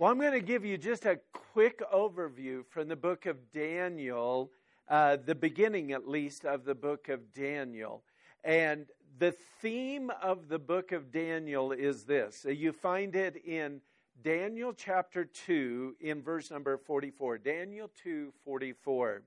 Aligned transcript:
Well, 0.00 0.10
I'm 0.10 0.18
going 0.18 0.32
to 0.32 0.40
give 0.40 0.64
you 0.64 0.78
just 0.78 1.04
a 1.04 1.20
quick 1.52 1.82
overview 1.92 2.64
from 2.64 2.88
the 2.88 2.96
book 2.96 3.26
of 3.26 3.52
Daniel, 3.52 4.50
uh, 4.88 5.18
the 5.22 5.34
beginning 5.34 5.92
at 5.92 6.08
least 6.08 6.46
of 6.46 6.64
the 6.64 6.74
book 6.74 7.10
of 7.10 7.34
Daniel. 7.34 8.02
And 8.42 8.86
the 9.18 9.32
theme 9.60 10.10
of 10.22 10.48
the 10.48 10.58
book 10.58 10.92
of 10.92 11.12
Daniel 11.12 11.72
is 11.72 12.04
this. 12.04 12.46
You 12.48 12.72
find 12.72 13.14
it 13.14 13.44
in 13.44 13.82
Daniel 14.22 14.72
chapter 14.72 15.26
2 15.26 15.96
in 16.00 16.22
verse 16.22 16.50
number 16.50 16.78
44. 16.78 17.36
Daniel 17.36 17.90
2 18.02 18.32
44. 18.42 19.22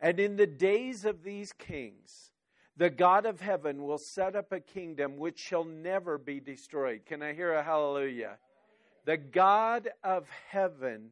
And 0.00 0.20
in 0.20 0.36
the 0.36 0.46
days 0.46 1.06
of 1.06 1.22
these 1.22 1.54
kings, 1.54 2.32
the 2.76 2.90
God 2.90 3.24
of 3.24 3.40
heaven 3.40 3.84
will 3.84 3.96
set 3.96 4.36
up 4.36 4.52
a 4.52 4.60
kingdom 4.60 5.16
which 5.16 5.38
shall 5.38 5.64
never 5.64 6.18
be 6.18 6.40
destroyed. 6.40 7.06
Can 7.06 7.22
I 7.22 7.32
hear 7.32 7.54
a 7.54 7.62
hallelujah? 7.62 8.36
The 9.04 9.16
God 9.16 9.88
of 10.04 10.28
heaven 10.48 11.10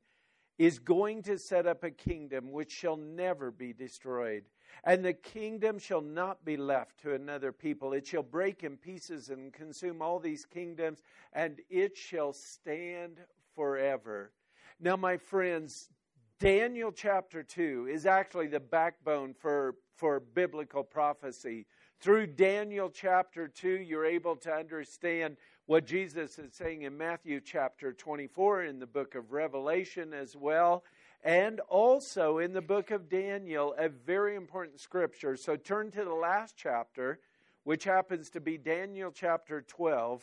is 0.58 0.78
going 0.78 1.22
to 1.24 1.38
set 1.38 1.66
up 1.66 1.84
a 1.84 1.90
kingdom 1.90 2.50
which 2.50 2.72
shall 2.72 2.96
never 2.96 3.50
be 3.50 3.72
destroyed. 3.72 4.44
And 4.84 5.04
the 5.04 5.12
kingdom 5.12 5.78
shall 5.78 6.00
not 6.00 6.44
be 6.44 6.56
left 6.56 7.00
to 7.02 7.14
another 7.14 7.52
people. 7.52 7.92
It 7.92 8.06
shall 8.06 8.22
break 8.22 8.62
in 8.62 8.76
pieces 8.76 9.30
and 9.30 9.52
consume 9.52 10.02
all 10.02 10.18
these 10.18 10.44
kingdoms, 10.44 11.02
and 11.32 11.60
it 11.70 11.96
shall 11.96 12.32
stand 12.32 13.18
forever. 13.54 14.32
Now, 14.78 14.96
my 14.96 15.16
friends, 15.16 15.90
Daniel 16.38 16.92
chapter 16.92 17.42
2 17.42 17.88
is 17.90 18.04
actually 18.04 18.48
the 18.48 18.60
backbone 18.60 19.34
for, 19.34 19.76
for 19.96 20.20
biblical 20.20 20.84
prophecy. 20.84 21.66
Through 22.00 22.28
Daniel 22.28 22.90
chapter 22.90 23.48
2, 23.48 23.68
you're 23.68 24.04
able 24.04 24.36
to 24.36 24.52
understand 24.52 25.38
what 25.66 25.84
Jesus 25.84 26.38
is 26.38 26.54
saying 26.54 26.82
in 26.82 26.96
Matthew 26.96 27.40
chapter 27.40 27.92
24, 27.92 28.64
in 28.64 28.78
the 28.78 28.86
book 28.86 29.16
of 29.16 29.32
Revelation 29.32 30.14
as 30.14 30.36
well, 30.36 30.84
and 31.24 31.58
also 31.68 32.38
in 32.38 32.52
the 32.52 32.62
book 32.62 32.92
of 32.92 33.08
Daniel, 33.08 33.74
a 33.76 33.88
very 33.88 34.36
important 34.36 34.78
scripture. 34.78 35.36
So 35.36 35.56
turn 35.56 35.90
to 35.90 36.04
the 36.04 36.14
last 36.14 36.54
chapter, 36.56 37.18
which 37.64 37.82
happens 37.82 38.30
to 38.30 38.40
be 38.40 38.56
Daniel 38.56 39.10
chapter 39.12 39.60
12, 39.60 40.22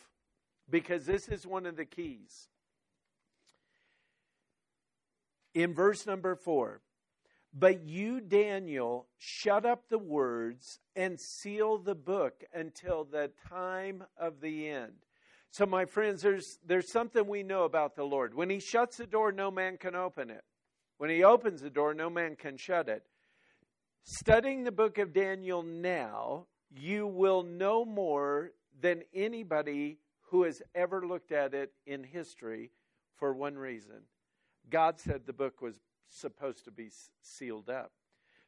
because 0.70 1.06
this 1.06 1.28
is 1.28 1.46
one 1.46 1.66
of 1.66 1.76
the 1.76 1.86
keys. 1.86 2.48
In 5.54 5.74
verse 5.74 6.08
number 6.08 6.36
4, 6.36 6.82
but 7.54 7.84
you, 7.84 8.22
Daniel, 8.22 9.08
shut 9.18 9.66
up 9.66 9.90
the 9.90 10.00
words 10.00 10.80
and 10.96 11.20
seal 11.20 11.78
the 11.78 11.96
book 11.96 12.46
until 12.54 13.04
the 13.04 13.30
time 13.50 14.06
of 14.18 14.40
the 14.40 14.70
end. 14.70 14.94
So, 15.54 15.68
my 15.68 15.86
friends, 15.86 16.24
there's, 16.24 16.58
there's 16.66 16.92
something 16.92 17.28
we 17.28 17.44
know 17.44 17.66
about 17.66 17.96
the 17.96 18.04
Lord. 18.04 18.34
When 18.34 18.50
He 18.50 18.60
shuts 18.60 18.98
the 18.98 19.06
door, 19.06 19.32
no 19.32 19.52
man 19.52 19.78
can 19.78 19.94
open 19.94 20.32
it. 20.32 20.44
When 20.98 21.12
He 21.12 21.24
opens 21.24 21.62
the 21.62 21.70
door, 21.70 21.94
no 21.94 22.10
man 22.10 22.36
can 22.36 22.58
shut 22.58 22.90
it. 22.90 23.04
Studying 24.02 24.64
the 24.64 24.72
book 24.72 24.98
of 24.98 25.14
Daniel 25.14 25.62
now, 25.62 26.48
you 26.76 27.06
will 27.06 27.44
know 27.44 27.86
more 27.86 28.54
than 28.82 29.04
anybody 29.14 30.00
who 30.32 30.42
has 30.42 30.60
ever 30.74 31.06
looked 31.06 31.32
at 31.32 31.54
it 31.54 31.72
in 31.86 32.04
history 32.04 32.72
for 33.16 33.32
one 33.32 33.56
reason 33.56 34.02
God 34.72 35.00
said 35.00 35.28
the 35.28 35.34
book 35.34 35.62
was 35.62 35.76
supposed 36.10 36.66
to 36.66 36.72
be 36.72 36.90
sealed 37.22 37.70
up. 37.70 37.92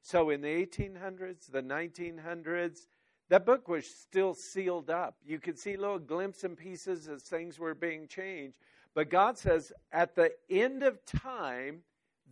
So 0.01 0.31
in 0.31 0.41
the 0.41 0.47
1800s, 0.47 1.51
the 1.51 1.61
1900s, 1.61 2.87
that 3.29 3.45
book 3.45 3.67
was 3.67 3.85
still 3.87 4.33
sealed 4.33 4.89
up. 4.89 5.15
You 5.25 5.39
could 5.39 5.57
see 5.57 5.77
little 5.77 5.99
glimpses 5.99 6.43
and 6.43 6.57
pieces 6.57 7.07
as 7.07 7.23
things 7.23 7.57
were 7.57 7.73
being 7.73 8.07
changed. 8.07 8.57
But 8.93 9.09
God 9.09 9.37
says 9.37 9.73
at 9.91 10.15
the 10.15 10.31
end 10.49 10.83
of 10.83 11.03
time, 11.05 11.81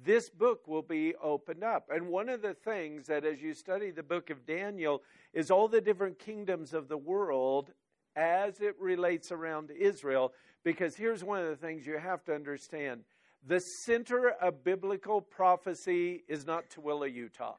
this 0.06 0.30
book 0.30 0.68
will 0.68 0.82
be 0.82 1.16
opened 1.16 1.64
up. 1.64 1.90
And 1.90 2.08
one 2.08 2.30
of 2.30 2.42
the 2.42 2.54
things 2.54 3.08
that, 3.08 3.26
as 3.26 3.42
you 3.42 3.54
study 3.54 3.92
the 3.92 4.04
book 4.04 4.30
of 4.30 4.46
Daniel, 4.46 5.02
is 5.34 5.52
all 5.52 5.68
the 5.68 5.82
different 5.82 6.20
kingdoms 6.20 6.74
of 6.74 6.88
the 6.88 6.98
world 6.98 7.72
as 8.16 8.62
it 8.62 8.76
relates 8.80 9.32
around 9.32 9.72
Israel. 9.72 10.34
Because 10.64 10.96
here's 10.96 11.24
one 11.24 11.42
of 11.42 11.50
the 11.50 11.56
things 11.56 11.86
you 11.86 11.98
have 11.98 12.24
to 12.26 12.36
understand 12.36 13.04
the 13.46 13.60
center 13.60 14.30
of 14.30 14.64
biblical 14.64 15.20
prophecy 15.20 16.24
is 16.30 16.46
not 16.48 16.70
Tooele, 16.70 17.14
Utah, 17.14 17.56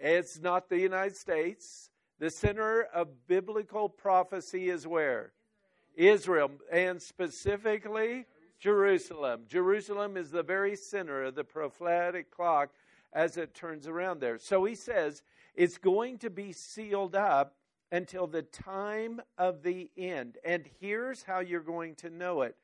it's 0.00 0.40
not 0.40 0.68
the 0.68 0.78
United 0.78 1.16
States. 1.16 1.90
The 2.20 2.30
center 2.30 2.82
of 2.82 3.26
biblical 3.26 3.88
prophecy 3.88 4.68
is 4.68 4.86
where? 4.86 5.32
Israel, 5.96 6.50
and 6.70 7.00
specifically 7.00 8.26
Jerusalem. 8.58 9.44
Jerusalem 9.48 10.18
is 10.18 10.30
the 10.30 10.42
very 10.42 10.76
center 10.76 11.24
of 11.24 11.34
the 11.34 11.44
prophetic 11.44 12.30
clock 12.30 12.70
as 13.14 13.38
it 13.38 13.54
turns 13.54 13.88
around 13.88 14.20
there. 14.20 14.36
So 14.36 14.64
he 14.64 14.74
says 14.74 15.22
it's 15.54 15.78
going 15.78 16.18
to 16.18 16.28
be 16.28 16.52
sealed 16.52 17.16
up 17.16 17.56
until 17.90 18.26
the 18.26 18.42
time 18.42 19.22
of 19.38 19.62
the 19.62 19.90
end. 19.96 20.36
And 20.44 20.68
here's 20.78 21.22
how 21.22 21.40
you're 21.40 21.60
going 21.60 21.94
to 21.96 22.10
know 22.10 22.42
it 22.42 22.54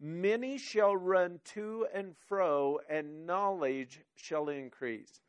many 0.00 0.58
shall 0.58 0.96
run 0.96 1.38
to 1.44 1.86
and 1.94 2.16
fro, 2.26 2.80
and 2.90 3.28
knowledge 3.28 4.00
shall 4.16 4.48
increase. 4.48 5.20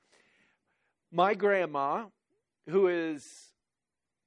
My 1.12 1.36
grandma, 1.36 2.06
who 2.68 2.88
is 2.88 3.54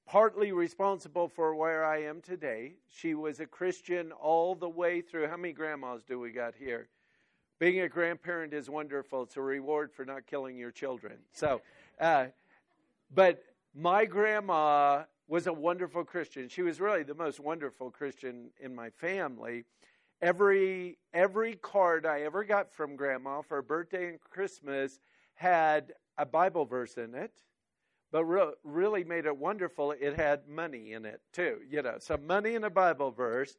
partly 0.08 0.52
responsible 0.52 1.28
for 1.28 1.54
where 1.54 1.84
I 1.84 2.02
am 2.04 2.22
today. 2.22 2.72
She 2.88 3.14
was 3.14 3.40
a 3.40 3.46
Christian 3.46 4.10
all 4.12 4.54
the 4.54 4.68
way 4.68 5.02
through. 5.02 5.28
How 5.28 5.36
many 5.36 5.52
grandmas 5.52 6.02
do 6.02 6.18
we 6.18 6.30
got 6.30 6.54
here? 6.58 6.88
Being 7.58 7.80
a 7.80 7.88
grandparent 7.88 8.54
is 8.54 8.70
wonderful. 8.70 9.24
It's 9.24 9.36
a 9.36 9.42
reward 9.42 9.92
for 9.92 10.06
not 10.06 10.26
killing 10.26 10.56
your 10.56 10.70
children. 10.70 11.18
So, 11.32 11.60
uh, 12.00 12.26
but 13.14 13.44
my 13.74 14.06
grandma 14.06 15.02
was 15.26 15.46
a 15.46 15.52
wonderful 15.52 16.04
Christian. 16.04 16.48
She 16.48 16.62
was 16.62 16.80
really 16.80 17.02
the 17.02 17.14
most 17.14 17.38
wonderful 17.38 17.90
Christian 17.90 18.48
in 18.60 18.74
my 18.74 18.88
family. 18.88 19.64
Every 20.22 20.96
every 21.12 21.56
card 21.56 22.06
I 22.06 22.22
ever 22.22 22.44
got 22.44 22.72
from 22.72 22.96
grandma 22.96 23.42
for 23.42 23.60
birthday 23.60 24.08
and 24.08 24.20
Christmas 24.20 25.00
had 25.34 25.92
a 26.16 26.24
Bible 26.24 26.64
verse 26.64 26.96
in 26.96 27.14
it 27.14 27.32
but 28.10 28.24
re- 28.24 28.52
really 28.64 29.04
made 29.04 29.26
it 29.26 29.36
wonderful, 29.36 29.92
it 29.92 30.16
had 30.16 30.48
money 30.48 30.92
in 30.92 31.04
it 31.04 31.20
too, 31.32 31.58
you 31.70 31.82
know, 31.82 31.96
some 31.98 32.26
money 32.26 32.54
in 32.54 32.64
a 32.64 32.70
Bible 32.70 33.10
verse. 33.10 33.56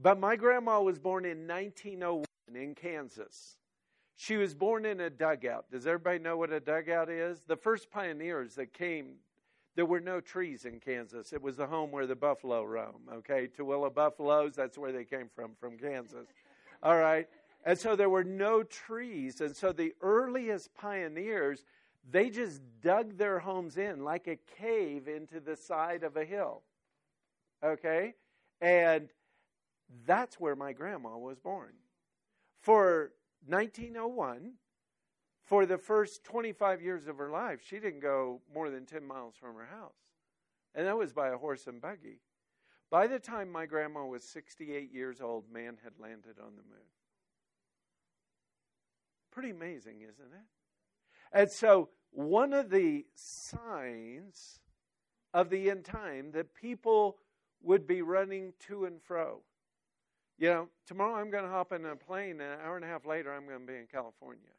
But 0.00 0.18
my 0.18 0.36
grandma 0.36 0.80
was 0.80 0.98
born 0.98 1.24
in 1.24 1.46
1901 1.46 2.24
in 2.54 2.74
Kansas. 2.74 3.56
She 4.16 4.36
was 4.36 4.54
born 4.54 4.84
in 4.84 5.00
a 5.00 5.10
dugout. 5.10 5.70
Does 5.70 5.86
everybody 5.86 6.18
know 6.18 6.36
what 6.36 6.52
a 6.52 6.60
dugout 6.60 7.08
is? 7.08 7.40
The 7.46 7.56
first 7.56 7.90
pioneers 7.90 8.54
that 8.54 8.72
came, 8.72 9.16
there 9.76 9.86
were 9.86 10.00
no 10.00 10.20
trees 10.20 10.64
in 10.64 10.80
Kansas. 10.80 11.32
It 11.32 11.42
was 11.42 11.56
the 11.56 11.66
home 11.66 11.90
where 11.90 12.06
the 12.06 12.16
buffalo 12.16 12.64
roam, 12.64 13.02
okay? 13.12 13.48
Tooele 13.48 13.94
buffaloes, 13.94 14.54
that's 14.54 14.78
where 14.78 14.92
they 14.92 15.04
came 15.04 15.28
from, 15.34 15.52
from 15.60 15.78
Kansas. 15.78 16.26
All 16.82 16.96
right? 16.96 17.28
And 17.64 17.78
so 17.78 17.96
there 17.96 18.10
were 18.10 18.24
no 18.24 18.62
trees. 18.62 19.40
And 19.40 19.54
so 19.54 19.72
the 19.72 19.94
earliest 20.00 20.74
pioneers 20.74 21.64
they 22.10 22.30
just 22.30 22.60
dug 22.80 23.16
their 23.18 23.38
homes 23.38 23.76
in 23.76 24.02
like 24.02 24.26
a 24.26 24.38
cave 24.58 25.08
into 25.08 25.40
the 25.40 25.56
side 25.56 26.02
of 26.02 26.16
a 26.16 26.24
hill. 26.24 26.62
Okay? 27.62 28.14
And 28.60 29.08
that's 30.06 30.40
where 30.40 30.56
my 30.56 30.72
grandma 30.72 31.16
was 31.18 31.38
born. 31.38 31.72
For 32.60 33.12
1901, 33.46 34.54
for 35.44 35.66
the 35.66 35.78
first 35.78 36.24
25 36.24 36.82
years 36.82 37.06
of 37.06 37.16
her 37.18 37.30
life, 37.30 37.60
she 37.64 37.78
didn't 37.78 38.00
go 38.00 38.40
more 38.52 38.70
than 38.70 38.84
10 38.84 39.06
miles 39.06 39.34
from 39.36 39.54
her 39.54 39.66
house. 39.66 40.14
And 40.74 40.86
that 40.86 40.96
was 40.96 41.12
by 41.12 41.28
a 41.28 41.38
horse 41.38 41.66
and 41.66 41.80
buggy. 41.80 42.20
By 42.90 43.06
the 43.06 43.18
time 43.18 43.50
my 43.50 43.66
grandma 43.66 44.04
was 44.04 44.24
68 44.24 44.92
years 44.92 45.20
old, 45.20 45.44
man 45.52 45.76
had 45.82 45.92
landed 45.98 46.38
on 46.38 46.52
the 46.56 46.62
moon. 46.62 46.88
Pretty 49.30 49.50
amazing, 49.50 50.00
isn't 50.02 50.32
it? 50.32 50.46
And 51.32 51.50
so 51.50 51.90
one 52.10 52.52
of 52.52 52.70
the 52.70 53.04
signs 53.14 54.60
of 55.34 55.50
the 55.50 55.70
end 55.70 55.84
time 55.84 56.32
that 56.32 56.54
people 56.54 57.18
would 57.62 57.86
be 57.86 58.02
running 58.02 58.52
to 58.66 58.84
and 58.84 59.02
fro. 59.02 59.40
You 60.38 60.48
know, 60.48 60.68
tomorrow 60.86 61.16
I'm 61.16 61.30
going 61.30 61.44
to 61.44 61.50
hop 61.50 61.72
in 61.72 61.84
a 61.84 61.96
plane, 61.96 62.40
and 62.40 62.42
an 62.42 62.58
hour 62.64 62.76
and 62.76 62.84
a 62.84 62.88
half 62.88 63.04
later, 63.04 63.32
I'm 63.32 63.46
going 63.46 63.60
to 63.60 63.66
be 63.66 63.78
in 63.78 63.86
California. 63.86 64.50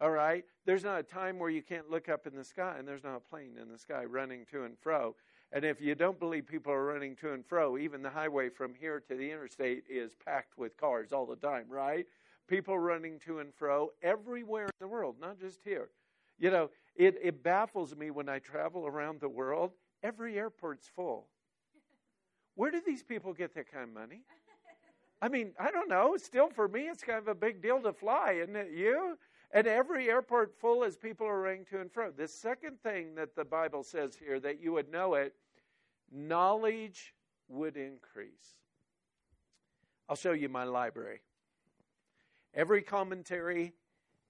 All 0.00 0.10
right? 0.10 0.44
There's 0.64 0.82
not 0.82 0.98
a 0.98 1.04
time 1.04 1.38
where 1.38 1.50
you 1.50 1.62
can't 1.62 1.90
look 1.90 2.08
up 2.08 2.26
in 2.26 2.34
the 2.34 2.44
sky 2.44 2.74
and 2.78 2.86
there's 2.86 3.04
not 3.04 3.16
a 3.16 3.20
plane 3.20 3.56
in 3.60 3.70
the 3.70 3.78
sky 3.78 4.04
running 4.04 4.44
to 4.50 4.64
and 4.64 4.76
fro. 4.78 5.14
And 5.52 5.64
if 5.64 5.80
you 5.80 5.94
don't 5.94 6.18
believe 6.18 6.46
people 6.48 6.72
are 6.72 6.84
running 6.84 7.14
to 7.16 7.32
and 7.32 7.46
fro, 7.46 7.78
even 7.78 8.02
the 8.02 8.10
highway 8.10 8.48
from 8.48 8.74
here 8.74 9.00
to 9.08 9.14
the 9.14 9.30
interstate 9.30 9.84
is 9.88 10.16
packed 10.24 10.58
with 10.58 10.76
cars 10.76 11.12
all 11.12 11.26
the 11.26 11.36
time, 11.36 11.66
right? 11.68 12.06
People 12.48 12.76
running 12.76 13.20
to 13.20 13.38
and 13.38 13.54
fro 13.54 13.90
everywhere 14.02 14.64
in 14.64 14.80
the 14.80 14.88
world, 14.88 15.14
not 15.20 15.38
just 15.38 15.60
here. 15.62 15.90
You 16.38 16.50
know, 16.50 16.70
it, 16.96 17.16
it 17.22 17.42
baffles 17.42 17.94
me 17.94 18.10
when 18.10 18.28
I 18.28 18.38
travel 18.38 18.86
around 18.86 19.20
the 19.20 19.28
world, 19.28 19.72
every 20.02 20.38
airport's 20.38 20.88
full. 20.94 21.28
Where 22.54 22.70
do 22.70 22.80
these 22.84 23.02
people 23.02 23.32
get 23.32 23.54
that 23.54 23.70
kind 23.70 23.84
of 23.84 23.94
money? 23.94 24.22
I 25.20 25.28
mean, 25.28 25.52
I 25.58 25.70
don't 25.70 25.88
know. 25.88 26.16
Still, 26.16 26.50
for 26.50 26.68
me, 26.68 26.82
it's 26.82 27.02
kind 27.02 27.18
of 27.18 27.28
a 27.28 27.34
big 27.34 27.62
deal 27.62 27.80
to 27.82 27.92
fly, 27.92 28.38
isn't 28.42 28.54
it? 28.54 28.70
You? 28.72 29.18
And 29.52 29.66
every 29.66 30.08
airport 30.08 30.54
full 30.60 30.84
as 30.84 30.96
people 30.96 31.26
are 31.26 31.40
running 31.40 31.64
to 31.66 31.80
and 31.80 31.90
fro. 31.90 32.10
The 32.10 32.28
second 32.28 32.80
thing 32.82 33.14
that 33.14 33.34
the 33.34 33.44
Bible 33.44 33.82
says 33.82 34.16
here 34.16 34.40
that 34.40 34.60
you 34.60 34.72
would 34.72 34.90
know 34.90 35.14
it 35.14 35.34
knowledge 36.12 37.14
would 37.48 37.76
increase. 37.76 38.58
I'll 40.08 40.16
show 40.16 40.32
you 40.32 40.48
my 40.48 40.64
library. 40.64 41.20
Every 42.52 42.82
commentary 42.82 43.72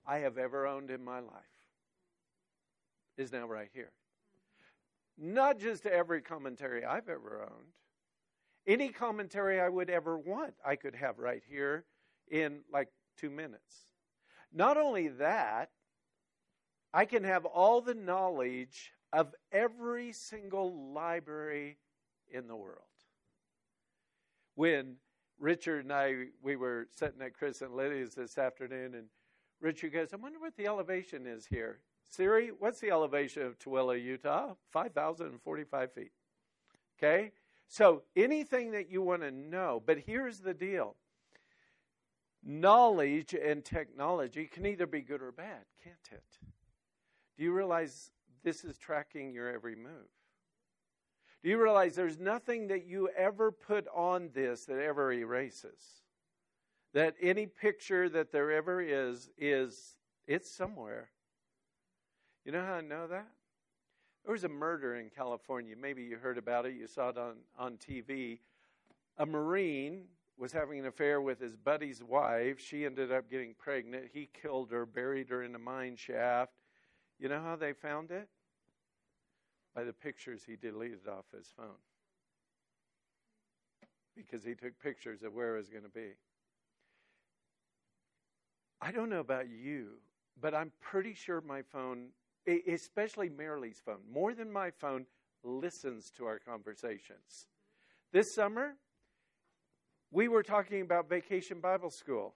I 0.07 0.19
have 0.19 0.39
ever 0.39 0.67
owned 0.67 0.91
in 0.91 1.05
my 1.05 1.21
life 1.21 1.54
is 3.17 3.33
now 3.33 3.47
right 3.47 3.69
here. 3.73 3.93
Not 5.17 5.59
just 5.59 5.87
every 5.87 6.23
commentary 6.23 6.85
I've 6.85 7.09
ever 7.09 7.43
owned, 7.43 7.73
any 8.67 8.89
commentary 8.89 9.61
I 9.61 9.69
would 9.69 9.91
ever 9.91 10.19
want, 10.19 10.55
I 10.65 10.77
could 10.77 10.95
have 10.95 11.19
right 11.19 11.43
here 11.49 11.85
in 12.31 12.61
like 12.73 12.89
two 13.17 13.31
minutes. 13.31 13.87
Not 14.53 14.77
only 14.77 15.09
that, 15.09 15.71
I 16.93 17.05
can 17.05 17.25
have 17.25 17.45
all 17.45 17.81
the 17.81 17.95
knowledge 17.95 18.93
of 19.13 19.35
every 19.53 20.13
single 20.13 20.93
library 20.93 21.79
in 22.33 22.49
the 22.49 22.57
world. 22.57 22.81
When 24.55 24.97
Richard 25.39 25.85
and 25.85 25.93
I, 25.93 26.27
we 26.43 26.57
were 26.57 26.87
sitting 26.95 27.21
at 27.23 27.35
Chris 27.35 27.61
and 27.63 27.75
Lydia's 27.75 28.15
this 28.15 28.39
afternoon, 28.39 28.95
and 28.95 29.07
Richard 29.61 29.93
goes, 29.93 30.13
I 30.13 30.17
wonder 30.17 30.39
what 30.39 30.57
the 30.57 30.67
elevation 30.67 31.27
is 31.27 31.47
here. 31.47 31.81
Siri, 32.11 32.51
what's 32.59 32.81
the 32.81 32.91
elevation 32.91 33.43
of 33.43 33.59
Tooele, 33.59 34.03
Utah? 34.03 34.55
5,045 34.71 35.93
feet. 35.93 36.13
Okay? 36.99 37.33
So 37.69 38.03
anything 38.15 38.73
that 38.73 38.91
you 38.91 39.03
want 39.03 39.23
to 39.23 39.31
know, 39.31 39.83
but 39.85 39.99
here's 39.99 40.41
the 40.41 40.55
deal 40.55 40.97
knowledge 42.47 43.35
and 43.35 43.65
technology 43.65 44.45
can 44.47 44.67
either 44.67 44.87
be 44.87 45.01
good 45.01 45.23
or 45.23 45.33
bad, 45.33 45.65
can't 45.83 45.97
it? 46.13 46.23
Do 47.37 47.45
you 47.45 47.53
realize 47.53 48.11
this 48.43 48.65
is 48.65 48.77
tracking 48.77 49.33
your 49.33 49.51
every 49.51 49.75
move? 49.75 50.11
Do 51.43 51.51
you 51.51 51.61
realize 51.61 51.95
there's 51.95 52.19
nothing 52.19 52.69
that 52.69 52.87
you 52.87 53.09
ever 53.17 53.51
put 53.51 53.87
on 53.95 54.31
this 54.33 54.65
that 54.67 54.79
ever 54.79 55.13
erases? 55.13 56.03
That 56.93 57.17
any 57.21 57.47
picture 57.47 58.09
that 58.09 58.31
there 58.31 58.53
ever 58.53 58.81
is, 58.81 59.31
is 59.37 59.97
it's 60.27 60.51
somewhere. 60.51 61.11
You 62.45 62.53
know 62.53 62.65
how 62.65 62.75
I 62.75 62.81
know 62.83 63.07
that? 63.07 63.27
There 64.25 64.33
was 64.33 64.45
a 64.45 64.49
murder 64.49 64.97
in 64.97 65.11
California. 65.11 65.75
Maybe 65.81 66.03
you 66.03 66.17
heard 66.17 66.39
about 66.39 66.67
it, 66.67 66.75
you 66.75 66.87
saw 66.87 67.11
it 67.11 67.19
on, 67.19 67.37
on 67.59 67.77
TV. 67.77 68.39
A 69.19 69.27
Marine 69.27 70.05
was 70.37 70.53
having 70.53 70.79
an 70.79 70.87
affair 70.87 71.21
with 71.21 71.41
his 71.41 71.57
buddy's 71.57 72.03
wife. 72.03 72.59
She 72.59 72.85
ended 72.85 73.13
up 73.13 73.31
getting 73.31 73.55
pregnant. 73.55 74.07
He 74.13 74.29
killed 74.41 74.71
her, 74.73 74.85
buried 74.87 75.29
her 75.29 75.43
in 75.43 75.55
a 75.55 75.59
mine 75.59 75.97
shaft. 75.97 76.53
You 77.19 77.29
know 77.29 77.41
how 77.41 77.57
they 77.57 77.73
found 77.73 78.11
it? 78.11 78.29
By 79.75 79.85
the 79.85 79.93
pictures 79.93 80.43
he 80.47 80.57
deleted 80.57 81.07
off 81.09 81.25
his 81.37 81.53
phone. 81.57 81.81
Because 84.17 84.45
he 84.45 84.55
took 84.55 84.79
pictures 84.81 85.23
of 85.23 85.35
where 85.35 85.55
it 85.55 85.59
was 85.59 85.69
going 85.69 85.85
to 85.85 85.89
be. 85.89 86.13
I 88.81 88.93
don't 88.93 89.09
know 89.09 89.21
about 89.21 89.49
you, 89.49 89.99
but 90.41 90.55
I'm 90.55 90.73
pretty 90.81 91.15
sure 91.15 91.41
my 91.41 91.63
phone 91.63 92.09
especially 92.47 93.29
Marilee's 93.29 93.81
phone, 93.85 94.01
more 94.11 94.35
than 94.35 94.51
my 94.51 94.71
phone, 94.71 95.07
listens 95.43 96.11
to 96.13 96.27
our 96.27 96.39
conversations. 96.39 97.49
This 98.13 98.35
summer, 98.35 98.77
we 100.11 100.29
were 100.29 100.43
talking 100.43 100.81
about 100.81 101.09
Vacation 101.09 101.61
Bible 101.61 101.91
School. 101.91 102.35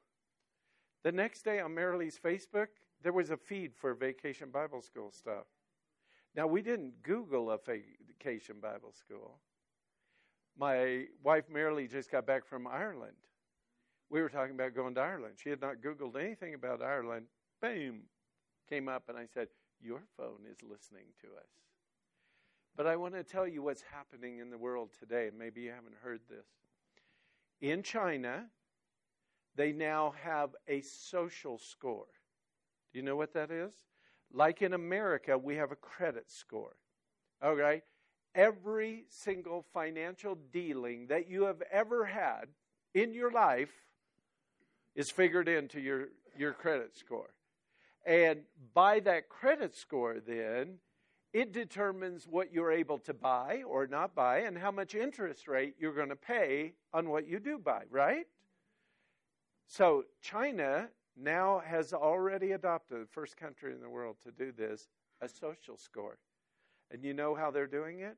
The 1.04 1.12
next 1.12 1.42
day 1.42 1.60
on 1.60 1.74
Marilee's 1.74 2.18
Facebook, 2.22 2.68
there 3.02 3.12
was 3.12 3.30
a 3.30 3.36
feed 3.36 3.74
for 3.74 3.94
Vacation 3.94 4.50
Bible 4.50 4.82
School 4.82 5.10
stuff. 5.10 5.46
Now, 6.34 6.46
we 6.46 6.62
didn't 6.62 7.02
Google 7.02 7.50
a 7.50 7.58
Vacation 7.58 8.56
Bible 8.60 8.92
School. 8.92 9.38
My 10.58 11.04
wife 11.22 11.44
Marilee 11.52 11.90
just 11.90 12.10
got 12.10 12.26
back 12.26 12.46
from 12.46 12.66
Ireland. 12.66 13.16
We 14.10 14.20
were 14.20 14.28
talking 14.28 14.54
about 14.54 14.74
going 14.74 14.94
to 14.96 15.00
Ireland. 15.00 15.34
She 15.36 15.50
had 15.50 15.60
not 15.60 15.76
Googled 15.76 16.20
anything 16.20 16.54
about 16.54 16.82
Ireland. 16.82 17.26
Boom, 17.62 18.02
came 18.68 18.88
up, 18.88 19.04
and 19.08 19.16
I 19.16 19.26
said, 19.32 19.48
your 19.82 20.02
phone 20.16 20.40
is 20.50 20.58
listening 20.62 21.06
to 21.20 21.28
us. 21.28 21.48
But 22.76 22.86
I 22.86 22.96
want 22.96 23.14
to 23.14 23.24
tell 23.24 23.46
you 23.46 23.62
what's 23.62 23.82
happening 23.82 24.38
in 24.38 24.50
the 24.50 24.58
world 24.58 24.90
today. 24.98 25.30
Maybe 25.36 25.62
you 25.62 25.70
haven't 25.70 25.96
heard 26.02 26.20
this. 26.28 26.46
In 27.60 27.82
China, 27.82 28.44
they 29.56 29.72
now 29.72 30.14
have 30.22 30.50
a 30.68 30.80
social 30.82 31.58
score. 31.58 32.06
Do 32.92 32.98
you 32.98 33.04
know 33.04 33.16
what 33.16 33.34
that 33.34 33.50
is? 33.50 33.72
Like 34.32 34.62
in 34.62 34.74
America, 34.74 35.36
we 35.36 35.56
have 35.56 35.72
a 35.72 35.76
credit 35.76 36.30
score. 36.30 36.76
Okay? 37.44 37.82
Every 38.34 39.06
single 39.08 39.64
financial 39.74 40.38
dealing 40.52 41.08
that 41.08 41.28
you 41.28 41.44
have 41.44 41.62
ever 41.72 42.04
had 42.04 42.46
in 42.94 43.12
your 43.12 43.32
life 43.32 43.72
is 44.94 45.10
figured 45.10 45.48
into 45.48 45.80
your, 45.80 46.08
your 46.36 46.52
credit 46.52 46.96
score. 46.96 47.30
And 48.08 48.40
by 48.72 49.00
that 49.00 49.28
credit 49.28 49.76
score, 49.76 50.16
then, 50.26 50.78
it 51.34 51.52
determines 51.52 52.26
what 52.26 52.54
you're 52.54 52.72
able 52.72 52.96
to 53.00 53.12
buy 53.12 53.62
or 53.68 53.86
not 53.86 54.14
buy 54.14 54.38
and 54.38 54.56
how 54.56 54.70
much 54.70 54.94
interest 54.94 55.46
rate 55.46 55.74
you're 55.78 55.92
going 55.92 56.08
to 56.08 56.16
pay 56.16 56.72
on 56.94 57.10
what 57.10 57.28
you 57.28 57.38
do 57.38 57.58
buy, 57.58 57.82
right? 57.90 58.24
So, 59.66 60.04
China 60.22 60.88
now 61.20 61.60
has 61.66 61.92
already 61.92 62.52
adopted, 62.52 63.02
the 63.02 63.06
first 63.06 63.36
country 63.36 63.74
in 63.74 63.80
the 63.82 63.90
world 63.90 64.16
to 64.24 64.30
do 64.30 64.52
this, 64.52 64.88
a 65.20 65.28
social 65.28 65.76
score. 65.76 66.16
And 66.90 67.04
you 67.04 67.12
know 67.12 67.34
how 67.34 67.50
they're 67.50 67.66
doing 67.66 68.00
it? 68.00 68.16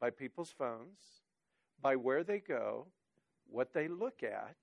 By 0.00 0.08
people's 0.08 0.54
phones, 0.56 1.20
by 1.82 1.96
where 1.96 2.24
they 2.24 2.38
go, 2.38 2.86
what 3.46 3.74
they 3.74 3.88
look 3.88 4.22
at, 4.22 4.56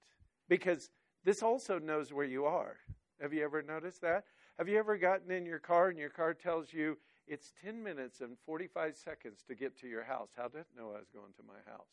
because 0.50 0.90
this 1.24 1.44
also 1.44 1.78
knows 1.78 2.12
where 2.12 2.26
you 2.26 2.46
are. 2.46 2.78
Have 3.22 3.32
you 3.32 3.44
ever 3.44 3.62
noticed 3.62 4.02
that? 4.02 4.24
Have 4.58 4.70
you 4.70 4.80
ever 4.80 4.98
gotten 4.98 5.32
in 5.32 5.46
your 5.46 5.60
car 5.60 5.90
and 5.90 6.00
your 6.00 6.10
car 6.10 6.34
tells 6.34 6.72
you 6.72 6.98
it's 7.28 7.52
10 7.64 7.84
minutes 7.84 8.22
and 8.22 8.38
45 8.46 8.96
seconds 8.96 9.44
to 9.48 9.56
get 9.56 9.78
to 9.80 9.88
your 9.88 10.04
house? 10.04 10.30
How 10.38 10.48
did 10.48 10.62
it 10.62 10.68
know 10.78 10.92
I 10.92 11.00
was 11.00 11.10
going 11.14 11.34
to 11.38 11.44
my 11.46 11.72
house? 11.72 11.88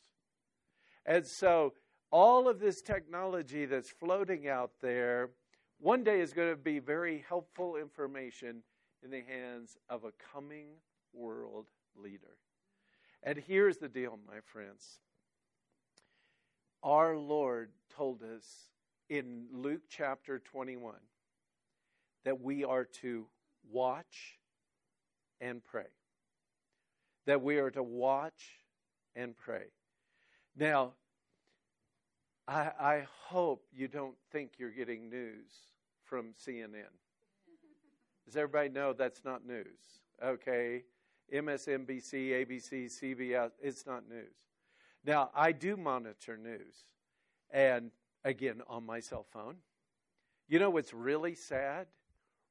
And 1.04 1.26
so, 1.26 1.72
all 2.12 2.48
of 2.48 2.60
this 2.60 2.80
technology 2.82 3.64
that's 3.64 3.90
floating 3.90 4.46
out 4.46 4.70
there 4.80 5.30
one 5.80 6.04
day 6.04 6.20
is 6.20 6.32
going 6.32 6.50
to 6.50 6.56
be 6.56 6.78
very 6.78 7.24
helpful 7.28 7.76
information 7.76 8.62
in 9.02 9.10
the 9.10 9.22
hands 9.22 9.76
of 9.88 10.04
a 10.04 10.12
coming 10.32 10.66
world 11.12 11.66
leader. 11.96 12.36
And 13.24 13.38
here's 13.38 13.78
the 13.78 13.88
deal, 13.88 14.18
my 14.28 14.38
friends. 14.44 15.00
Our 16.84 17.16
Lord 17.16 17.70
told 17.96 18.22
us 18.22 18.44
in 19.08 19.46
Luke 19.52 19.82
chapter 19.88 20.38
21 20.38 20.94
that 22.24 22.40
we 22.40 22.64
are 22.64 22.84
to 22.84 23.26
watch 23.70 24.38
and 25.40 25.64
pray. 25.64 25.86
That 27.26 27.42
we 27.42 27.58
are 27.58 27.70
to 27.70 27.82
watch 27.82 28.58
and 29.14 29.36
pray. 29.36 29.66
Now, 30.56 30.92
I, 32.46 32.70
I 32.80 33.06
hope 33.28 33.64
you 33.72 33.88
don't 33.88 34.16
think 34.30 34.52
you're 34.58 34.70
getting 34.70 35.08
news 35.08 35.52
from 36.04 36.32
CNN. 36.32 36.92
Does 38.24 38.36
everybody 38.36 38.68
know 38.68 38.92
that's 38.92 39.24
not 39.24 39.46
news? 39.46 40.00
Okay. 40.22 40.82
MSNBC, 41.32 42.46
ABC, 42.46 42.86
CBS, 42.86 43.52
it's 43.60 43.86
not 43.86 44.08
news. 44.08 44.34
Now, 45.04 45.30
I 45.34 45.52
do 45.52 45.76
monitor 45.76 46.36
news, 46.36 46.84
and 47.50 47.90
again, 48.24 48.60
on 48.68 48.84
my 48.84 49.00
cell 49.00 49.26
phone. 49.32 49.56
You 50.48 50.58
know 50.58 50.70
what's 50.70 50.92
really 50.92 51.34
sad? 51.34 51.86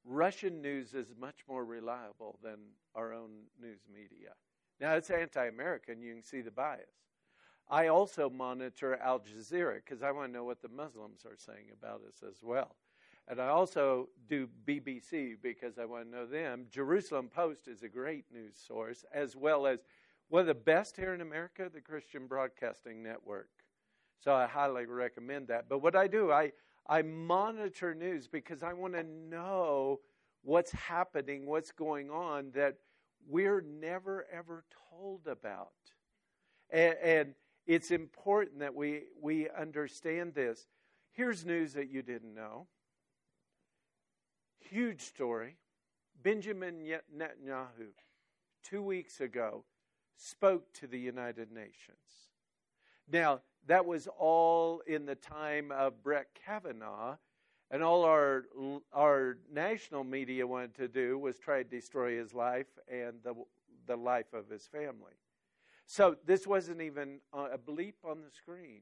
Russian 0.04 0.62
news 0.62 0.94
is 0.94 1.14
much 1.20 1.40
more 1.48 1.64
reliable 1.64 2.40
than 2.44 2.58
our 2.96 3.14
own 3.14 3.30
news 3.62 3.82
media. 3.94 4.32
Now, 4.80 4.96
it's 4.96 5.10
anti 5.10 5.46
American, 5.46 6.02
you 6.02 6.14
can 6.14 6.24
see 6.24 6.42
the 6.42 6.52
bias. 6.52 6.90
I 7.70 7.88
also 7.88 8.30
monitor 8.30 8.98
Al 8.98 9.20
Jazeera 9.20 9.76
because 9.76 10.04
I 10.04 10.12
want 10.12 10.30
to 10.30 10.34
know 10.34 10.44
what 10.44 10.62
the 10.62 10.68
Muslims 10.68 11.26
are 11.26 11.38
saying 11.38 11.68
about 11.72 12.02
us 12.08 12.16
as 12.28 12.44
well. 12.44 12.76
And 13.28 13.40
I 13.40 13.48
also 13.48 14.10
do 14.28 14.50
BBC 14.68 15.38
because 15.42 15.78
I 15.78 15.86
want 15.86 16.06
to 16.06 16.12
know 16.12 16.26
them. 16.26 16.66
Jerusalem 16.70 17.30
Post 17.34 17.68
is 17.68 17.84
a 17.84 17.88
great 17.88 18.26
news 18.34 18.56
source, 18.58 19.06
as 19.14 19.36
well 19.36 19.68
as 19.68 19.80
one 20.28 20.42
of 20.42 20.48
the 20.48 20.54
best 20.54 20.98
here 20.98 21.14
in 21.14 21.22
America, 21.22 21.70
the 21.74 21.80
Christian 21.80 22.28
Broadcasting 22.28 23.04
Network. 23.04 23.50
So 24.24 24.34
I 24.34 24.48
highly 24.48 24.86
recommend 24.86 25.48
that. 25.48 25.70
But 25.70 25.82
what 25.82 25.96
I 25.96 26.08
do, 26.08 26.32
I, 26.32 26.52
I 26.92 27.04
monitor 27.04 27.96
news 27.96 28.28
because 28.28 28.64
I 28.64 28.74
want 28.74 28.96
to 28.96 29.04
know 29.04 30.02
what's 30.44 30.74
happening, 30.74 31.46
what's 31.46 31.72
going 31.72 32.10
on 32.10 32.52
that 32.54 32.76
we're 33.30 33.62
never 33.62 34.28
ever 34.30 34.66
told 34.90 35.26
about. 35.26 35.72
And, 36.70 36.96
and 37.02 37.36
it's 37.66 37.92
important 37.92 38.60
that 38.60 38.76
we, 38.76 39.04
we 39.22 39.48
understand 39.50 40.34
this. 40.34 40.68
Here's 41.14 41.46
news 41.46 41.72
that 41.76 41.90
you 41.90 42.02
didn't 42.02 42.36
know. 42.36 42.68
Huge 44.60 45.00
story. 45.00 45.56
Benjamin 46.22 46.86
Netanyahu, 47.16 47.94
two 48.66 48.82
weeks 48.82 49.22
ago, 49.22 49.64
spoke 50.18 50.74
to 50.74 50.88
the 50.88 51.00
United 51.00 51.54
Nations. 51.54 52.28
Now, 53.10 53.40
that 53.68 53.86
was 53.86 54.08
all 54.18 54.82
in 54.88 55.06
the 55.06 55.16
time 55.16 55.72
of 55.72 56.02
Brett 56.04 56.28
Kavanaugh, 56.46 57.18
and 57.70 57.84
all 57.84 58.04
our 58.04 58.46
our 58.92 59.38
national 59.52 60.04
media 60.04 60.46
wanted 60.46 60.76
to 60.76 60.88
do 60.88 61.18
was 61.18 61.40
try 61.40 61.64
to 61.64 61.70
destroy 61.70 62.18
his 62.18 62.34
life 62.34 62.68
and 62.88 63.16
the 63.24 63.34
the 63.88 63.96
life 63.96 64.34
of 64.34 64.50
his 64.50 64.68
family. 64.68 65.14
So 65.86 66.16
this 66.26 66.48
wasn't 66.48 66.82
even 66.82 67.20
a 67.34 67.58
bleep 67.58 67.96
on 68.04 68.22
the 68.22 68.32
screen. 68.32 68.82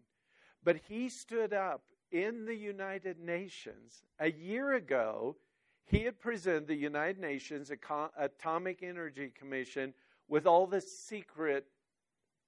But 0.64 0.78
he 0.88 1.10
stood 1.10 1.54
up 1.54 1.82
in 2.12 2.46
the 2.46 2.56
United 2.56 3.20
Nations 3.20 4.04
a 4.20 4.32
year 4.32 4.74
ago. 4.74 5.38
He 5.86 6.04
had 6.04 6.20
presented 6.20 6.68
the 6.68 6.76
United 6.76 7.20
Nations 7.20 7.72
Atomic 8.18 8.84
Energy 8.84 9.32
Commission 9.34 9.94
with 10.28 10.46
all 10.46 10.68
the 10.68 10.82
secret 10.82 11.66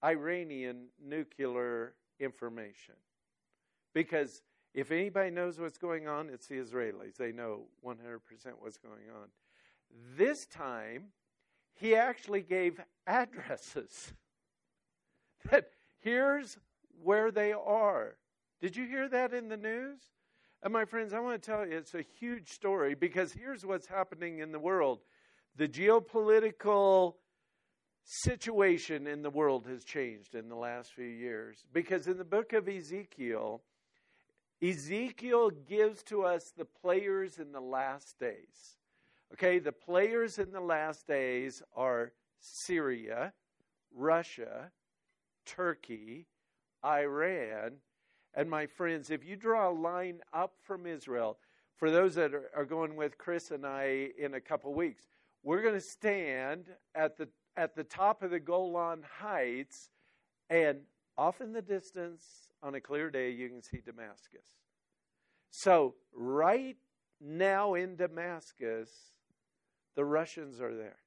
Iranian 0.04 0.88
nuclear 1.04 1.96
information. 2.22 2.96
Because 3.94 4.42
if 4.74 4.92
anybody 4.92 5.32
knows 5.32 5.60
what's 5.60 5.78
going 5.78 6.08
on, 6.08 6.30
it's 6.30 6.48
the 6.48 6.56
Israelis. 6.56 7.18
They 7.18 7.32
know 7.32 7.64
100% 7.86 7.98
what's 8.60 8.78
going 8.78 9.10
on. 9.14 9.28
This 10.16 10.46
time, 10.46 11.08
he 11.74 11.96
actually 11.96 12.42
gave 12.42 12.80
addresses 13.06 14.14
that 15.50 15.70
here's 16.00 16.58
where 17.04 17.32
they 17.32 17.52
are. 17.52 18.16
Did 18.62 18.76
you 18.76 18.86
hear 18.86 19.10
that 19.10 19.34
in 19.34 19.50
the 19.50 19.58
news? 19.58 20.00
And 20.64 20.72
my 20.72 20.86
friends, 20.86 21.14
I 21.14 21.20
want 21.20 21.42
to 21.42 21.52
tell 21.52 21.66
you 21.66 21.76
it's 21.76 21.96
a 21.96 22.04
huge 22.20 22.50
story 22.50 22.94
because 22.94 23.34
here's 23.34 23.66
what's 23.66 23.88
happening 23.88 24.40
in 24.40 24.52
the 24.52 24.60
world. 24.60 25.00
The 25.58 25.68
geopolitical 25.68 27.16
situation 28.04 29.08
in 29.08 29.22
the 29.22 29.30
world 29.30 29.66
has 29.68 29.84
changed 29.84 30.36
in 30.36 30.50
the 30.50 30.56
last 30.56 30.94
few 30.94 31.06
years 31.06 31.64
because 31.74 32.08
in 32.08 32.18
the 32.18 32.24
book 32.24 32.54
of 32.54 32.68
Ezekiel, 32.68 33.62
Ezekiel 34.62 35.50
gives 35.50 36.04
to 36.04 36.24
us 36.24 36.52
the 36.56 36.66
players 36.66 37.38
in 37.40 37.52
the 37.52 37.62
last 37.62 38.20
days. 38.20 38.78
Okay, 39.34 39.60
the 39.60 39.72
players 39.72 40.40
in 40.40 40.52
the 40.52 40.62
last 40.62 41.08
days 41.08 41.64
are 41.76 42.12
Syria, 42.40 43.34
Russia, 43.96 44.72
Turkey, 45.46 46.28
Iran, 46.84 47.78
and 48.34 48.50
my 48.50 48.66
friends, 48.66 49.10
if 49.10 49.26
you 49.26 49.36
draw 49.36 49.70
a 49.70 49.74
line 49.74 50.22
up 50.34 50.54
from 50.62 50.86
Israel, 50.86 51.38
for 51.76 51.92
those 51.92 52.16
that 52.16 52.32
are, 52.56 52.66
going 52.66 52.96
with 52.96 53.18
Chris 53.18 53.52
and 53.52 53.66
I 53.66 54.10
in 54.18 54.36
a 54.36 54.40
couple 54.40 54.74
weeks, 54.74 55.08
we're 55.44 55.62
going 55.62 55.74
to 55.74 55.82
stand 55.82 56.68
at 56.96 57.18
the 57.18 57.28
at 57.58 57.76
the 57.76 57.84
top 57.84 58.24
of 58.24 58.32
the 58.32 58.40
Golan 58.40 59.04
Heights, 59.20 59.90
and 60.50 60.80
off 61.18 61.42
in 61.42 61.54
the 61.54 61.62
distance, 61.62 62.24
on 62.64 62.76
a 62.76 62.82
clear 62.82 63.10
day, 63.10 63.32
you 63.32 63.50
can 63.50 63.62
see 63.62 63.82
Damascus. 63.86 64.46
So, 65.50 65.96
right 66.14 66.78
now 67.20 67.74
in 67.74 67.96
Damascus, 67.96 68.90
the 69.96 70.06
Russians 70.06 70.62
are 70.62 70.76
there. 70.76 70.98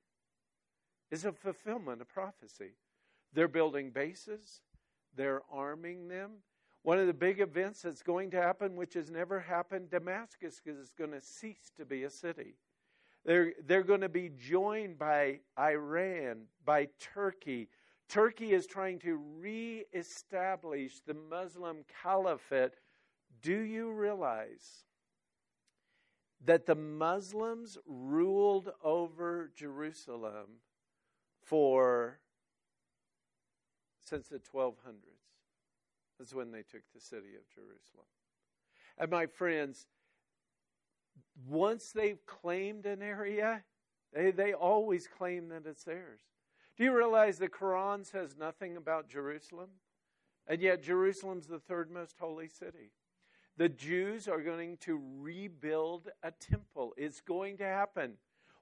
It's 1.11 1.25
a 1.25 1.33
fulfillment 1.33 2.01
of 2.01 2.09
prophecy. 2.09 2.73
They're 3.33 3.49
building 3.49 3.91
bases, 3.91 4.61
they're 5.17 5.43
arming 5.51 6.09
them. 6.09 6.33
One 6.83 6.99
of 6.99 7.07
the 7.07 7.15
big 7.15 7.41
events 7.41 7.81
that's 7.83 8.03
going 8.03 8.31
to 8.33 8.37
happen, 8.37 8.77
which 8.77 8.93
has 8.95 9.11
never 9.11 9.41
happened, 9.41 9.91
Damascus 9.91 10.61
is 10.67 10.93
going 10.93 11.13
to 11.13 11.21
cease 11.21 11.73
to 11.79 11.87
be 11.87 12.05
a 12.05 12.11
city. 12.11 12.57
They're, 13.25 13.53
they're 13.67 13.83
going 13.83 14.03
to 14.03 14.09
be 14.09 14.31
joined 14.37 14.99
by 14.99 15.41
Iran, 15.59 16.43
by 16.65 16.89
Turkey. 17.01 17.69
Turkey 18.09 18.53
is 18.53 18.67
trying 18.67 18.99
to 19.01 19.19
reestablish 19.41 21.01
the 21.07 21.15
Muslim 21.15 21.85
caliphate. 22.03 22.75
Do 23.41 23.59
you 23.59 23.93
realize 23.93 24.85
that 26.45 26.67
the 26.67 26.75
Muslims 26.75 27.79
ruled 27.87 28.71
over 28.83 29.51
Jerusalem 29.57 30.61
for 31.43 32.21
since 34.05 34.29
the 34.29 34.39
1200s? 34.39 34.75
That's 36.19 36.35
when 36.35 36.53
they 36.53 36.63
took 36.63 36.83
the 36.95 37.01
city 37.01 37.35
of 37.37 37.49
Jerusalem. 37.55 38.07
And 38.99 39.11
my 39.11 39.27
friends, 39.27 39.87
once 41.49 41.93
they've 41.93 42.25
claimed 42.27 42.87
an 42.87 43.03
area, 43.03 43.63
they, 44.13 44.31
they 44.31 44.53
always 44.53 45.07
claim 45.07 45.49
that 45.49 45.67
it's 45.67 45.85
theirs. 45.85 46.21
Do 46.77 46.85
you 46.85 46.97
realize 46.97 47.39
the 47.39 47.49
Quran 47.49 48.05
says 48.05 48.37
nothing 48.39 48.77
about 48.77 49.09
Jerusalem? 49.09 49.71
And 50.47 50.61
yet, 50.61 50.83
Jerusalem's 50.83 51.47
the 51.47 51.59
third 51.59 51.91
most 51.91 52.17
holy 52.19 52.49
city. 52.49 52.93
The 53.57 53.69
Jews 53.69 54.29
are 54.29 54.41
going 54.41 54.77
to 54.79 55.01
rebuild 55.21 56.11
a 56.23 56.33
temple. 56.33 56.93
It's 56.97 57.21
going 57.21 57.57
to 57.59 57.65
happen. 57.65 58.15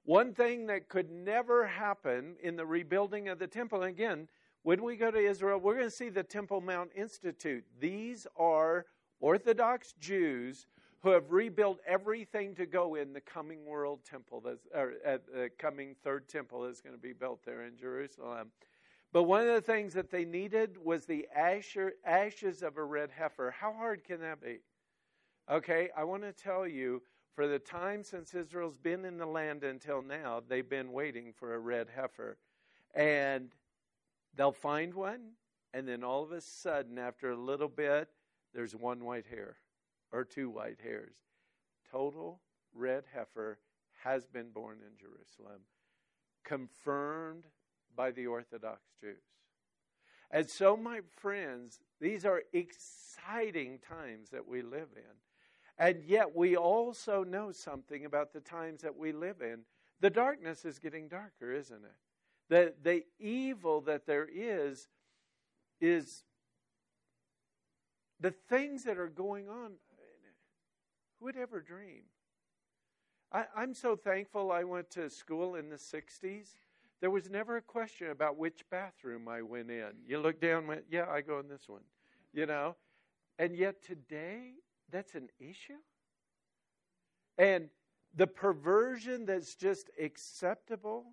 One 0.04 0.34
thing 0.34 0.66
that 0.66 0.88
could 0.88 1.10
never 1.10 1.66
happen 1.66 2.36
in 2.42 2.56
the 2.56 2.66
rebuilding 2.66 3.28
of 3.28 3.38
the 3.38 3.46
temple, 3.46 3.84
again, 3.84 4.28
when 4.62 4.82
we 4.82 4.96
go 4.96 5.10
to 5.10 5.18
Israel, 5.18 5.58
we're 5.58 5.76
going 5.76 5.86
to 5.86 5.90
see 5.90 6.08
the 6.08 6.22
Temple 6.22 6.60
Mount 6.60 6.90
Institute. 6.94 7.64
These 7.80 8.26
are 8.36 8.86
Orthodox 9.20 9.94
Jews 9.98 10.66
who 11.02 11.10
have 11.10 11.30
rebuilt 11.30 11.78
everything 11.86 12.54
to 12.54 12.64
go 12.64 12.94
in 12.94 13.12
the 13.12 13.20
coming 13.20 13.64
world 13.64 14.00
temple, 14.04 14.40
that's, 14.40 14.66
or 14.72 14.94
uh, 15.06 15.18
the 15.34 15.50
coming 15.58 15.96
third 16.04 16.28
temple 16.28 16.62
that's 16.62 16.80
going 16.80 16.94
to 16.94 17.00
be 17.00 17.12
built 17.12 17.40
there 17.44 17.64
in 17.64 17.76
Jerusalem. 17.76 18.50
But 19.12 19.24
one 19.24 19.46
of 19.46 19.54
the 19.54 19.60
things 19.60 19.92
that 19.94 20.10
they 20.10 20.24
needed 20.24 20.78
was 20.82 21.04
the 21.04 21.26
ashes 21.34 22.62
of 22.62 22.76
a 22.76 22.84
red 22.84 23.10
heifer. 23.10 23.50
How 23.50 23.72
hard 23.72 24.04
can 24.04 24.20
that 24.20 24.40
be? 24.40 24.60
Okay, 25.50 25.90
I 25.96 26.04
want 26.04 26.22
to 26.22 26.32
tell 26.32 26.66
you, 26.66 27.02
for 27.34 27.48
the 27.48 27.58
time 27.58 28.04
since 28.04 28.32
Israel's 28.32 28.78
been 28.78 29.04
in 29.04 29.18
the 29.18 29.26
land 29.26 29.64
until 29.64 30.02
now, 30.02 30.40
they've 30.48 30.68
been 30.68 30.92
waiting 30.92 31.32
for 31.36 31.54
a 31.54 31.58
red 31.58 31.88
heifer. 31.94 32.38
And 32.94 33.50
they'll 34.36 34.52
find 34.52 34.94
one, 34.94 35.32
and 35.74 35.86
then 35.86 36.04
all 36.04 36.22
of 36.22 36.30
a 36.30 36.40
sudden, 36.40 36.96
after 36.96 37.32
a 37.32 37.36
little 37.36 37.68
bit, 37.68 38.08
there's 38.54 38.76
one 38.76 39.04
white 39.04 39.26
hair 39.26 39.56
or 40.12 40.24
two 40.24 40.50
white 40.50 40.78
hairs. 40.82 41.14
Total 41.90 42.40
red 42.74 43.04
heifer 43.12 43.58
has 44.04 44.26
been 44.26 44.50
born 44.50 44.78
in 44.80 44.96
Jerusalem, 44.98 45.62
confirmed 46.44 47.44
by 47.94 48.10
the 48.10 48.26
Orthodox 48.26 48.80
Jews. 49.00 49.22
And 50.30 50.48
so, 50.48 50.76
my 50.76 51.00
friends, 51.18 51.80
these 52.00 52.24
are 52.24 52.42
exciting 52.52 53.78
times 53.78 54.30
that 54.30 54.48
we 54.48 54.62
live 54.62 54.88
in. 54.96 55.12
And 55.78 56.02
yet, 56.04 56.34
we 56.34 56.56
also 56.56 57.22
know 57.22 57.52
something 57.52 58.04
about 58.04 58.32
the 58.32 58.40
times 58.40 58.80
that 58.82 58.96
we 58.96 59.12
live 59.12 59.42
in. 59.42 59.60
The 60.00 60.10
darkness 60.10 60.64
is 60.64 60.78
getting 60.78 61.08
darker, 61.08 61.52
isn't 61.52 61.84
it? 61.84 61.96
The, 62.48 62.74
the 62.82 63.04
evil 63.18 63.82
that 63.82 64.06
there 64.06 64.28
is, 64.32 64.88
is 65.80 66.24
the 68.20 68.30
things 68.30 68.84
that 68.84 68.98
are 68.98 69.08
going 69.08 69.48
on. 69.48 69.72
Who 71.22 71.26
would 71.26 71.36
ever 71.36 71.60
dream? 71.60 72.02
I, 73.30 73.44
I'm 73.56 73.74
so 73.74 73.94
thankful 73.94 74.50
I 74.50 74.64
went 74.64 74.90
to 74.90 75.08
school 75.08 75.54
in 75.54 75.68
the 75.68 75.76
60s. 75.76 76.48
There 77.00 77.12
was 77.12 77.30
never 77.30 77.58
a 77.58 77.62
question 77.62 78.10
about 78.10 78.36
which 78.36 78.64
bathroom 78.72 79.28
I 79.28 79.40
went 79.42 79.70
in. 79.70 79.92
You 80.04 80.18
look 80.18 80.40
down, 80.40 80.66
went, 80.66 80.82
yeah, 80.90 81.06
I 81.08 81.20
go 81.20 81.38
in 81.38 81.46
this 81.46 81.68
one, 81.68 81.82
you 82.32 82.44
know? 82.44 82.74
And 83.38 83.54
yet 83.54 83.84
today, 83.84 84.54
that's 84.90 85.14
an 85.14 85.28
issue. 85.38 85.78
And 87.38 87.68
the 88.16 88.26
perversion 88.26 89.24
that's 89.24 89.54
just 89.54 89.90
acceptable, 90.02 91.04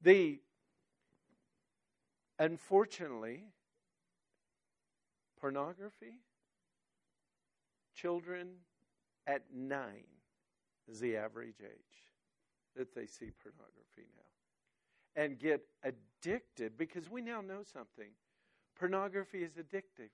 the 0.00 0.40
unfortunately, 2.38 3.46
pornography, 5.40 6.20
children 7.96 8.50
at 9.26 9.42
nine 9.54 10.06
is 10.90 11.00
the 11.00 11.16
average 11.16 11.60
age 11.62 12.12
that 12.76 12.94
they 12.94 13.06
see 13.06 13.30
pornography 13.42 14.08
now 14.16 14.24
and 15.16 15.38
get 15.38 15.62
addicted 15.82 16.76
because 16.76 17.08
we 17.08 17.20
now 17.22 17.40
know 17.40 17.62
something. 17.62 18.10
Pornography 18.78 19.44
is 19.44 19.52
addictive. 19.52 20.10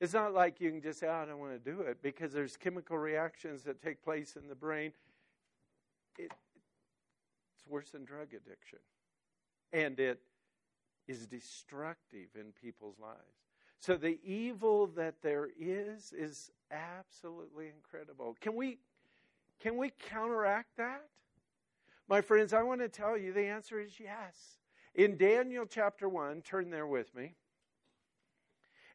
It's 0.00 0.12
not 0.12 0.32
like 0.32 0.60
you 0.60 0.70
can 0.70 0.80
just 0.80 1.00
say, 1.00 1.06
oh, 1.08 1.12
I 1.12 1.24
don't 1.24 1.38
want 1.38 1.52
to 1.52 1.70
do 1.70 1.80
it 1.80 2.02
because 2.02 2.32
there's 2.32 2.56
chemical 2.56 2.98
reactions 2.98 3.62
that 3.64 3.82
take 3.82 4.02
place 4.02 4.36
in 4.36 4.48
the 4.48 4.54
brain. 4.54 4.92
It, 6.18 6.32
it's 7.54 7.66
worse 7.68 7.90
than 7.90 8.04
drug 8.04 8.28
addiction. 8.28 8.80
And 9.72 9.98
it 9.98 10.20
is 11.08 11.26
destructive 11.26 12.28
in 12.34 12.52
people's 12.60 12.98
lives. 13.00 13.18
So 13.80 13.96
the 13.96 14.18
evil 14.24 14.86
that 14.96 15.22
there 15.22 15.48
is 15.58 16.12
is 16.12 16.50
absolutely 16.70 17.68
incredible. 17.68 18.36
Can 18.40 18.54
we 18.54 18.78
can 19.60 19.76
we 19.76 19.92
counteract 20.10 20.76
that? 20.76 21.04
My 22.08 22.20
friends, 22.20 22.52
I 22.52 22.62
want 22.62 22.80
to 22.80 22.88
tell 22.88 23.16
you 23.16 23.32
the 23.32 23.46
answer 23.46 23.80
is 23.80 23.98
yes. 23.98 24.58
In 24.94 25.16
Daniel 25.16 25.64
chapter 25.66 26.08
1, 26.08 26.42
turn 26.42 26.70
there 26.70 26.86
with 26.86 27.14
me. 27.14 27.34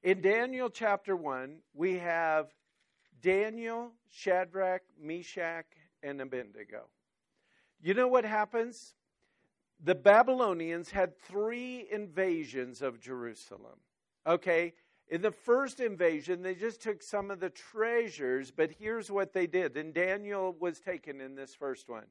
In 0.04 0.22
Daniel 0.22 0.70
chapter 0.70 1.16
1, 1.16 1.58
we 1.74 1.98
have 1.98 2.48
Daniel, 3.22 3.92
Shadrach, 4.10 4.84
Meshach, 5.02 5.66
and 6.04 6.22
Abednego. 6.22 6.88
You 7.82 7.94
know 7.94 8.08
what 8.08 8.26
happens? 8.26 8.94
The 9.84 9.96
Babylonians 9.96 10.92
had 10.92 11.18
three 11.18 11.88
invasions 11.92 12.82
of 12.82 13.00
Jerusalem. 13.00 13.80
Okay? 14.30 14.74
In 15.10 15.24
the 15.24 15.32
first 15.32 15.80
invasion, 15.80 16.44
they 16.44 16.54
just 16.54 16.82
took 16.82 17.02
some 17.02 17.32
of 17.32 17.40
the 17.40 17.50
treasures, 17.50 18.52
but 18.52 18.70
here's 18.80 19.10
what 19.10 19.34
they 19.34 19.48
did. 19.48 19.76
And 19.76 19.92
Daniel 19.92 20.56
was 20.60 20.80
taken 20.80 21.20
in 21.20 21.36
this 21.36 21.56
first 21.56 21.90
one. 21.90 22.06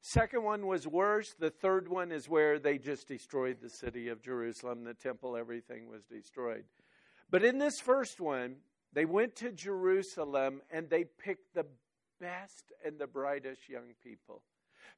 Second 0.00 0.44
one 0.44 0.66
was 0.66 0.86
worse. 0.86 1.34
The 1.38 1.50
third 1.50 1.88
one 1.88 2.10
is 2.10 2.28
where 2.28 2.58
they 2.58 2.78
just 2.78 3.06
destroyed 3.06 3.58
the 3.60 3.68
city 3.68 4.08
of 4.08 4.22
Jerusalem, 4.22 4.84
the 4.84 4.94
temple, 4.94 5.36
everything 5.36 5.88
was 5.88 6.04
destroyed. 6.04 6.64
But 7.30 7.44
in 7.44 7.58
this 7.58 7.80
first 7.80 8.18
one, 8.18 8.56
they 8.94 9.04
went 9.04 9.36
to 9.36 9.52
Jerusalem 9.52 10.62
and 10.70 10.88
they 10.88 11.04
picked 11.04 11.54
the 11.54 11.66
best 12.18 12.72
and 12.84 12.98
the 12.98 13.06
brightest 13.06 13.68
young 13.68 13.92
people. 14.02 14.42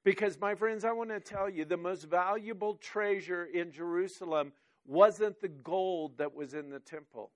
Because, 0.05 0.39
my 0.39 0.55
friends, 0.55 0.85
I 0.85 0.93
want 0.93 1.11
to 1.11 1.19
tell 1.19 1.49
you 1.49 1.65
the 1.65 1.77
most 1.77 2.05
valuable 2.05 2.75
treasure 2.75 3.45
in 3.45 3.73
Jerusalem 3.73 4.53
wasn't 4.87 5.41
the 5.41 5.49
gold 5.49 6.19
that 6.19 6.35
was 6.35 6.55
in 6.55 6.71
the 6.71 6.81
temple. 6.81 7.31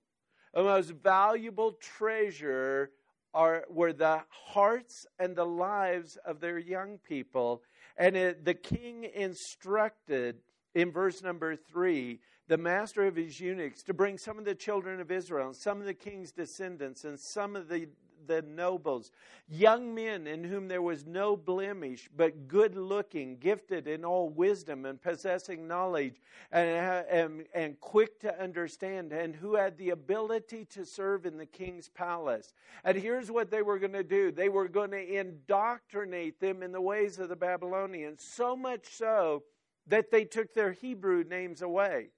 The 0.53 0.63
most 0.63 0.91
valuable 0.91 1.73
treasure 1.73 2.91
are, 3.33 3.65
were 3.69 3.93
the 3.93 4.21
hearts 4.29 5.05
and 5.19 5.35
the 5.35 5.45
lives 5.45 6.17
of 6.25 6.39
their 6.39 6.57
young 6.57 6.97
people. 6.99 7.61
And 7.97 8.15
it, 8.15 8.45
the 8.45 8.53
king 8.53 9.05
instructed 9.13 10.37
in 10.73 10.91
verse 10.91 11.21
number 11.21 11.55
three 11.55 12.19
the 12.47 12.57
master 12.57 13.07
of 13.07 13.15
his 13.15 13.39
eunuchs 13.39 13.81
to 13.83 13.93
bring 13.93 14.17
some 14.17 14.37
of 14.37 14.45
the 14.45 14.53
children 14.53 14.99
of 14.99 15.11
Israel, 15.11 15.47
and 15.47 15.55
some 15.55 15.79
of 15.79 15.87
the 15.87 15.93
king's 15.93 16.31
descendants, 16.31 17.03
and 17.03 17.19
some 17.19 17.55
of 17.55 17.67
the 17.67 17.87
the 18.27 18.41
nobles, 18.41 19.11
young 19.47 19.93
men 19.93 20.27
in 20.27 20.43
whom 20.43 20.67
there 20.67 20.81
was 20.81 21.05
no 21.05 21.35
blemish, 21.35 22.09
but 22.15 22.47
good 22.47 22.75
looking, 22.75 23.37
gifted 23.37 23.87
in 23.87 24.03
all 24.03 24.29
wisdom 24.29 24.85
and 24.85 25.01
possessing 25.01 25.67
knowledge, 25.67 26.21
and, 26.51 27.05
and, 27.09 27.45
and 27.53 27.79
quick 27.79 28.19
to 28.19 28.41
understand, 28.41 29.11
and 29.11 29.35
who 29.35 29.55
had 29.55 29.77
the 29.77 29.91
ability 29.91 30.65
to 30.65 30.85
serve 30.85 31.25
in 31.25 31.37
the 31.37 31.45
king's 31.45 31.89
palace. 31.89 32.53
And 32.83 32.97
here's 32.97 33.31
what 33.31 33.51
they 33.51 33.61
were 33.61 33.79
going 33.79 33.93
to 33.93 34.03
do 34.03 34.31
they 34.31 34.49
were 34.49 34.67
going 34.67 34.91
to 34.91 35.19
indoctrinate 35.19 36.39
them 36.39 36.63
in 36.63 36.71
the 36.71 36.81
ways 36.81 37.19
of 37.19 37.29
the 37.29 37.35
Babylonians, 37.35 38.23
so 38.23 38.55
much 38.55 38.87
so 38.95 39.43
that 39.87 40.11
they 40.11 40.25
took 40.25 40.53
their 40.53 40.71
Hebrew 40.71 41.23
names 41.23 41.61
away 41.61 42.09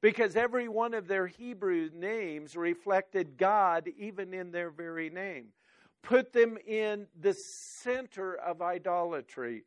because 0.00 0.36
every 0.36 0.68
one 0.68 0.94
of 0.94 1.08
their 1.08 1.26
Hebrew 1.26 1.90
names 1.94 2.56
reflected 2.56 3.36
God 3.36 3.88
even 3.98 4.32
in 4.32 4.50
their 4.50 4.70
very 4.70 5.10
name. 5.10 5.48
Put 6.02 6.32
them 6.32 6.56
in 6.66 7.06
the 7.20 7.34
center 7.34 8.34
of 8.36 8.62
idolatry. 8.62 9.64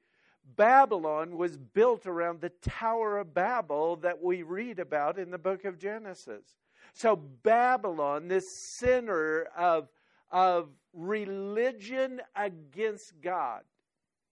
Babylon 0.56 1.38
was 1.38 1.58
built 1.58 2.06
around 2.06 2.42
the 2.42 2.50
Tower 2.50 3.20
of 3.20 3.34
Babel 3.34 3.96
that 3.98 4.22
we 4.22 4.44
read 4.44 4.80
about 4.80 5.18
in 5.18 5.32
the 5.32 5.38
book 5.38 5.64
of 5.66 5.78
Genesis. 5.78 6.44
So, 6.94 7.16
Babylon, 7.16 8.28
this 8.28 8.52
center 8.52 9.48
of, 9.56 9.88
of 10.32 10.70
religion 10.94 12.22
against 12.36 13.20
God, 13.22 13.62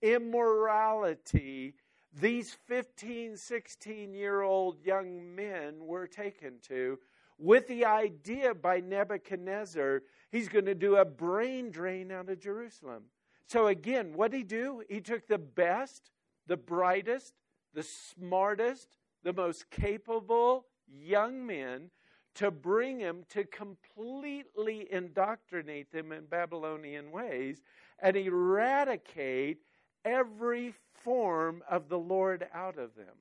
immorality, 0.02 1.76
these 2.20 2.58
15, 2.68 3.38
16 3.38 4.14
year 4.14 4.42
old 4.42 4.84
young 4.84 5.36
men 5.36 5.86
were 5.86 6.08
taken 6.08 6.60
to 6.68 7.00
with 7.38 7.68
the 7.68 7.86
idea 7.86 8.54
by 8.54 8.80
Nebuchadnezzar 8.80 10.04
he's 10.32 10.50
going 10.50 10.66
to 10.66 10.76
do 10.76 10.98
a 10.98 11.06
brain 11.06 11.72
drain 11.72 12.12
out 12.12 12.30
of 12.30 12.40
Jerusalem. 12.40 13.04
So 13.48 13.68
again, 13.68 14.14
what 14.14 14.32
did 14.32 14.38
he 14.38 14.44
do? 14.44 14.84
He 14.90 15.02
took 15.02 15.28
the 15.28 15.38
best, 15.38 16.12
the 16.48 16.58
brightest, 16.58 17.34
the 17.74 17.84
smartest, 17.84 18.98
the 19.24 19.34
most 19.34 19.70
capable 19.70 20.66
young 20.88 21.46
men 21.46 21.90
to 22.36 22.52
bring 22.52 23.00
them 23.00 23.24
to 23.30 23.44
completely 23.44 24.88
indoctrinate 24.92 25.92
them 25.92 26.12
in 26.12 26.26
Babylonian 26.26 27.12
ways 27.12 27.62
and 28.00 28.16
eradicate 28.16 29.60
every 30.06 30.74
form 31.04 31.64
of 31.70 31.90
the 31.90 31.98
Lord 31.98 32.48
out 32.54 32.78
of 32.78 32.96
them. 32.96 33.16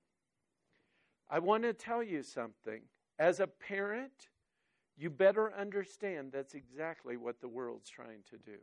I 1.28 1.38
want 1.38 1.62
to 1.62 1.72
tell 1.72 2.02
you 2.02 2.22
something. 2.22 2.82
As 3.18 3.40
a 3.40 3.46
parent, 3.46 4.28
you 4.96 5.10
better 5.10 5.52
understand 5.54 6.32
that's 6.32 6.54
exactly 6.54 7.16
what 7.16 7.40
the 7.40 7.48
world's 7.48 7.88
trying 7.88 8.22
to 8.30 8.38
do. 8.38 8.58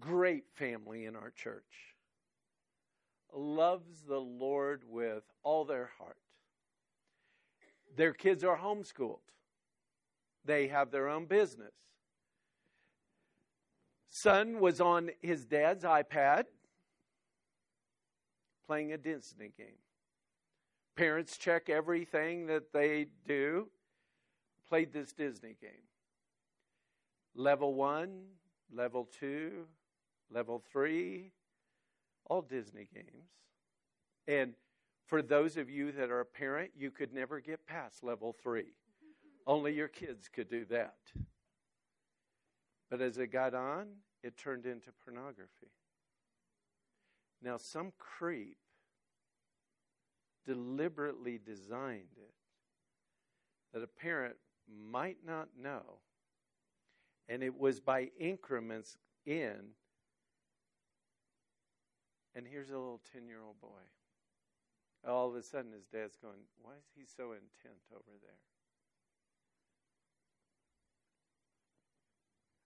Great 0.00 0.44
family 0.54 1.04
in 1.04 1.14
our 1.14 1.30
church. 1.30 1.94
Loves 3.34 4.02
the 4.02 4.20
Lord 4.20 4.82
with 4.88 5.22
all 5.42 5.64
their 5.64 5.90
heart. 5.98 6.16
Their 7.96 8.12
kids 8.12 8.42
are 8.42 8.56
homeschooled. 8.56 9.18
They 10.44 10.66
have 10.68 10.90
their 10.90 11.08
own 11.08 11.26
business. 11.26 11.74
Son 14.14 14.60
was 14.60 14.78
on 14.78 15.08
his 15.22 15.46
dad's 15.46 15.84
iPad 15.84 16.44
playing 18.66 18.92
a 18.92 18.98
Disney 18.98 19.50
game. 19.56 19.80
Parents 20.96 21.38
check 21.38 21.70
everything 21.70 22.46
that 22.48 22.74
they 22.74 23.06
do. 23.26 23.68
Played 24.68 24.92
this 24.92 25.14
Disney 25.14 25.56
game. 25.58 25.88
Level 27.34 27.72
one, 27.72 28.24
level 28.70 29.08
two, 29.18 29.64
level 30.30 30.62
three, 30.70 31.30
all 32.26 32.42
Disney 32.42 32.86
games. 32.92 33.30
And 34.28 34.52
for 35.06 35.22
those 35.22 35.56
of 35.56 35.70
you 35.70 35.90
that 35.92 36.10
are 36.10 36.20
a 36.20 36.26
parent, 36.26 36.72
you 36.76 36.90
could 36.90 37.14
never 37.14 37.40
get 37.40 37.66
past 37.66 38.04
level 38.04 38.36
three. 38.42 38.74
Only 39.46 39.72
your 39.72 39.88
kids 39.88 40.28
could 40.28 40.50
do 40.50 40.66
that. 40.66 40.96
But 42.92 43.00
as 43.00 43.16
it 43.16 43.28
got 43.28 43.54
on, 43.54 43.86
it 44.22 44.36
turned 44.36 44.66
into 44.66 44.90
pornography. 45.02 45.72
Now, 47.42 47.56
some 47.56 47.90
creep 47.98 48.58
deliberately 50.44 51.40
designed 51.42 52.18
it 52.18 52.34
that 53.72 53.82
a 53.82 53.86
parent 53.86 54.34
might 54.90 55.16
not 55.26 55.48
know, 55.58 56.00
and 57.30 57.42
it 57.42 57.58
was 57.58 57.80
by 57.80 58.10
increments 58.20 58.98
in. 59.24 59.70
And 62.34 62.46
here's 62.46 62.68
a 62.68 62.74
little 62.74 63.00
10 63.10 63.26
year 63.26 63.40
old 63.42 63.58
boy. 63.58 63.88
All 65.08 65.30
of 65.30 65.34
a 65.34 65.42
sudden, 65.42 65.72
his 65.72 65.86
dad's 65.86 66.18
going, 66.18 66.40
Why 66.60 66.72
is 66.72 66.90
he 66.94 67.06
so 67.06 67.32
intent 67.32 67.80
over 67.90 68.18
there? 68.20 68.51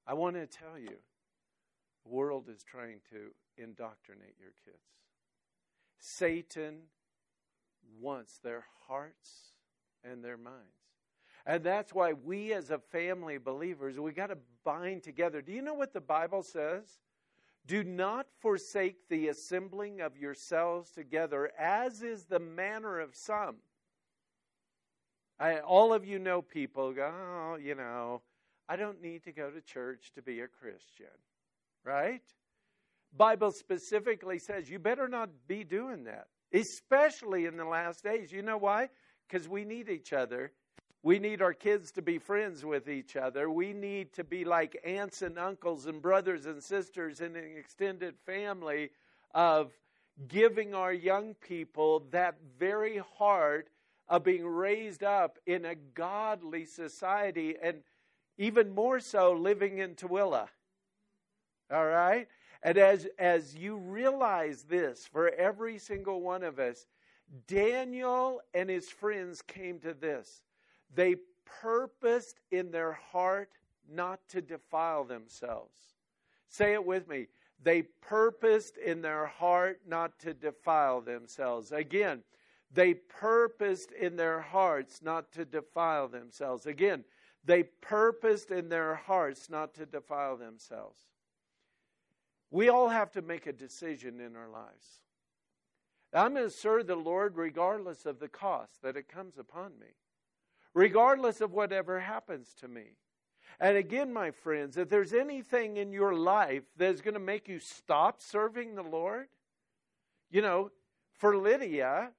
I 0.07 0.15
want 0.15 0.37
to 0.37 0.47
tell 0.47 0.79
you, 0.79 0.97
the 2.05 2.11
world 2.11 2.49
is 2.49 2.63
trying 2.63 3.01
to 3.11 3.33
indoctrinate 3.63 4.37
your 4.41 4.53
kids. 4.65 4.79
Satan 5.99 6.83
wants 8.01 8.39
their 8.39 8.65
hearts 8.87 9.53
and 10.05 10.23
their 10.23 10.37
minds. 10.37 10.61
And 11.45 11.63
that's 11.63 11.95
why 11.95 12.13
we 12.13 12.53
as 12.53 12.71
a 12.71 12.79
family 12.79 13.39
believers, 13.39 13.99
we 13.99 14.13
got 14.13 14.29
to 14.29 14.39
bind 14.65 15.03
together. 15.03 15.41
Do 15.41 15.53
you 15.53 15.63
know 15.63 15.75
what 15.75 15.93
the 15.93 16.01
Bible 16.01 16.43
says? 16.43 16.99
Do 17.67 17.83
not 17.83 18.27
forsake 18.39 19.09
the 19.09 19.29
assembling 19.29 20.01
of 20.01 20.17
yourselves 20.17 20.91
together, 20.91 21.51
as 21.59 22.03
is 22.03 22.25
the 22.25 22.39
manner 22.39 23.01
of 23.01 23.15
some. 23.15 23.57
I, 25.39 25.59
all 25.59 25.93
of 25.93 26.05
you 26.05 26.19
know 26.19 26.43
people 26.43 26.93
go, 26.93 27.13
oh, 27.13 27.57
you 27.57 27.75
know, 27.75 28.23
I 28.69 28.77
don't 28.77 29.01
need 29.03 29.25
to 29.25 29.33
go 29.33 29.51
to 29.51 29.61
church 29.61 30.13
to 30.15 30.23
be 30.23 30.41
a 30.41 30.49
Christian, 30.49 31.07
right? 31.85 32.23
Bible 33.17 33.53
specifically 33.53 34.39
says 34.39 34.69
you 34.69 34.79
better 34.79 35.09
not 35.09 35.31
be 35.47 35.65
doing 35.65 36.05
that, 36.05 36.27
especially 36.53 37.47
in 37.47 37.57
the 37.57 37.65
last 37.65 38.03
days. 38.03 38.33
You 38.33 38.43
know 38.43 38.59
why? 38.59 38.89
Because 39.29 39.49
we 39.49 39.65
need 39.65 39.89
each 39.89 40.13
other. 40.13 40.53
We 41.03 41.21
need 41.21 41.41
our 41.41 41.53
kids 41.53 41.93
to 41.93 42.03
be 42.03 42.19
friends 42.19 42.65
with 42.65 42.89
each 42.89 43.15
other. 43.15 43.49
We 43.49 43.73
need 43.73 44.13
to 44.15 44.25
be 44.25 44.45
like 44.45 44.81
aunts 44.85 45.23
and 45.23 45.39
uncles 45.39 45.87
and 45.87 46.03
brothers 46.03 46.47
and 46.47 46.63
sisters 46.63 47.21
in 47.21 47.37
an 47.37 47.55
extended 47.57 48.17
family 48.27 48.91
of 49.33 49.71
giving 50.27 50.75
our 50.75 50.93
young 50.93 51.35
people 51.35 52.07
that 52.11 52.37
very 52.59 53.01
heart 53.19 53.69
of 54.09 54.25
being 54.25 54.47
raised 54.47 55.05
up 55.05 55.39
in 55.47 55.65
a 55.65 55.75
godly 55.75 56.65
society 56.65 57.55
and 57.63 57.83
even 58.39 58.75
more 58.75 59.01
so 59.01 59.33
living 59.33 59.79
in 59.79 59.95
Tooele. 59.95 60.49
All 61.71 61.87
right? 61.87 62.29
And 62.63 62.79
as, 62.79 63.07
as 63.19 63.57
you 63.57 63.77
realize 63.77 64.63
this 64.63 65.07
for 65.07 65.31
every 65.31 65.79
single 65.79 66.21
one 66.21 66.43
of 66.43 66.59
us, 66.59 66.87
Daniel 67.47 68.41
and 68.55 68.71
his 68.71 68.89
friends 68.89 69.43
came 69.43 69.79
to 69.81 69.95
this. 69.95 70.43
They 70.95 71.17
purposed 71.45 72.41
in 72.51 72.71
their 72.71 72.93
heart 72.93 73.51
not 73.89 74.21
to 74.31 74.41
defile 74.41 75.05
themselves. 75.05 75.77
Say 76.49 76.73
it 76.73 76.85
with 76.85 77.09
me. 77.09 77.27
They 77.63 77.83
purposed 77.83 78.77
in 78.77 79.01
their 79.01 79.27
heart 79.27 79.81
not 79.87 80.19
to 80.21 80.35
defile 80.35 81.01
themselves. 81.01 81.73
Again, 81.73 82.23
they 82.73 82.95
purposed 82.95 83.93
in 83.93 84.17
their 84.17 84.41
hearts 84.41 85.01
not 85.03 85.33
to 85.33 85.45
defile 85.45 86.09
themselves. 86.09 86.67
Again, 86.67 87.05
they 87.47 87.63
purposed 87.63 88.51
in 88.51 88.69
their 88.69 88.97
hearts 88.97 89.49
not 89.49 89.75
to 89.75 89.87
defile 89.87 90.37
themselves. 90.37 91.01
We 92.51 92.69
all 92.69 92.89
have 92.89 93.13
to 93.13 93.23
make 93.23 93.47
a 93.47 93.53
decision 93.53 94.21
in 94.21 94.37
our 94.37 94.49
lives. 94.49 95.01
I'm 96.13 96.35
going 96.35 96.45
to 96.45 96.51
serve 96.51 96.87
the 96.87 96.97
Lord 96.97 97.37
regardless 97.37 98.07
of 98.07 98.19
the 98.19 98.29
cost 98.29 98.83
that 98.83 98.97
it 98.97 99.09
comes 99.09 99.39
upon 99.39 99.79
me, 99.79 99.87
regardless 100.75 101.41
of 101.41 101.53
whatever 101.53 102.01
happens 102.01 102.55
to 102.61 102.69
me. 102.69 102.97
And 103.61 103.77
again, 103.77 104.13
my 104.13 104.31
friends, 104.31 104.77
if 104.77 104.89
there's 104.89 105.13
anything 105.13 105.77
in 105.77 105.93
your 105.93 106.15
life 106.15 106.65
that's 106.77 107.01
going 107.01 107.15
to 107.15 107.21
make 107.21 107.49
you 107.49 107.59
stop 107.59 108.21
serving 108.21 108.75
the 108.75 108.83
Lord, 108.83 109.29
you 110.31 110.43
know, 110.43 110.71
for 111.13 111.37
Lydia, 111.37 112.11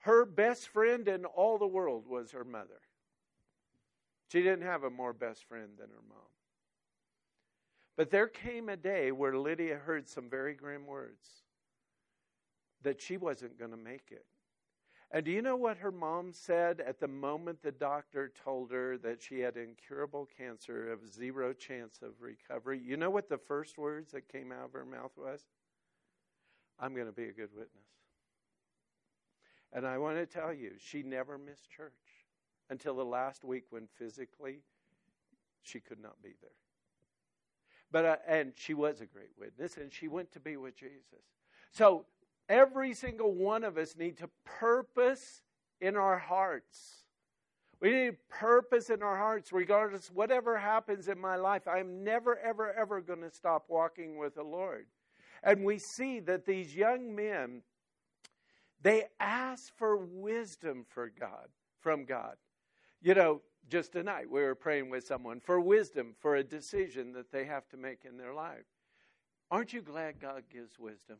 her 0.00 0.24
best 0.24 0.68
friend 0.68 1.06
in 1.08 1.24
all 1.24 1.58
the 1.58 1.66
world 1.66 2.06
was 2.06 2.32
her 2.32 2.44
mother. 2.44 2.80
She 4.30 4.42
didn't 4.42 4.62
have 4.62 4.84
a 4.84 4.90
more 4.90 5.12
best 5.12 5.44
friend 5.44 5.70
than 5.76 5.88
her 5.88 6.02
mom. 6.08 6.18
But 7.96 8.10
there 8.10 8.28
came 8.28 8.68
a 8.68 8.76
day 8.76 9.10
where 9.10 9.36
Lydia 9.36 9.76
heard 9.76 10.08
some 10.08 10.30
very 10.30 10.54
grim 10.54 10.86
words 10.86 11.26
that 12.82 13.00
she 13.00 13.16
wasn't 13.16 13.58
going 13.58 13.72
to 13.72 13.76
make 13.76 14.08
it. 14.10 14.24
And 15.10 15.24
do 15.24 15.32
you 15.32 15.42
know 15.42 15.56
what 15.56 15.78
her 15.78 15.90
mom 15.90 16.32
said 16.32 16.80
at 16.80 17.00
the 17.00 17.08
moment 17.08 17.60
the 17.60 17.72
doctor 17.72 18.32
told 18.44 18.70
her 18.70 18.96
that 18.98 19.20
she 19.20 19.40
had 19.40 19.56
incurable 19.56 20.28
cancer 20.38 20.92
of 20.92 21.12
zero 21.12 21.52
chance 21.52 21.98
of 22.00 22.12
recovery? 22.20 22.80
You 22.82 22.96
know 22.96 23.10
what 23.10 23.28
the 23.28 23.36
first 23.36 23.76
words 23.78 24.12
that 24.12 24.28
came 24.28 24.52
out 24.52 24.66
of 24.66 24.72
her 24.72 24.84
mouth 24.84 25.12
was? 25.16 25.42
I'm 26.78 26.94
going 26.94 27.08
to 27.08 27.12
be 27.12 27.24
a 27.24 27.32
good 27.32 27.50
witness. 27.52 27.88
And 29.72 29.84
I 29.84 29.98
want 29.98 30.18
to 30.18 30.26
tell 30.26 30.54
you, 30.54 30.72
she 30.78 31.02
never 31.02 31.36
missed 31.36 31.68
church 31.68 31.92
until 32.70 32.94
the 32.94 33.04
last 33.04 33.44
week 33.44 33.64
when 33.70 33.88
physically 33.98 34.60
she 35.62 35.80
could 35.80 36.00
not 36.00 36.22
be 36.22 36.30
there. 36.40 36.50
But 37.92 38.04
uh, 38.04 38.16
and 38.26 38.52
she 38.54 38.72
was 38.72 39.00
a 39.00 39.06
great 39.06 39.32
witness, 39.38 39.76
and 39.76 39.92
she 39.92 40.08
went 40.08 40.32
to 40.32 40.40
be 40.40 40.56
with 40.56 40.76
Jesus. 40.76 41.24
So 41.72 42.06
every 42.48 42.94
single 42.94 43.34
one 43.34 43.64
of 43.64 43.76
us 43.76 43.96
need 43.96 44.16
to 44.18 44.30
purpose 44.44 45.42
in 45.80 45.96
our 45.96 46.18
hearts. 46.18 47.04
We 47.80 47.90
need 47.90 48.16
purpose 48.28 48.90
in 48.90 49.02
our 49.02 49.16
hearts, 49.16 49.52
regardless 49.52 50.10
whatever 50.12 50.58
happens 50.58 51.08
in 51.08 51.18
my 51.18 51.36
life. 51.36 51.66
I'm 51.66 52.04
never, 52.04 52.38
ever, 52.38 52.72
ever 52.72 53.00
going 53.00 53.22
to 53.22 53.30
stop 53.30 53.64
walking 53.68 54.18
with 54.18 54.34
the 54.34 54.42
Lord. 54.42 54.86
And 55.42 55.64
we 55.64 55.78
see 55.78 56.20
that 56.20 56.44
these 56.44 56.76
young 56.76 57.14
men, 57.16 57.62
they 58.82 59.04
ask 59.18 59.74
for 59.78 59.96
wisdom 59.96 60.84
for 60.86 61.10
God, 61.18 61.48
from 61.80 62.04
God. 62.04 62.36
You 63.02 63.14
know, 63.14 63.40
just 63.70 63.92
tonight 63.92 64.30
we 64.30 64.42
were 64.42 64.54
praying 64.54 64.90
with 64.90 65.06
someone 65.06 65.40
for 65.40 65.58
wisdom 65.58 66.14
for 66.20 66.36
a 66.36 66.44
decision 66.44 67.12
that 67.12 67.32
they 67.32 67.44
have 67.44 67.66
to 67.70 67.78
make 67.78 68.04
in 68.04 68.18
their 68.18 68.34
life. 68.34 68.66
Aren't 69.50 69.72
you 69.72 69.80
glad 69.80 70.20
God 70.20 70.42
gives 70.52 70.78
wisdom? 70.78 71.16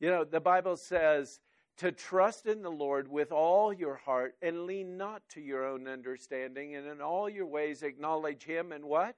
You 0.00 0.10
know, 0.10 0.24
the 0.24 0.40
Bible 0.40 0.76
says 0.76 1.40
to 1.78 1.92
trust 1.92 2.46
in 2.46 2.62
the 2.62 2.70
Lord 2.70 3.08
with 3.08 3.32
all 3.32 3.72
your 3.72 3.96
heart 3.96 4.34
and 4.42 4.66
lean 4.66 4.98
not 4.98 5.22
to 5.30 5.40
your 5.40 5.64
own 5.64 5.88
understanding, 5.88 6.74
and 6.74 6.86
in 6.86 7.00
all 7.00 7.28
your 7.28 7.46
ways 7.46 7.82
acknowledge 7.82 8.44
Him, 8.44 8.72
and 8.72 8.84
what? 8.84 9.16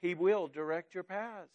He 0.00 0.14
will 0.14 0.46
direct 0.46 0.94
your 0.94 1.04
paths. 1.04 1.52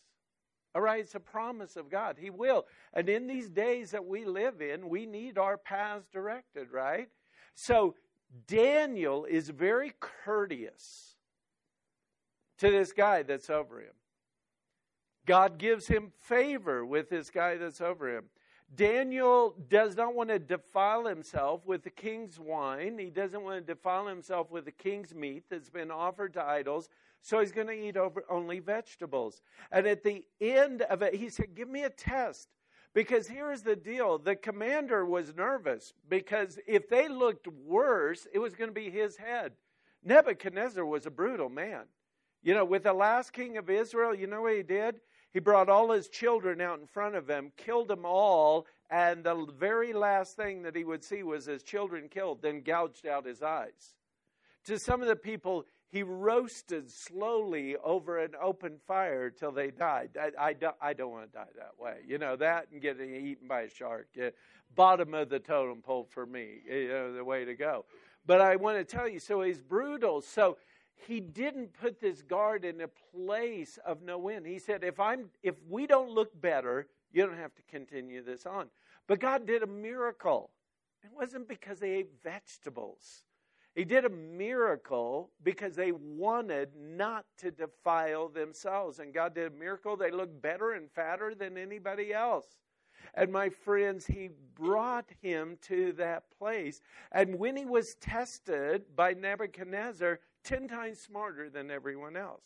All 0.74 0.82
right, 0.82 1.02
it's 1.02 1.16
a 1.16 1.20
promise 1.20 1.76
of 1.76 1.90
God. 1.90 2.18
He 2.20 2.32
will. 2.32 2.66
And 2.94 3.08
in 3.08 3.28
these 3.28 3.50
days 3.50 3.92
that 3.92 4.06
we 4.06 4.26
live 4.26 4.62
in, 4.62 4.90
we 4.90 5.06
need 5.06 5.38
our 5.38 5.58
paths 5.58 6.08
directed, 6.12 6.72
right? 6.72 7.10
So 7.54 7.96
Daniel 8.48 9.26
is 9.26 9.50
very 9.50 9.94
courteous 10.00 11.16
to 12.60 12.72
this 12.72 12.92
guy 12.92 13.24
that's 13.24 13.50
over 13.50 13.80
him. 13.80 13.94
God 15.26 15.58
gives 15.58 15.88
him 15.88 16.12
favor 16.22 16.86
with 16.86 17.10
this 17.10 17.30
guy 17.30 17.58
that's 17.58 17.82
over 17.82 18.18
him. 18.18 18.26
Daniel 18.76 19.56
does 19.70 19.96
not 19.96 20.16
want 20.16 20.30
to 20.30 20.40
defile 20.40 21.06
himself 21.06 21.66
with 21.66 21.84
the 21.84 21.90
king's 21.90 22.40
wine. 22.40 22.98
He 22.98 23.10
doesn't 23.10 23.44
want 23.44 23.66
to 23.66 23.74
defile 23.74 24.08
himself 24.08 24.50
with 24.52 24.66
the 24.66 24.72
king's 24.72 25.14
meat 25.14 25.44
that's 25.50 25.70
been 25.70 25.92
offered 25.92 26.34
to 26.34 26.44
idols. 26.44 26.90
So 27.22 27.40
he's 27.40 27.52
going 27.52 27.68
to 27.68 27.74
eat 27.74 27.98
over 27.98 28.26
only 28.30 28.60
vegetables. 28.60 29.42
And 29.72 29.86
at 29.86 30.04
the 30.04 30.26
end 30.42 30.82
of 30.84 31.02
it, 31.04 31.14
he 31.14 31.30
said, 31.30 31.56
Give 31.56 31.70
me 31.70 31.84
a 31.84 31.90
test. 31.90 32.50
Because 32.94 33.28
here's 33.28 33.64
the 33.64 33.76
deal 33.76 34.18
the 34.18 34.36
commander 34.36 35.06
was 35.06 35.34
nervous 35.36 35.94
because 36.08 36.60
if 36.68 36.90
they 36.90 37.08
looked 37.08 37.48
worse, 37.48 38.28
it 38.32 38.40
was 38.40 38.54
going 38.54 38.70
to 38.70 38.74
be 38.74 38.90
his 38.90 39.18
head. 39.18 39.54
Nebuchadnezzar 40.04 40.86
was 40.86 41.06
a 41.06 41.12
brutal 41.12 41.50
man. 41.50 41.84
You 42.44 42.54
know, 42.54 42.66
with 42.66 42.84
the 42.84 42.94
last 42.94 43.32
king 43.32 43.58
of 43.58 43.70
Israel, 43.70 44.14
you 44.14 44.28
know 44.28 44.42
what 44.42 44.56
he 44.56 44.64
did? 44.64 44.96
He 45.32 45.40
brought 45.40 45.70
all 45.70 45.92
his 45.92 46.10
children 46.10 46.62
out 46.62 46.80
in 46.80 46.86
front 46.86 47.16
of 47.16 47.28
him, 47.28 47.52
killed 47.58 47.88
them 47.88 48.06
all, 48.06 48.68
and 48.92 49.24
the 49.24 49.48
very 49.58 49.94
last 49.94 50.36
thing 50.36 50.62
that 50.64 50.76
he 50.76 50.84
would 50.84 51.04
see 51.04 51.24
was 51.24 51.46
his 51.46 51.64
children 51.64 52.10
killed, 52.10 52.42
then 52.42 52.62
gouged 52.62 53.08
out 53.08 53.26
his 53.26 53.42
eyes. 53.42 53.96
To 54.66 54.78
some 54.78 55.02
of 55.02 55.08
the 55.08 55.16
people, 55.16 55.66
he 55.94 56.02
roasted 56.02 56.90
slowly 56.90 57.76
over 57.84 58.18
an 58.18 58.32
open 58.42 58.78
fire 58.88 59.30
till 59.30 59.52
they 59.52 59.70
died. 59.70 60.10
I, 60.20 60.32
I, 60.48 60.54
don't, 60.54 60.76
I 60.82 60.94
don't 60.94 61.12
want 61.12 61.32
to 61.32 61.38
die 61.38 61.46
that 61.56 61.74
way. 61.80 61.98
You 62.08 62.18
know, 62.18 62.36
that 62.36 62.66
and 62.72 62.82
getting 62.82 63.14
eaten 63.14 63.48
by 63.48 63.62
a 63.62 63.70
shark. 63.70 64.08
Bottom 64.74 65.14
of 65.14 65.30
the 65.30 65.38
totem 65.38 65.84
pole 65.84 66.08
for 66.10 66.26
me, 66.26 66.62
you 66.68 66.88
know, 66.88 67.14
the 67.14 67.24
way 67.24 67.46
to 67.46 67.54
go. 67.54 67.86
But 68.26 68.42
I 68.42 68.56
want 68.56 68.80
to 68.80 68.84
tell 68.84 69.08
you, 69.08 69.20
so 69.20 69.44
he's 69.44 69.62
brutal. 69.62 70.22
So 70.22 70.58
he 70.96 71.20
didn't 71.20 71.74
put 71.80 72.02
this 72.02 72.24
guard 72.24 72.66
in 72.66 72.82
a 72.82 72.88
place 72.88 73.78
of 73.86 74.02
no 74.02 74.18
win. 74.18 74.46
He 74.46 74.58
said, 74.58 74.84
if 74.84 75.00
I'm 75.00 75.30
if 75.44 75.54
we 75.70 75.86
don't 75.86 76.10
look 76.10 76.42
better, 76.42 76.88
you 77.12 77.24
don't 77.24 77.38
have 77.38 77.54
to 77.54 77.62
continue 77.70 78.24
this 78.24 78.48
on. 78.48 78.70
But 79.06 79.20
God 79.20 79.46
did 79.46 79.62
a 79.62 79.68
miracle. 79.68 80.50
It 81.04 81.12
wasn't 81.16 81.48
because 81.48 81.78
they 81.78 81.92
ate 81.92 82.10
vegetables. 82.24 83.26
He 83.76 83.86
did 83.86 84.06
a 84.06 84.10
miracle 84.10 85.32
because 85.44 85.76
they 85.76 85.92
wanted 85.92 86.70
not 86.76 87.26
to 87.40 87.50
defile 87.50 88.28
themselves. 88.28 89.00
And 89.00 89.14
God 89.14 89.34
did 89.34 89.52
a 89.52 89.56
miracle. 89.56 89.98
They 89.98 90.12
looked 90.12 90.42
better 90.42 90.74
and 90.74 90.92
fatter 90.92 91.34
than 91.34 91.58
anybody 91.58 92.14
else. 92.14 92.46
And 93.16 93.32
my 93.32 93.50
friends, 93.50 94.06
he 94.06 94.30
brought 94.56 95.10
him 95.22 95.58
to 95.64 95.92
that 95.94 96.24
place. 96.38 96.82
And 97.12 97.40
when 97.40 97.58
he 97.58 97.66
was 97.66 97.96
tested 97.96 98.96
by 98.96 99.14
Nebuchadnezzar, 99.14 100.20
10 100.44 100.68
times 100.68 101.00
smarter 101.00 101.50
than 101.50 101.72
everyone 101.72 102.16
else. 102.16 102.44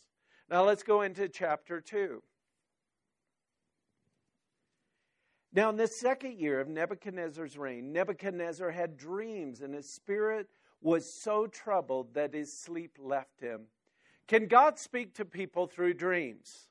Now 0.50 0.64
let's 0.64 0.82
go 0.82 1.02
into 1.02 1.28
chapter 1.28 1.80
2. 1.80 2.22
Now, 5.52 5.70
in 5.70 5.76
the 5.76 5.86
second 5.86 6.38
year 6.38 6.60
of 6.60 6.68
Nebuchadnezzar's 6.68 7.56
reign, 7.56 7.92
Nebuchadnezzar 7.92 8.70
had 8.70 8.96
dreams, 8.98 9.62
and 9.62 9.74
his 9.74 9.88
spirit 9.88 10.46
was 10.80 11.12
so 11.12 11.46
troubled 11.46 12.14
that 12.14 12.34
his 12.34 12.52
sleep 12.52 12.96
left 13.00 13.40
him. 13.40 13.62
Can 14.26 14.46
God 14.46 14.78
speak 14.78 15.14
to 15.14 15.24
people 15.24 15.66
through 15.66 15.94
dreams? 15.94 16.68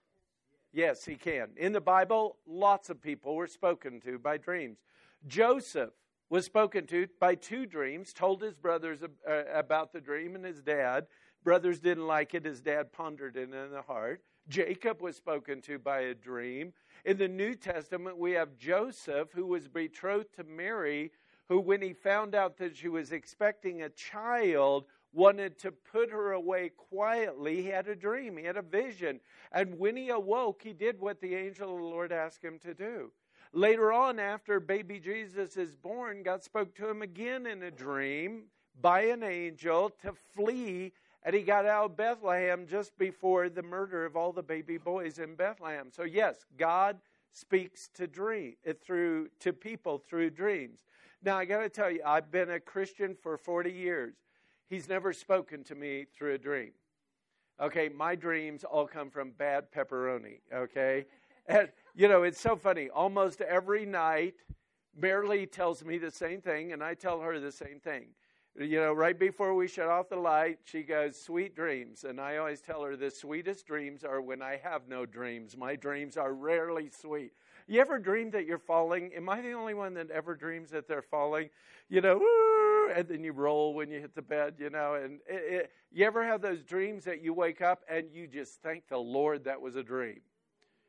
Yes, 0.71 1.05
he 1.05 1.15
can. 1.15 1.49
In 1.57 1.71
the 1.71 1.81
Bible, 1.81 2.37
lots 2.45 2.89
of 2.89 3.01
people 3.01 3.35
were 3.35 3.47
spoken 3.47 3.99
to 4.01 4.19
by 4.19 4.37
dreams. 4.37 4.77
Joseph 5.27 5.91
was 6.29 6.45
spoken 6.45 6.85
to 6.87 7.07
by 7.19 7.35
two 7.35 7.65
dreams, 7.65 8.13
told 8.13 8.41
his 8.41 8.53
brothers 8.53 8.99
uh, 9.03 9.43
about 9.53 9.91
the 9.91 10.01
dream 10.01 10.35
and 10.35 10.45
his 10.45 10.61
dad. 10.61 11.07
Brothers 11.43 11.79
didn't 11.79 12.05
like 12.05 12.33
it, 12.33 12.45
his 12.45 12.61
dad 12.61 12.91
pondered 12.91 13.37
it 13.37 13.53
in 13.53 13.71
the 13.71 13.81
heart. 13.81 14.21
Jacob 14.49 15.01
was 15.01 15.15
spoken 15.15 15.61
to 15.61 15.79
by 15.79 15.99
a 16.01 16.13
dream. 16.13 16.73
In 17.05 17.17
the 17.17 17.27
New 17.27 17.55
Testament, 17.55 18.17
we 18.17 18.31
have 18.33 18.57
Joseph, 18.57 19.29
who 19.33 19.45
was 19.45 19.67
betrothed 19.67 20.33
to 20.35 20.43
Mary, 20.43 21.11
who, 21.49 21.59
when 21.59 21.81
he 21.81 21.93
found 21.93 22.35
out 22.35 22.57
that 22.57 22.75
she 22.75 22.89
was 22.89 23.11
expecting 23.11 23.81
a 23.81 23.89
child, 23.89 24.85
wanted 25.13 25.57
to 25.59 25.71
put 25.71 26.11
her 26.11 26.33
away 26.33 26.69
quietly. 26.69 27.61
He 27.61 27.69
had 27.69 27.87
a 27.87 27.95
dream, 27.95 28.37
he 28.37 28.43
had 28.43 28.57
a 28.57 28.61
vision. 28.61 29.19
And 29.51 29.79
when 29.79 29.95
he 29.95 30.09
awoke, 30.09 30.61
he 30.63 30.73
did 30.73 30.99
what 30.99 31.21
the 31.21 31.35
angel 31.35 31.71
of 31.73 31.77
the 31.77 31.87
Lord 31.87 32.11
asked 32.11 32.43
him 32.43 32.59
to 32.59 32.73
do 32.73 33.11
Later 33.53 33.93
on, 33.93 34.19
after 34.19 34.59
baby 34.59 34.99
Jesus 34.99 35.57
is 35.57 35.75
born, 35.75 36.21
God 36.23 36.43
spoke 36.43 36.75
to 36.75 36.89
him 36.89 37.01
again 37.01 37.45
in 37.45 37.63
a 37.63 37.71
dream 37.71 38.43
by 38.81 39.01
an 39.05 39.23
angel 39.23 39.91
to 40.01 40.13
flee, 40.35 40.91
and 41.23 41.33
he 41.33 41.41
got 41.41 41.65
out 41.65 41.85
of 41.85 41.97
Bethlehem 41.97 42.67
just 42.67 42.97
before 42.97 43.49
the 43.49 43.63
murder 43.63 44.05
of 44.05 44.15
all 44.15 44.31
the 44.31 44.43
baby 44.43 44.77
boys 44.77 45.17
in 45.17 45.35
Bethlehem. 45.35 45.87
So, 45.91 46.03
yes, 46.03 46.45
God 46.57 46.97
speaks 47.31 47.89
to 47.95 48.07
dream 48.07 48.55
uh, 48.67 48.73
through 48.81 49.29
to 49.39 49.53
people 49.53 50.03
through 50.07 50.31
dreams. 50.31 50.85
Now, 51.27 51.37
I 51.37 51.43
got 51.43 51.59
to 51.59 51.67
tell 51.67 51.91
you, 51.91 51.99
I've 52.05 52.31
been 52.31 52.51
a 52.51 52.59
Christian 52.61 53.13
for 53.13 53.35
40 53.37 53.69
years. 53.69 54.13
He's 54.69 54.87
never 54.87 55.11
spoken 55.11 55.61
to 55.65 55.75
me 55.75 56.05
through 56.17 56.35
a 56.35 56.37
dream. 56.37 56.71
Okay, 57.59 57.89
my 57.89 58.15
dreams 58.15 58.63
all 58.63 58.87
come 58.87 59.09
from 59.09 59.31
bad 59.31 59.69
pepperoni. 59.69 60.39
Okay, 60.55 61.05
and 61.49 61.67
you 61.93 62.07
know 62.07 62.23
it's 62.23 62.39
so 62.39 62.55
funny. 62.55 62.89
Almost 62.89 63.41
every 63.41 63.85
night, 63.85 64.35
Marilee 64.97 65.51
tells 65.51 65.83
me 65.83 65.97
the 65.97 66.11
same 66.11 66.39
thing, 66.39 66.71
and 66.71 66.81
I 66.81 66.93
tell 66.93 67.19
her 67.19 67.41
the 67.41 67.51
same 67.51 67.81
thing. 67.81 68.05
You 68.57 68.79
know, 68.79 68.93
right 68.93 69.19
before 69.19 69.53
we 69.53 69.67
shut 69.67 69.89
off 69.89 70.07
the 70.07 70.15
light, 70.15 70.59
she 70.63 70.81
goes, 70.81 71.21
Sweet 71.21 71.57
dreams. 71.57 72.05
And 72.05 72.21
I 72.21 72.37
always 72.37 72.61
tell 72.61 72.81
her 72.83 72.95
the 72.95 73.11
sweetest 73.11 73.67
dreams 73.67 74.05
are 74.05 74.21
when 74.21 74.41
I 74.41 74.61
have 74.63 74.87
no 74.87 75.05
dreams. 75.05 75.57
My 75.57 75.75
dreams 75.75 76.15
are 76.15 76.33
rarely 76.33 76.89
sweet. 76.89 77.33
You 77.67 77.81
ever 77.81 77.99
dream 77.99 78.31
that 78.31 78.45
you're 78.45 78.59
falling? 78.59 79.13
Am 79.13 79.27
I 79.27 79.41
the 79.41 79.51
only 79.51 79.73
one 79.73 79.93
that 79.95 80.09
ever 80.09 80.35
dreams 80.35 80.71
that 80.71 80.87
they're 80.87 81.01
falling? 81.01 81.49
You 81.89 81.99
know, 81.99 82.21
and 82.95 83.07
then 83.07 83.23
you 83.23 83.33
roll 83.33 83.73
when 83.73 83.91
you 83.91 83.99
hit 83.99 84.15
the 84.15 84.21
bed, 84.21 84.55
you 84.57 84.69
know. 84.69 84.95
And 84.95 85.19
it, 85.27 85.53
it, 85.53 85.71
you 85.91 86.05
ever 86.05 86.25
have 86.25 86.41
those 86.41 86.63
dreams 86.63 87.03
that 87.05 87.21
you 87.21 87.33
wake 87.33 87.61
up 87.61 87.83
and 87.89 88.09
you 88.11 88.25
just 88.25 88.61
thank 88.61 88.87
the 88.87 88.97
Lord 88.97 89.43
that 89.43 89.59
was 89.59 89.75
a 89.75 89.83
dream? 89.83 90.21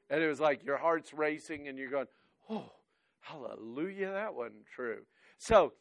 And 0.08 0.22
it 0.22 0.28
was 0.28 0.38
like 0.38 0.64
your 0.64 0.78
heart's 0.78 1.12
racing 1.12 1.66
and 1.66 1.76
you're 1.76 1.90
going, 1.90 2.06
oh, 2.48 2.70
hallelujah, 3.20 4.12
that 4.12 4.34
wasn't 4.34 4.66
true. 4.66 5.00
So, 5.36 5.72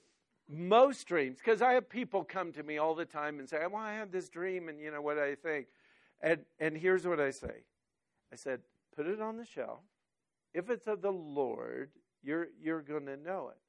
most 0.49 1.07
dreams, 1.07 1.39
because 1.43 1.61
I 1.61 1.73
have 1.73 1.89
people 1.89 2.23
come 2.23 2.53
to 2.53 2.63
me 2.63 2.77
all 2.77 2.95
the 2.95 3.05
time 3.05 3.39
and 3.39 3.47
say, 3.47 3.57
well, 3.69 3.81
I 3.81 3.93
had 3.93 4.11
this 4.11 4.29
dream 4.29 4.69
and 4.69 4.79
you 4.79 4.91
know 4.91 5.01
what 5.01 5.19
I 5.19 5.35
think. 5.35 5.67
And, 6.21 6.39
and 6.59 6.75
here's 6.75 7.05
what 7.05 7.19
I 7.19 7.31
say 7.31 7.63
I 8.31 8.35
said, 8.35 8.61
put 8.95 9.05
it 9.05 9.21
on 9.21 9.37
the 9.37 9.45
shelf. 9.45 9.81
If 10.57 10.71
it's 10.71 10.87
of 10.87 11.03
the 11.03 11.11
Lord, 11.11 11.91
you're, 12.23 12.47
you're 12.59 12.81
going 12.81 13.05
to 13.05 13.15
know 13.15 13.49
it. 13.49 13.59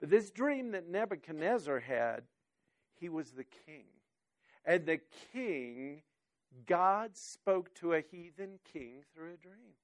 But 0.00 0.08
this 0.08 0.30
dream 0.30 0.70
that 0.70 0.88
Nebuchadnezzar 0.88 1.80
had, 1.80 2.22
he 2.98 3.10
was 3.10 3.32
the 3.32 3.44
king. 3.44 3.84
And 4.64 4.86
the 4.86 5.00
king, 5.34 6.00
God 6.66 7.14
spoke 7.14 7.74
to 7.74 7.92
a 7.92 8.00
heathen 8.00 8.58
king 8.72 9.02
through 9.12 9.34
a 9.34 9.36
dream. 9.36 9.74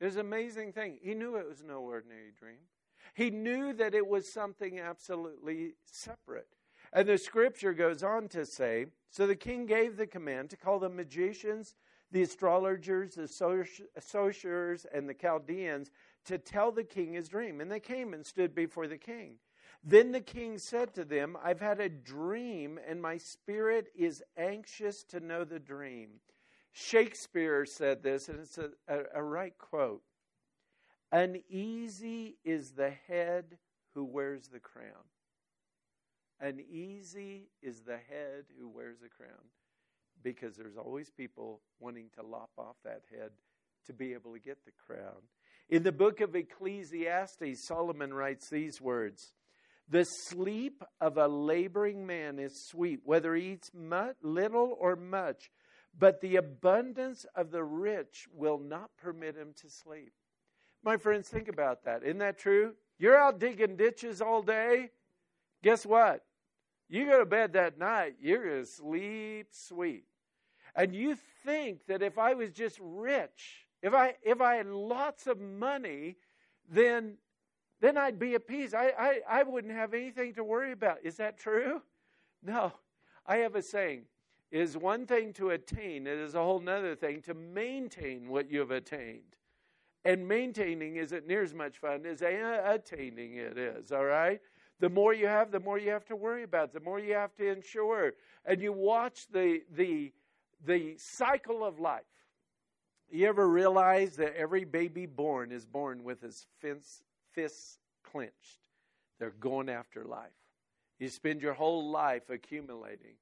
It 0.00 0.04
was 0.04 0.16
an 0.16 0.20
amazing 0.20 0.74
thing. 0.74 0.98
He 1.00 1.14
knew 1.14 1.36
it 1.36 1.48
was 1.48 1.64
no 1.66 1.80
ordinary 1.80 2.32
dream. 2.38 2.58
He 3.14 3.30
knew 3.30 3.72
that 3.72 3.94
it 3.94 4.06
was 4.06 4.30
something 4.30 4.78
absolutely 4.78 5.76
separate. 5.86 6.48
And 6.92 7.08
the 7.08 7.16
scripture 7.16 7.72
goes 7.72 8.02
on 8.02 8.28
to 8.28 8.44
say 8.44 8.88
So 9.08 9.26
the 9.26 9.34
king 9.34 9.64
gave 9.64 9.96
the 9.96 10.06
command 10.06 10.50
to 10.50 10.58
call 10.58 10.78
the 10.78 10.90
magicians, 10.90 11.74
the 12.10 12.22
astrologers, 12.22 13.14
the 13.14 13.28
sorcerers, 13.28 14.86
and 14.92 15.08
the 15.08 15.14
Chaldeans 15.14 15.90
to 16.24 16.38
tell 16.38 16.72
the 16.72 16.84
king 16.84 17.12
his 17.12 17.28
dream. 17.28 17.60
And 17.60 17.70
they 17.70 17.80
came 17.80 18.14
and 18.14 18.24
stood 18.24 18.54
before 18.54 18.86
the 18.86 18.98
king. 18.98 19.34
Then 19.84 20.12
the 20.12 20.20
king 20.20 20.58
said 20.58 20.94
to 20.94 21.04
them, 21.04 21.36
I've 21.42 21.60
had 21.60 21.80
a 21.80 21.88
dream, 21.88 22.78
and 22.86 23.00
my 23.00 23.18
spirit 23.18 23.88
is 23.94 24.22
anxious 24.36 25.04
to 25.04 25.20
know 25.20 25.44
the 25.44 25.60
dream. 25.60 26.20
Shakespeare 26.72 27.64
said 27.64 28.02
this, 28.02 28.28
and 28.28 28.40
it's 28.40 28.58
a, 28.58 28.70
a, 28.88 29.00
a 29.16 29.22
right 29.22 29.56
quote. 29.56 30.02
Uneasy 31.12 32.36
is 32.44 32.72
the 32.72 32.90
head 32.90 33.58
who 33.94 34.04
wears 34.04 34.48
the 34.48 34.60
crown. 34.60 35.04
Uneasy 36.40 37.48
is 37.62 37.80
the 37.80 37.96
head 37.96 38.44
who 38.58 38.68
wears 38.68 38.98
the 39.00 39.08
crown 39.08 39.48
because 40.22 40.56
there's 40.56 40.76
always 40.76 41.10
people 41.10 41.60
wanting 41.80 42.10
to 42.16 42.22
lop 42.22 42.50
off 42.58 42.76
that 42.84 43.02
head 43.10 43.30
to 43.86 43.92
be 43.92 44.12
able 44.12 44.32
to 44.32 44.38
get 44.38 44.64
the 44.64 44.72
crown. 44.86 45.22
In 45.68 45.82
the 45.82 45.92
book 45.92 46.20
of 46.20 46.34
Ecclesiastes, 46.34 47.66
Solomon 47.66 48.12
writes 48.14 48.48
these 48.48 48.80
words 48.80 49.32
The 49.88 50.04
sleep 50.04 50.82
of 51.00 51.18
a 51.18 51.28
laboring 51.28 52.06
man 52.06 52.38
is 52.38 52.66
sweet, 52.66 53.00
whether 53.04 53.34
he 53.34 53.52
eats 53.52 53.70
much, 53.74 54.16
little 54.22 54.76
or 54.78 54.96
much, 54.96 55.50
but 55.98 56.20
the 56.20 56.36
abundance 56.36 57.26
of 57.34 57.50
the 57.50 57.64
rich 57.64 58.26
will 58.32 58.58
not 58.58 58.90
permit 58.96 59.36
him 59.36 59.52
to 59.62 59.68
sleep. 59.68 60.12
My 60.84 60.96
friends, 60.96 61.28
think 61.28 61.48
about 61.48 61.84
that. 61.84 62.02
Isn't 62.04 62.18
that 62.18 62.38
true? 62.38 62.74
You're 62.98 63.18
out 63.18 63.40
digging 63.40 63.76
ditches 63.76 64.20
all 64.20 64.42
day. 64.42 64.90
Guess 65.62 65.84
what? 65.84 66.24
You 66.88 67.06
go 67.06 67.18
to 67.18 67.26
bed 67.26 67.52
that 67.52 67.78
night, 67.78 68.16
you're 68.20 68.44
going 68.44 68.64
to 68.64 68.66
sleep 68.66 69.48
sweet. 69.50 70.04
And 70.74 70.94
you 70.94 71.16
think 71.44 71.86
that 71.86 72.02
if 72.02 72.18
I 72.18 72.34
was 72.34 72.50
just 72.50 72.78
rich, 72.80 73.66
if 73.82 73.94
I 73.94 74.14
if 74.22 74.40
I 74.40 74.56
had 74.56 74.66
lots 74.66 75.26
of 75.26 75.40
money, 75.40 76.16
then 76.70 77.16
then 77.80 77.96
I'd 77.96 78.18
be 78.18 78.34
at 78.34 78.46
peace. 78.46 78.74
I, 78.74 78.92
I, 78.98 79.20
I 79.28 79.42
wouldn't 79.44 79.72
have 79.72 79.94
anything 79.94 80.34
to 80.34 80.44
worry 80.44 80.72
about. 80.72 80.98
Is 81.04 81.16
that 81.18 81.38
true? 81.38 81.82
No. 82.42 82.72
I 83.26 83.36
have 83.38 83.54
a 83.54 83.62
saying. 83.62 84.02
It 84.50 84.60
is 84.60 84.76
one 84.76 85.06
thing 85.06 85.32
to 85.34 85.50
attain, 85.50 86.06
it 86.06 86.18
is 86.18 86.34
a 86.34 86.42
whole 86.42 86.66
other 86.68 86.96
thing 86.96 87.20
to 87.22 87.34
maintain 87.34 88.28
what 88.28 88.50
you 88.50 88.60
have 88.60 88.70
attained. 88.70 89.36
And 90.04 90.26
maintaining 90.26 90.96
isn't 90.96 91.26
near 91.26 91.42
as 91.42 91.52
much 91.52 91.76
fun 91.78 92.06
as 92.06 92.22
attaining 92.22 93.34
it 93.34 93.58
is, 93.58 93.92
all 93.92 94.06
right? 94.06 94.40
The 94.80 94.88
more 94.88 95.12
you 95.12 95.26
have, 95.26 95.50
the 95.50 95.60
more 95.60 95.78
you 95.78 95.90
have 95.90 96.06
to 96.06 96.16
worry 96.16 96.44
about, 96.44 96.72
the 96.72 96.80
more 96.80 97.00
you 97.00 97.14
have 97.14 97.34
to 97.36 97.50
ensure. 97.50 98.12
And 98.44 98.60
you 98.60 98.72
watch 98.72 99.26
the, 99.32 99.60
the, 99.74 100.12
the 100.64 100.94
cycle 100.98 101.64
of 101.64 101.80
life. 101.80 102.02
You 103.10 103.26
ever 103.26 103.48
realize 103.48 104.16
that 104.16 104.36
every 104.36 104.64
baby 104.64 105.06
born 105.06 105.50
is 105.50 105.64
born 105.64 106.04
with 106.04 106.20
his 106.20 106.46
fists 106.60 107.78
clenched? 108.04 108.60
They're 109.18 109.30
going 109.30 109.68
after 109.68 110.04
life. 110.04 110.30
You 110.98 111.08
spend 111.08 111.42
your 111.42 111.54
whole 111.54 111.90
life 111.90 112.28
accumulating. 112.28 113.14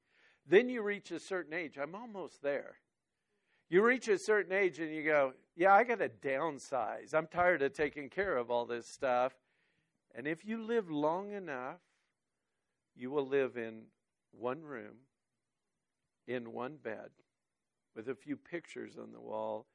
Then 0.48 0.68
you 0.68 0.82
reach 0.82 1.10
a 1.10 1.20
certain 1.20 1.54
age. 1.54 1.78
I'm 1.80 1.94
almost 1.94 2.42
there. 2.42 2.76
You 3.68 3.82
reach 3.82 4.08
a 4.08 4.18
certain 4.18 4.52
age 4.52 4.78
and 4.78 4.94
you 4.94 5.02
go, 5.02 5.32
Yeah, 5.56 5.74
I 5.74 5.84
got 5.84 5.98
to 5.98 6.08
downsize. 6.08 7.14
I'm 7.14 7.26
tired 7.26 7.62
of 7.62 7.72
taking 7.72 8.08
care 8.08 8.36
of 8.36 8.50
all 8.50 8.64
this 8.64 8.86
stuff. 8.86 9.32
And 10.16 10.26
if 10.26 10.46
you 10.46 10.62
live 10.62 10.90
long 10.90 11.32
enough, 11.32 11.80
you 12.96 13.10
will 13.10 13.28
live 13.28 13.58
in 13.58 13.82
one 14.32 14.62
room, 14.62 14.96
in 16.26 16.54
one 16.54 16.76
bed, 16.82 17.10
with 17.94 18.08
a 18.08 18.14
few 18.14 18.36
pictures 18.36 18.96
on 18.98 19.12
the 19.12 19.20
wall, 19.20 19.66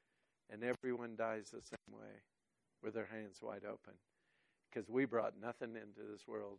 and 0.52 0.64
everyone 0.64 1.16
dies 1.16 1.52
the 1.52 1.62
same 1.62 1.96
way, 1.96 2.24
with 2.82 2.96
their 2.96 3.06
hands 3.06 3.38
wide 3.40 3.66
open. 3.66 3.94
Because 4.70 4.90
we 4.90 5.06
brought 5.06 5.40
nothing 5.40 5.76
into 5.76 6.12
this 6.12 6.28
world, 6.28 6.58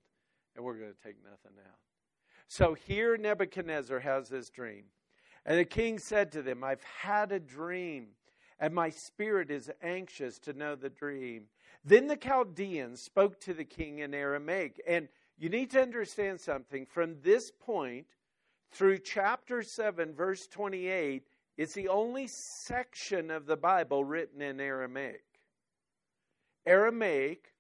and 0.55 0.65
we're 0.65 0.79
going 0.79 0.93
to 0.93 1.03
take 1.05 1.17
nothing 1.25 1.59
out. 1.67 1.79
So 2.47 2.75
here 2.75 3.17
Nebuchadnezzar 3.17 3.99
has 3.99 4.29
this 4.29 4.49
dream. 4.49 4.85
And 5.45 5.59
the 5.59 5.65
king 5.65 5.99
said 5.99 6.31
to 6.33 6.43
them, 6.43 6.63
I've 6.63 6.85
had 6.85 7.33
a 7.33 7.41
dream, 7.41 8.09
and 8.61 8.73
my 8.73 8.91
spirit 8.91 9.51
is 9.51 9.73
anxious 9.83 10.39
to 10.41 10.53
know 10.53 10.77
the 10.77 10.91
dream. 10.91 11.47
Then 11.85 12.07
the 12.07 12.17
Chaldeans 12.17 13.01
spoke 13.01 13.41
to 13.41 13.55
the 13.55 13.65
king 13.65 13.99
in 13.99 14.15
Aramaic. 14.15 14.81
And 14.87 15.09
you 15.39 15.49
need 15.49 15.71
to 15.73 15.83
understand 15.83 16.41
something. 16.41 16.87
From 16.87 17.17
this 17.23 17.51
point 17.51 18.07
through 18.71 18.99
chapter 18.99 19.63
7, 19.63 20.15
verse 20.15 20.47
28, 20.47 21.25
it's 21.57 21.75
the 21.75 21.89
only 21.89 22.27
section 22.29 23.31
of 23.31 23.47
the 23.47 23.57
Bible 23.57 24.05
written 24.05 24.41
in 24.41 24.61
Aramaic. 24.61 25.25
Aramaic 26.65 27.53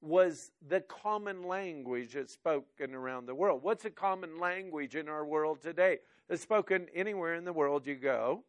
was 0.00 0.50
the 0.66 0.80
common 0.80 1.42
language 1.42 2.14
that's 2.14 2.32
spoken 2.32 2.94
around 2.94 3.26
the 3.26 3.34
world. 3.34 3.62
What's 3.62 3.84
a 3.84 3.90
common 3.90 4.38
language 4.38 4.94
in 4.94 5.08
our 5.08 5.24
world 5.24 5.60
today 5.60 5.98
that's 6.28 6.42
spoken 6.42 6.86
anywhere 6.94 7.34
in 7.34 7.44
the 7.44 7.52
world 7.52 7.86
you 7.86 7.96
go? 7.96 8.44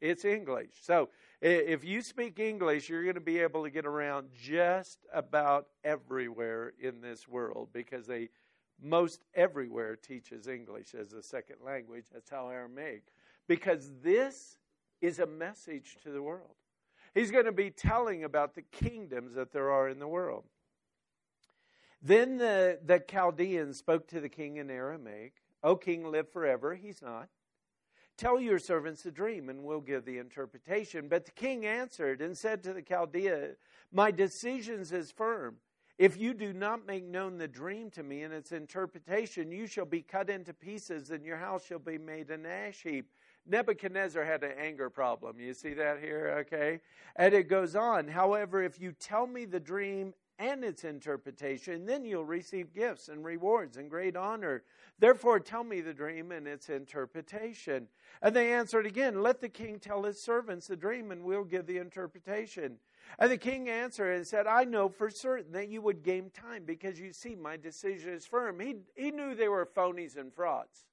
It's 0.00 0.24
English. 0.24 0.70
So 0.80 1.10
if 1.42 1.84
you 1.84 2.02
speak 2.02 2.38
English, 2.38 2.88
you're 2.88 3.02
going 3.02 3.16
to 3.16 3.20
be 3.20 3.40
able 3.40 3.64
to 3.64 3.70
get 3.70 3.84
around 3.84 4.28
just 4.40 5.00
about 5.12 5.66
everywhere 5.82 6.72
in 6.80 7.00
this 7.00 7.26
world 7.26 7.70
because 7.72 8.06
they 8.06 8.28
most 8.80 9.24
everywhere 9.34 9.96
teaches 9.96 10.48
English 10.48 10.94
as 10.94 11.12
a 11.12 11.22
second 11.22 11.56
language. 11.64 12.06
That's 12.12 12.30
how 12.30 12.48
Aramaic. 12.48 13.02
Because 13.48 13.90
this 14.02 14.56
is 15.00 15.18
a 15.18 15.26
message 15.26 15.98
to 16.04 16.10
the 16.10 16.22
world. 16.22 16.54
He's 17.14 17.30
going 17.30 17.44
to 17.44 17.52
be 17.52 17.70
telling 17.70 18.24
about 18.24 18.54
the 18.54 18.62
kingdoms 18.62 19.34
that 19.34 19.52
there 19.52 19.70
are 19.70 19.88
in 19.88 19.98
the 19.98 20.08
world. 20.08 20.44
Then 22.00 22.38
the, 22.38 22.78
the 22.84 22.98
Chaldeans 22.98 23.76
spoke 23.76 24.08
to 24.08 24.20
the 24.20 24.28
king 24.28 24.56
in 24.56 24.70
Aramaic. 24.70 25.34
O 25.62 25.76
king, 25.76 26.10
live 26.10 26.30
forever. 26.32 26.74
He's 26.74 27.02
not. 27.02 27.28
Tell 28.16 28.38
your 28.40 28.58
servants 28.58 29.02
the 29.02 29.10
dream, 29.10 29.48
and 29.48 29.64
we'll 29.64 29.80
give 29.80 30.04
the 30.04 30.18
interpretation. 30.18 31.08
But 31.08 31.24
the 31.24 31.32
king 31.32 31.66
answered 31.66 32.20
and 32.20 32.36
said 32.36 32.62
to 32.62 32.72
the 32.72 32.82
Chaldea, 32.82 33.56
My 33.90 34.10
decision 34.10 34.80
is 34.80 35.10
firm. 35.10 35.56
If 35.98 36.16
you 36.16 36.34
do 36.34 36.52
not 36.52 36.86
make 36.86 37.04
known 37.04 37.38
the 37.38 37.48
dream 37.48 37.90
to 37.92 38.02
me 38.02 38.22
and 38.22 38.32
its 38.32 38.52
interpretation, 38.52 39.52
you 39.52 39.66
shall 39.66 39.84
be 39.84 40.02
cut 40.02 40.30
into 40.30 40.52
pieces, 40.52 41.10
and 41.10 41.24
your 41.24 41.36
house 41.36 41.64
shall 41.66 41.78
be 41.78 41.98
made 41.98 42.30
an 42.30 42.46
ash 42.46 42.82
heap. 42.82 43.10
Nebuchadnezzar 43.46 44.24
had 44.24 44.44
an 44.44 44.52
anger 44.58 44.88
problem. 44.88 45.40
You 45.40 45.52
see 45.52 45.74
that 45.74 46.00
here? 46.00 46.36
Okay. 46.40 46.80
And 47.16 47.34
it 47.34 47.48
goes 47.48 47.74
on. 47.74 48.08
However, 48.08 48.62
if 48.62 48.80
you 48.80 48.92
tell 48.92 49.26
me 49.26 49.44
the 49.44 49.60
dream 49.60 50.14
and 50.42 50.64
its 50.64 50.82
interpretation, 50.82 51.86
then 51.86 52.04
you'll 52.04 52.24
receive 52.24 52.74
gifts 52.74 53.08
and 53.08 53.24
rewards 53.24 53.76
and 53.76 53.88
great 53.88 54.16
honor. 54.16 54.64
Therefore, 54.98 55.38
tell 55.38 55.62
me 55.62 55.80
the 55.80 55.94
dream 55.94 56.32
and 56.32 56.48
its 56.48 56.68
interpretation. 56.68 57.86
And 58.20 58.34
they 58.34 58.52
answered 58.52 58.84
again, 58.84 59.22
Let 59.22 59.40
the 59.40 59.48
king 59.48 59.78
tell 59.78 60.02
his 60.02 60.20
servants 60.20 60.66
the 60.66 60.74
dream, 60.74 61.12
and 61.12 61.22
we'll 61.22 61.44
give 61.44 61.66
the 61.66 61.78
interpretation. 61.78 62.78
And 63.20 63.30
the 63.30 63.38
king 63.38 63.68
answered 63.68 64.14
and 64.14 64.26
said, 64.26 64.48
I 64.48 64.64
know 64.64 64.88
for 64.88 65.10
certain 65.10 65.52
that 65.52 65.68
you 65.68 65.80
would 65.80 66.02
gain 66.02 66.30
time 66.30 66.64
because 66.64 66.98
you 66.98 67.12
see 67.12 67.36
my 67.36 67.56
decision 67.56 68.12
is 68.12 68.26
firm. 68.26 68.58
He, 68.58 68.76
he 68.96 69.12
knew 69.12 69.36
they 69.36 69.48
were 69.48 69.66
phonies 69.66 70.16
and 70.16 70.34
frauds. 70.34 70.86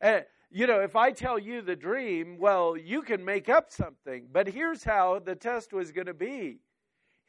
And, 0.00 0.24
you 0.50 0.66
know, 0.66 0.80
if 0.80 0.96
I 0.96 1.12
tell 1.12 1.38
you 1.38 1.60
the 1.60 1.76
dream, 1.76 2.38
well, 2.38 2.76
you 2.76 3.02
can 3.02 3.22
make 3.22 3.50
up 3.50 3.70
something. 3.70 4.28
But 4.32 4.48
here's 4.48 4.82
how 4.82 5.18
the 5.18 5.34
test 5.34 5.74
was 5.74 5.92
going 5.92 6.06
to 6.06 6.14
be 6.14 6.60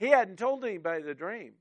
he 0.03 0.09
hadn't 0.09 0.37
told 0.37 0.65
anybody 0.65 1.01
the 1.01 1.13
dream. 1.13 1.53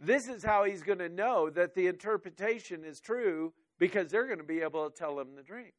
This 0.00 0.28
is 0.28 0.44
how 0.44 0.62
he's 0.62 0.84
going 0.84 1.00
to 1.00 1.08
know 1.08 1.50
that 1.50 1.74
the 1.74 1.88
interpretation 1.88 2.84
is 2.84 3.00
true 3.00 3.52
because 3.80 4.12
they're 4.12 4.26
going 4.26 4.38
to 4.38 4.44
be 4.44 4.60
able 4.60 4.88
to 4.88 4.96
tell 4.96 5.18
him 5.18 5.34
the 5.34 5.42
dream. 5.42 5.72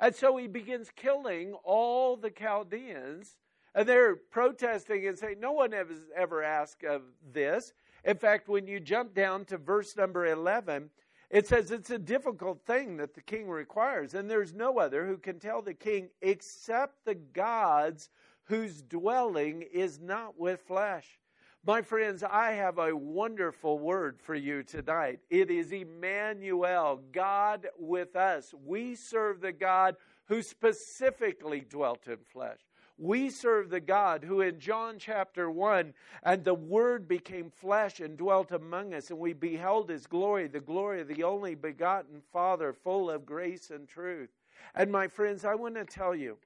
And 0.00 0.12
so 0.12 0.36
he 0.36 0.48
begins 0.48 0.90
killing 0.96 1.52
all 1.62 2.16
the 2.16 2.30
Chaldeans, 2.30 3.36
and 3.76 3.88
they're 3.88 4.16
protesting 4.16 5.06
and 5.06 5.16
saying, 5.16 5.38
No 5.38 5.52
one 5.52 5.70
has 5.70 5.86
ever 6.16 6.42
asked 6.42 6.82
of 6.82 7.02
this. 7.32 7.72
In 8.02 8.16
fact, 8.16 8.48
when 8.48 8.66
you 8.66 8.80
jump 8.80 9.14
down 9.14 9.44
to 9.44 9.56
verse 9.56 9.96
number 9.96 10.26
11, 10.26 10.90
it 11.30 11.46
says 11.46 11.70
it's 11.70 11.90
a 11.90 11.98
difficult 11.98 12.66
thing 12.66 12.96
that 12.96 13.14
the 13.14 13.22
king 13.22 13.48
requires, 13.48 14.14
and 14.14 14.28
there's 14.28 14.52
no 14.52 14.80
other 14.80 15.06
who 15.06 15.16
can 15.16 15.38
tell 15.38 15.62
the 15.62 15.74
king 15.74 16.08
except 16.22 17.04
the 17.04 17.14
gods 17.14 18.10
whose 18.46 18.82
dwelling 18.82 19.62
is 19.72 20.00
not 20.00 20.36
with 20.36 20.60
flesh. 20.62 21.20
My 21.64 21.80
friends, 21.80 22.24
I 22.24 22.54
have 22.54 22.78
a 22.78 22.96
wonderful 22.96 23.78
word 23.78 24.18
for 24.20 24.34
you 24.34 24.64
tonight. 24.64 25.20
It 25.30 25.48
is 25.48 25.70
Emmanuel, 25.70 27.00
God 27.12 27.68
with 27.78 28.16
us. 28.16 28.52
We 28.66 28.96
serve 28.96 29.40
the 29.40 29.52
God 29.52 29.94
who 30.26 30.42
specifically 30.42 31.60
dwelt 31.60 32.08
in 32.08 32.16
flesh. 32.32 32.58
We 32.98 33.30
serve 33.30 33.70
the 33.70 33.78
God 33.78 34.24
who 34.24 34.40
in 34.40 34.58
John 34.58 34.96
chapter 34.98 35.48
1, 35.48 35.94
and 36.24 36.44
the 36.44 36.52
Word 36.52 37.06
became 37.06 37.48
flesh 37.48 38.00
and 38.00 38.16
dwelt 38.16 38.50
among 38.50 38.92
us, 38.92 39.10
and 39.10 39.20
we 39.20 39.32
beheld 39.32 39.88
His 39.88 40.08
glory, 40.08 40.48
the 40.48 40.58
glory 40.58 41.00
of 41.00 41.06
the 41.06 41.22
only 41.22 41.54
begotten 41.54 42.22
Father, 42.32 42.72
full 42.72 43.08
of 43.08 43.24
grace 43.24 43.70
and 43.70 43.86
truth. 43.86 44.30
And 44.74 44.90
my 44.90 45.06
friends, 45.06 45.44
I 45.44 45.54
want 45.54 45.76
to 45.76 45.84
tell 45.84 46.16
you, 46.16 46.38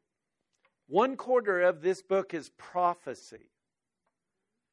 one 0.88 1.16
quarter 1.16 1.62
of 1.62 1.80
this 1.80 2.02
book 2.02 2.34
is 2.34 2.50
prophecy. 2.58 3.48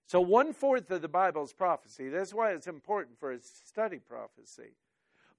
So, 0.06 0.22
one 0.22 0.54
fourth 0.54 0.92
of 0.92 1.02
the 1.02 1.08
Bible 1.08 1.44
is 1.44 1.54
prophecy. 1.54 2.10
That's 2.10 2.34
why 2.34 2.52
it's 2.52 2.68
important 2.68 3.20
for 3.20 3.34
us 3.34 3.42
to 3.42 3.68
study 3.68 4.00
prophecy. 4.00 4.76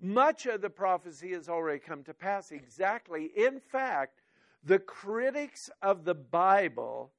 Much 0.00 0.46
of 0.46 0.61
the 0.61 0.70
prophecy 0.70 1.33
has 1.33 1.48
already 1.48 1.79
come 1.79 2.03
to 2.05 2.14
pass. 2.14 2.50
Exactly. 2.50 3.31
In 3.37 3.61
fact, 3.61 4.22
the 4.64 4.79
critics 4.79 5.70
of 5.83 6.05
the 6.05 6.14
Bible 6.14 7.12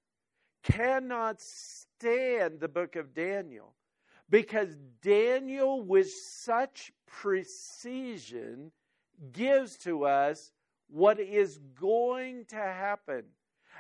cannot 0.64 1.40
stand 1.40 2.60
the 2.60 2.68
book 2.68 2.96
of 2.96 3.14
Daniel 3.14 3.74
because 4.30 4.76
Daniel, 5.02 5.82
with 5.82 6.10
such 6.12 6.92
precision, 7.06 8.72
gives 9.32 9.78
to 9.78 10.06
us 10.06 10.52
what 10.88 11.20
is 11.20 11.60
going 11.80 12.46
to 12.46 12.56
happen. 12.56 13.24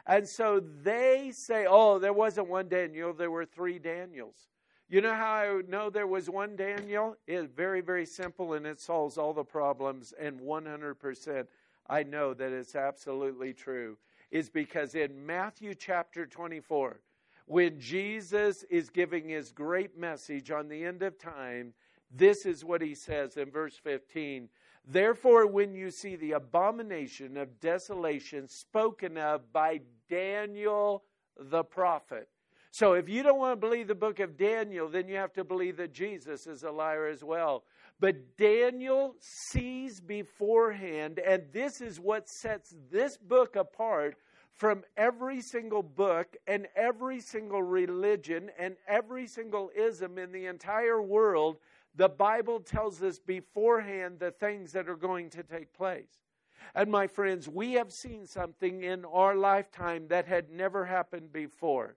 And 0.07 0.27
so 0.27 0.61
they 0.83 1.31
say, 1.33 1.65
oh, 1.67 1.97
there 1.99 2.13
wasn't 2.13 2.47
one 2.47 2.67
Daniel, 2.67 3.13
there 3.13 3.31
were 3.31 3.45
three 3.45 3.79
Daniels. 3.79 4.49
You 4.87 5.01
know 5.01 5.15
how 5.15 5.33
I 5.33 5.61
know 5.67 5.89
there 5.89 6.05
was 6.05 6.29
one 6.29 6.55
Daniel? 6.55 7.17
It's 7.25 7.51
very, 7.51 7.81
very 7.81 8.05
simple 8.05 8.53
and 8.53 8.67
it 8.67 8.79
solves 8.79 9.17
all 9.17 9.33
the 9.33 9.43
problems. 9.43 10.13
And 10.19 10.39
100% 10.39 11.47
I 11.89 12.03
know 12.03 12.33
that 12.35 12.51
it's 12.51 12.75
absolutely 12.75 13.53
true. 13.53 13.97
Is 14.29 14.49
because 14.49 14.93
in 14.93 15.25
Matthew 15.25 15.73
chapter 15.73 16.27
24, 16.27 16.99
when 17.47 17.79
Jesus 17.79 18.63
is 18.69 18.89
giving 18.89 19.29
his 19.29 19.51
great 19.51 19.97
message 19.97 20.51
on 20.51 20.67
the 20.67 20.83
end 20.83 21.01
of 21.01 21.17
time, 21.17 21.73
this 22.11 22.45
is 22.45 22.63
what 22.63 22.81
he 22.81 22.93
says 22.93 23.37
in 23.37 23.49
verse 23.49 23.77
15 23.77 24.49
Therefore, 24.87 25.47
when 25.47 25.73
you 25.73 25.89
see 25.89 26.15
the 26.15 26.33
abomination 26.33 27.37
of 27.37 27.59
desolation 27.59 28.47
spoken 28.47 29.17
of 29.17 29.51
by 29.51 29.81
Daniel 30.09 31.03
the 31.37 31.63
prophet. 31.63 32.29
So, 32.71 32.93
if 32.93 33.07
you 33.07 33.23
don't 33.23 33.39
want 33.39 33.53
to 33.53 33.67
believe 33.67 33.87
the 33.87 33.95
book 33.95 34.19
of 34.19 34.37
Daniel, 34.37 34.89
then 34.89 35.07
you 35.07 35.15
have 35.15 35.31
to 35.33 35.45
believe 35.45 35.77
that 35.77 35.93
Jesus 35.93 36.45
is 36.45 36.63
a 36.63 36.71
liar 36.71 37.07
as 37.07 37.23
well. 37.23 37.63
But 38.01 38.35
Daniel 38.37 39.15
sees 39.19 40.01
beforehand, 40.01 41.19
and 41.19 41.43
this 41.53 41.79
is 41.79 42.01
what 42.01 42.27
sets 42.27 42.75
this 42.91 43.15
book 43.15 43.55
apart 43.55 44.17
from 44.53 44.83
every 44.97 45.41
single 45.41 45.83
book 45.83 46.35
and 46.47 46.67
every 46.75 47.21
single 47.21 47.63
religion 47.63 48.51
and 48.59 48.75
every 48.87 49.27
single 49.27 49.69
ism 49.75 50.17
in 50.17 50.31
the 50.31 50.45
entire 50.45 51.01
world 51.01 51.57
the 51.95 52.09
Bible 52.09 52.59
tells 52.59 53.01
us 53.01 53.19
beforehand 53.19 54.19
the 54.19 54.31
things 54.31 54.73
that 54.73 54.89
are 54.89 54.97
going 54.97 55.29
to 55.29 55.43
take 55.43 55.73
place. 55.73 56.24
And 56.73 56.89
my 56.89 57.07
friends, 57.07 57.47
we 57.47 57.73
have 57.73 57.91
seen 57.91 58.25
something 58.25 58.83
in 58.83 59.05
our 59.05 59.35
lifetime 59.35 60.07
that 60.07 60.25
had 60.25 60.49
never 60.49 60.85
happened 60.85 61.31
before. 61.31 61.95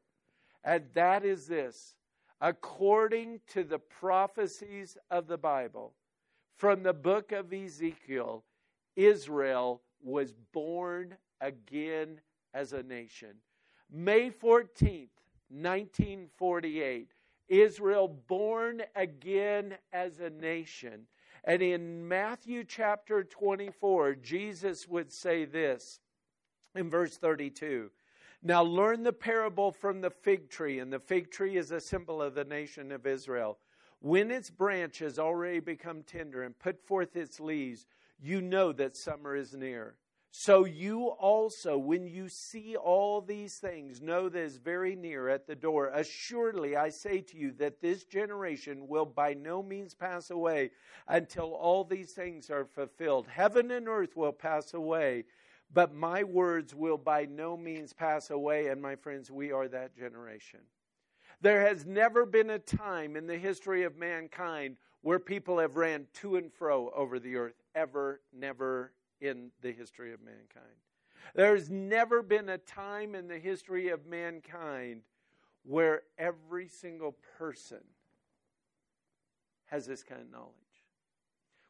And 0.65 0.85
that 0.95 1.25
is 1.25 1.47
this 1.47 1.95
according 2.41 3.41
to 3.49 3.65
the 3.65 3.79
prophecies 3.79 4.97
of 5.11 5.27
the 5.27 5.39
Bible, 5.39 5.93
from 6.57 6.83
the 6.83 6.93
book 6.93 7.33
of 7.33 7.53
Ezekiel, 7.53 8.45
Israel 8.97 9.83
was 10.03 10.35
born 10.53 11.17
again 11.41 12.21
as 12.55 12.73
a 12.73 12.83
nation. 12.83 13.35
May 13.91 14.31
14th, 14.31 15.09
1948, 15.51 17.13
Israel 17.49 18.09
born 18.27 18.83
again 18.95 19.77
as 19.93 20.21
a 20.21 20.31
nation. 20.31 21.07
And 21.45 21.63
in 21.63 22.07
Matthew 22.07 22.65
chapter 22.65 23.25
24, 23.25 24.17
Jesus 24.17 24.89
would 24.89 25.13
say 25.13 25.45
this 25.45 26.01
in 26.75 26.91
verse 26.91 27.17
32 27.17 27.91
Now 28.43 28.63
learn 28.63 29.03
the 29.03 29.13
parable 29.13 29.73
from 29.73 30.01
the 30.01 30.11
fig 30.11 30.51
tree, 30.51 30.79
and 30.79 30.93
the 30.93 31.01
fig 31.01 31.31
tree 31.31 31.57
is 31.57 31.71
a 31.71 31.81
symbol 31.81 32.21
of 32.21 32.35
the 32.35 32.45
nation 32.45 32.93
of 32.93 33.07
Israel. 33.07 33.59
When 34.01 34.31
its 34.31 34.51
branch 34.51 35.01
has 35.01 35.19
already 35.19 35.61
become 35.61 36.03
tender 36.03 36.45
and 36.45 36.59
put 36.59 36.87
forth 36.87 37.17
its 37.17 37.41
leaves, 37.41 37.87
you 38.21 38.41
know 38.41 38.73
that 38.73 38.97
summer 38.97 39.35
is 39.35 39.55
near. 39.55 39.97
So 40.31 40.67
you 40.67 41.07
also, 41.07 41.79
when 41.79 42.07
you 42.07 42.29
see 42.29 42.77
all 42.77 43.23
these 43.23 43.57
things, 43.57 44.03
know 44.03 44.29
that 44.29 44.39
is 44.39 44.59
very 44.59 44.95
near 44.95 45.29
at 45.29 45.47
the 45.47 45.55
door. 45.55 45.87
Assuredly, 45.89 46.77
I 46.77 46.91
say 46.91 47.21
to 47.23 47.37
you 47.37 47.53
that 47.53 47.81
this 47.81 48.05
generation 48.05 48.89
will 48.89 49.07
by 49.07 49.33
no 49.33 49.63
means 49.63 49.95
pass 49.95 50.31
away 50.31 50.71
until 51.09 51.55
all 51.55 51.83
these 51.83 52.13
things 52.13 52.51
are 52.51 52.67
fulfilled. 52.67 53.27
Heaven 53.27 53.71
and 53.71 53.89
earth 53.89 54.17
will 54.17 54.33
pass 54.33 54.75
away, 54.75 55.25
but 55.73 55.95
my 55.95 56.25
words 56.25 56.75
will 56.75 56.99
by 56.99 57.25
no 57.25 57.57
means 57.57 57.95
pass 57.95 58.29
away. 58.31 58.67
And 58.67 58.83
my 58.83 58.97
friends, 58.97 59.31
we 59.31 59.51
are 59.51 59.67
that 59.69 59.97
generation. 59.97 60.61
There 61.41 61.63
has 61.63 61.87
never 61.87 62.27
been 62.27 62.51
a 62.51 62.59
time 62.59 63.17
in 63.17 63.27
the 63.27 63.39
history 63.39 63.85
of 63.85 63.97
mankind 63.97 64.77
where 65.03 65.19
people 65.19 65.59
have 65.59 65.77
ran 65.77 66.07
to 66.15 66.37
and 66.37 66.53
fro 66.53 66.91
over 66.95 67.19
the 67.19 67.37
earth. 67.37 67.55
Ever, 67.75 68.21
never, 68.33 68.93
in 69.21 69.51
the 69.63 69.73
history 69.73 70.13
of 70.13 70.21
mankind. 70.21 70.77
There's 71.35 71.69
never 71.71 72.23
been 72.23 72.49
a 72.49 72.59
time 72.59 73.15
in 73.15 73.29
the 73.29 73.39
history 73.39 73.89
of 73.89 74.07
mankind 74.07 75.03
where 75.65 76.03
every 76.17 76.69
single 76.69 77.17
person 77.39 77.83
has 79.67 79.87
this 79.87 80.03
kind 80.03 80.21
of 80.21 80.31
knowledge. 80.31 80.55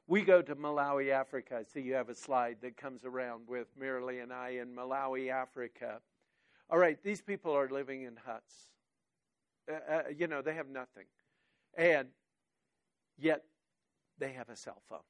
We 0.07 0.22
go 0.22 0.40
to 0.40 0.55
Malawi, 0.55 1.11
Africa. 1.11 1.59
I 1.61 1.62
see 1.64 1.80
you 1.80 1.94
have 1.94 2.09
a 2.09 2.14
slide 2.14 2.59
that 2.62 2.76
comes 2.76 3.05
around 3.05 3.49
with 3.49 3.66
Marilee 3.78 4.22
and 4.22 4.32
I 4.32 4.51
in 4.61 4.74
Malawi, 4.74 5.30
Africa. 5.30 6.01
All 6.70 6.78
right, 6.78 7.03
these 7.03 7.20
people 7.20 7.53
are 7.53 7.68
living 7.68 8.03
in 8.03 8.16
huts. 8.24 8.55
Uh, 9.70 9.92
uh, 9.92 10.03
you 10.16 10.26
know, 10.26 10.40
they 10.40 10.55
have 10.55 10.68
nothing. 10.68 11.05
And 11.76 12.09
yet 13.18 13.44
they 14.18 14.32
have 14.32 14.49
a 14.49 14.57
cell 14.57 14.80
phone. 14.88 15.01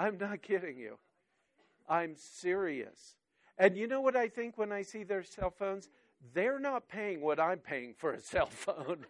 I'm 0.00 0.16
not 0.16 0.40
kidding 0.40 0.78
you. 0.78 0.96
I'm 1.86 2.14
serious. 2.16 3.16
And 3.58 3.76
you 3.76 3.86
know 3.86 4.00
what 4.00 4.16
I 4.16 4.28
think 4.28 4.56
when 4.56 4.72
I 4.72 4.80
see 4.80 5.04
their 5.04 5.22
cell 5.22 5.50
phones? 5.50 5.90
They're 6.32 6.58
not 6.58 6.88
paying 6.88 7.20
what 7.20 7.38
I'm 7.38 7.58
paying 7.58 7.92
for 7.98 8.12
a 8.12 8.20
cell 8.32 8.46
phone. 8.46 9.04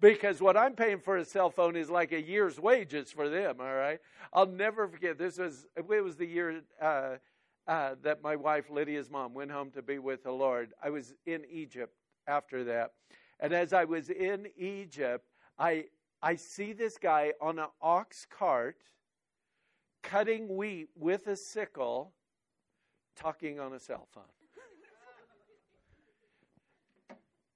because 0.00 0.40
what 0.40 0.56
I'm 0.56 0.74
paying 0.74 0.98
for 0.98 1.18
a 1.18 1.24
cell 1.24 1.50
phone 1.50 1.76
is 1.76 1.88
like 1.88 2.10
a 2.10 2.20
year's 2.20 2.58
wages 2.58 3.12
for 3.12 3.28
them, 3.28 3.60
all 3.60 3.74
right? 3.74 4.00
I'll 4.32 4.46
never 4.46 4.88
forget. 4.88 5.18
This 5.18 5.38
was, 5.38 5.66
it 5.76 5.86
was 5.86 6.16
the 6.16 6.26
year 6.26 6.62
uh, 6.82 7.10
uh, 7.68 7.94
that 8.02 8.20
my 8.20 8.34
wife, 8.34 8.68
Lydia's 8.70 9.08
mom, 9.08 9.34
went 9.34 9.52
home 9.52 9.70
to 9.70 9.82
be 9.82 10.00
with 10.00 10.24
the 10.24 10.32
Lord. 10.32 10.72
I 10.82 10.90
was 10.90 11.14
in 11.26 11.44
Egypt 11.48 11.94
after 12.26 12.64
that. 12.64 12.94
And 13.38 13.52
as 13.52 13.72
I 13.72 13.84
was 13.84 14.10
in 14.10 14.48
Egypt, 14.56 15.26
I, 15.60 15.84
I 16.20 16.34
see 16.34 16.72
this 16.72 16.98
guy 16.98 17.34
on 17.40 17.60
an 17.60 17.68
ox 17.80 18.26
cart 18.28 18.78
cutting 20.04 20.56
wheat 20.56 20.88
with 20.94 21.26
a 21.26 21.36
sickle, 21.36 22.12
talking 23.16 23.58
on 23.58 23.72
a 23.72 23.80
cell 23.80 24.06
phone. 24.12 24.22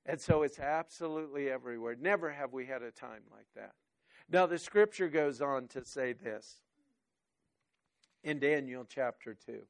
and 0.07 0.21
so 0.21 0.43
it's 0.43 0.59
absolutely 0.59 1.51
everywhere. 1.51 1.95
Never 2.01 2.33
have 2.33 2.53
we 2.53 2.67
had 2.67 2.83
a 2.83 2.91
time 2.91 3.23
like 3.31 3.47
that. 3.55 3.73
Now, 4.31 4.47
the 4.47 4.59
scripture 4.59 5.09
goes 5.09 5.41
on 5.41 5.69
to 5.69 5.85
say 5.85 6.13
this 6.13 6.63
in 8.25 8.39
Daniel 8.39 8.85
chapter 8.89 9.35
2. 9.47 9.61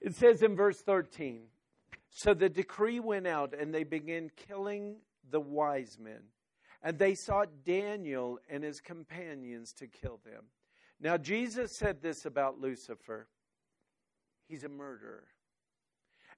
It 0.00 0.14
says 0.14 0.42
in 0.42 0.56
verse 0.56 0.80
13 0.80 1.42
So 2.10 2.34
the 2.34 2.48
decree 2.48 3.00
went 3.00 3.26
out, 3.26 3.54
and 3.54 3.74
they 3.74 3.84
began 3.84 4.30
killing 4.36 4.96
the 5.30 5.40
wise 5.40 5.98
men. 6.00 6.22
And 6.82 6.98
they 6.98 7.14
sought 7.14 7.64
Daniel 7.64 8.38
and 8.48 8.62
his 8.62 8.80
companions 8.80 9.72
to 9.74 9.86
kill 9.86 10.20
them. 10.24 10.44
Now, 11.00 11.16
Jesus 11.16 11.74
said 11.76 12.02
this 12.02 12.26
about 12.26 12.60
Lucifer 12.60 13.28
he's 14.48 14.64
a 14.64 14.68
murderer. 14.68 15.24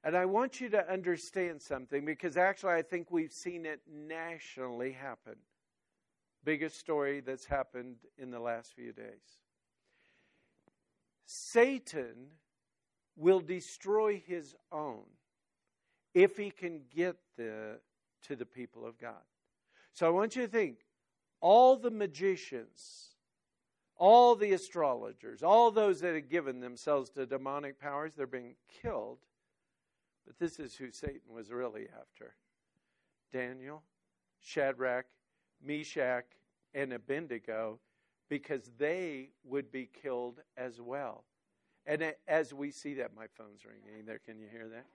And 0.03 0.17
I 0.17 0.25
want 0.25 0.61
you 0.61 0.69
to 0.71 0.91
understand 0.91 1.61
something 1.61 2.05
because 2.05 2.37
actually 2.37 2.73
I 2.73 2.83
think 2.83 3.11
we've 3.11 3.33
seen 3.33 3.67
it 3.67 3.81
nationally 3.89 4.93
happen. 4.93 5.37
Biggest 6.43 6.79
story 6.79 7.21
that's 7.21 7.45
happened 7.45 7.97
in 8.19 8.31
the 8.31 8.41
last 8.41 8.73
few 8.75 8.93
days. 8.93 9.41
Satan 11.27 12.31
will 13.17 13.41
destroy 13.41 14.23
his 14.27 14.57
own 14.73 15.05
if 16.15 16.37
he 16.37 16.51
can 16.51 16.81
get 16.95 17.17
the, 17.37 17.79
to 18.23 18.35
the 18.35 18.47
people 18.47 18.87
of 18.87 18.99
God. 18.99 19.23
So 19.93 20.07
I 20.07 20.11
want 20.11 20.35
you 20.35 20.43
to 20.43 20.49
think 20.49 20.79
all 21.41 21.77
the 21.77 21.91
magicians, 21.91 23.10
all 24.01 24.34
the 24.34 24.53
astrologers, 24.53 25.42
all 25.42 25.70
those 25.70 26.01
that 26.01 26.14
had 26.14 26.30
given 26.30 26.59
themselves 26.59 27.11
to 27.11 27.26
demonic 27.26 27.78
powers, 27.78 28.14
they're 28.14 28.26
being 28.26 28.55
killed. 28.82 29.18
But 30.26 30.38
this 30.38 30.59
is 30.59 30.74
who 30.74 30.90
Satan 30.90 31.34
was 31.34 31.53
really 31.53 31.86
after 32.01 32.34
Daniel, 33.30 33.82
Shadrach, 34.40 35.05
Meshach, 35.62 36.24
and 36.72 36.94
Abednego, 36.94 37.78
because 38.30 38.70
they 38.78 39.32
would 39.44 39.70
be 39.70 39.90
killed 40.03 40.40
as 40.57 40.80
well. 40.80 41.24
And 41.84 42.14
as 42.26 42.55
we 42.55 42.70
see 42.70 42.94
that, 42.94 43.14
my 43.14 43.26
phone's 43.36 43.66
ringing 43.66 44.07
there. 44.07 44.20
Can 44.24 44.38
you 44.38 44.46
hear 44.51 44.66
that? 44.68 44.86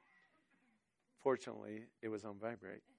Fortunately, 1.21 1.83
it 2.01 2.07
was 2.09 2.25
on 2.25 2.37
vibrate. 2.41 2.81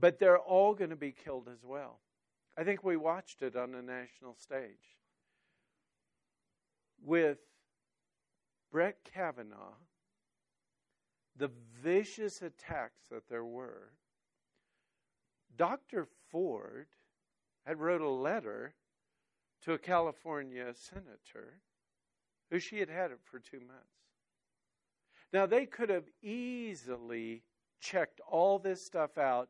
But 0.00 0.18
they're 0.18 0.38
all 0.38 0.74
going 0.74 0.90
to 0.90 0.96
be 0.96 1.12
killed 1.12 1.48
as 1.48 1.64
well. 1.64 2.00
I 2.56 2.64
think 2.64 2.84
we 2.84 2.96
watched 2.96 3.42
it 3.42 3.56
on 3.56 3.72
the 3.72 3.82
national 3.82 4.34
stage 4.36 4.98
with 7.04 7.38
Brett 8.70 8.98
Kavanaugh, 9.12 9.74
the 11.36 11.50
vicious 11.82 12.42
attacks 12.42 13.02
that 13.10 13.28
there 13.28 13.44
were. 13.44 13.92
Dr. 15.56 16.06
Ford 16.30 16.86
had 17.66 17.80
wrote 17.80 18.00
a 18.00 18.08
letter 18.08 18.74
to 19.62 19.72
a 19.72 19.78
California 19.78 20.72
senator 20.74 21.60
who 22.50 22.58
she 22.58 22.78
had 22.78 22.88
had 22.88 23.10
it 23.10 23.20
for 23.22 23.38
two 23.38 23.60
months. 23.60 23.82
Now, 25.32 25.46
they 25.46 25.66
could 25.66 25.88
have 25.88 26.08
easily 26.22 27.42
checked 27.80 28.20
all 28.28 28.58
this 28.58 28.84
stuff 28.84 29.18
out, 29.18 29.48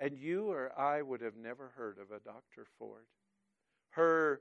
and 0.00 0.18
you 0.18 0.50
or 0.50 0.72
I 0.78 1.02
would 1.02 1.20
have 1.20 1.36
never 1.36 1.72
heard 1.76 1.98
of 1.98 2.10
a 2.10 2.20
Dr. 2.20 2.66
Ford. 2.78 3.06
Her, 3.90 4.40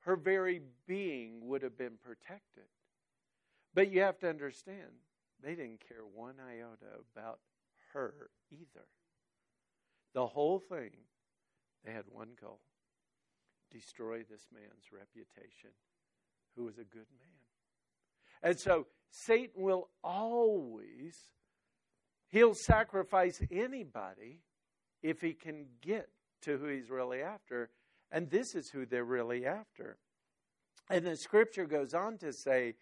her 0.00 0.16
very 0.16 0.62
being 0.86 1.46
would 1.48 1.62
have 1.62 1.78
been 1.78 1.98
protected. 2.02 2.64
But 3.74 3.90
you 3.90 4.00
have 4.00 4.18
to 4.20 4.28
understand, 4.28 4.90
they 5.42 5.54
didn't 5.54 5.80
care 5.86 6.04
one 6.14 6.34
iota 6.40 6.98
about 7.14 7.38
her 7.92 8.30
either. 8.50 8.86
The 10.12 10.26
whole 10.26 10.58
thing, 10.58 10.90
they 11.84 11.92
had 11.92 12.04
one 12.10 12.30
goal 12.40 12.60
destroy 13.70 14.24
this 14.28 14.46
man's 14.52 14.90
reputation 14.92 15.70
who 16.56 16.64
was 16.64 16.78
a 16.78 16.84
good 16.84 17.06
man. 17.18 17.40
And 18.42 18.58
so 18.58 18.86
Satan 19.10 19.62
will 19.62 19.88
always, 20.02 21.16
he'll 22.28 22.54
sacrifice 22.54 23.40
anybody 23.50 24.40
if 25.02 25.20
he 25.20 25.32
can 25.32 25.66
get 25.80 26.08
to 26.42 26.58
who 26.58 26.68
he's 26.68 26.90
really 26.90 27.22
after. 27.22 27.70
And 28.10 28.30
this 28.30 28.54
is 28.54 28.70
who 28.70 28.86
they're 28.86 29.04
really 29.04 29.46
after. 29.46 29.98
And 30.88 31.06
the 31.06 31.16
scripture 31.16 31.66
goes 31.66 31.94
on 31.94 32.18
to 32.18 32.32
say, 32.32 32.74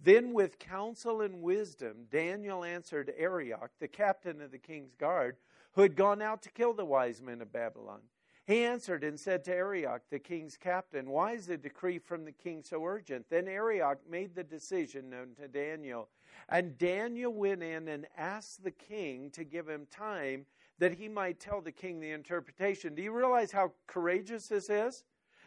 Then 0.00 0.32
with 0.32 0.58
counsel 0.58 1.20
and 1.22 1.42
wisdom, 1.42 2.06
Daniel 2.10 2.64
answered 2.64 3.12
Arioch, 3.18 3.70
the 3.80 3.88
captain 3.88 4.40
of 4.40 4.52
the 4.52 4.58
king's 4.58 4.94
guard, 4.94 5.36
who 5.72 5.82
had 5.82 5.96
gone 5.96 6.22
out 6.22 6.42
to 6.42 6.50
kill 6.50 6.72
the 6.72 6.84
wise 6.84 7.20
men 7.20 7.42
of 7.42 7.52
Babylon. 7.52 8.00
He 8.46 8.64
answered 8.64 9.02
and 9.02 9.18
said 9.18 9.42
to 9.44 9.54
Arioch, 9.54 10.02
the 10.08 10.20
king's 10.20 10.56
captain, 10.56 11.10
Why 11.10 11.32
is 11.32 11.46
the 11.46 11.56
decree 11.56 11.98
from 11.98 12.24
the 12.24 12.32
king 12.32 12.62
so 12.62 12.84
urgent? 12.84 13.26
Then 13.28 13.48
Arioch 13.48 13.98
made 14.08 14.36
the 14.36 14.44
decision 14.44 15.10
known 15.10 15.34
to 15.40 15.48
Daniel. 15.48 16.08
And 16.48 16.78
Daniel 16.78 17.32
went 17.32 17.64
in 17.64 17.88
and 17.88 18.06
asked 18.16 18.62
the 18.62 18.70
king 18.70 19.30
to 19.30 19.42
give 19.42 19.68
him 19.68 19.88
time 19.90 20.46
that 20.78 20.94
he 20.94 21.08
might 21.08 21.40
tell 21.40 21.60
the 21.60 21.72
king 21.72 22.00
the 22.00 22.10
interpretation. 22.10 22.94
Do 22.94 23.02
you 23.02 23.12
realize 23.12 23.52
how 23.52 23.72
courageous 23.86 24.48
this 24.48 24.68
is? 24.68 25.04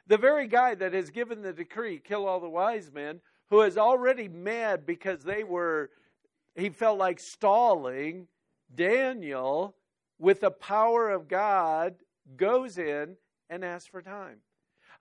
The 0.08 0.18
very 0.18 0.48
guy 0.48 0.76
that 0.76 0.94
has 0.94 1.10
given 1.10 1.42
the 1.42 1.54
decree, 1.54 2.00
kill 2.00 2.26
all 2.26 2.40
the 2.40 2.50
wise 2.50 2.92
men, 2.92 3.22
who 3.50 3.62
is 3.62 3.78
already 3.78 4.28
mad 4.28 4.86
because 4.86 5.24
they 5.24 5.44
were, 5.44 5.92
he 6.56 6.70
felt 6.70 6.98
like 6.98 7.20
stalling, 7.20 8.28
Daniel, 8.74 9.76
with 10.18 10.42
the 10.42 10.52
power 10.52 11.10
of 11.10 11.28
God, 11.28 11.96
goes 12.38 12.78
in 12.78 13.16
and 13.50 13.64
asks 13.64 13.88
for 13.88 14.02
time. 14.02 14.38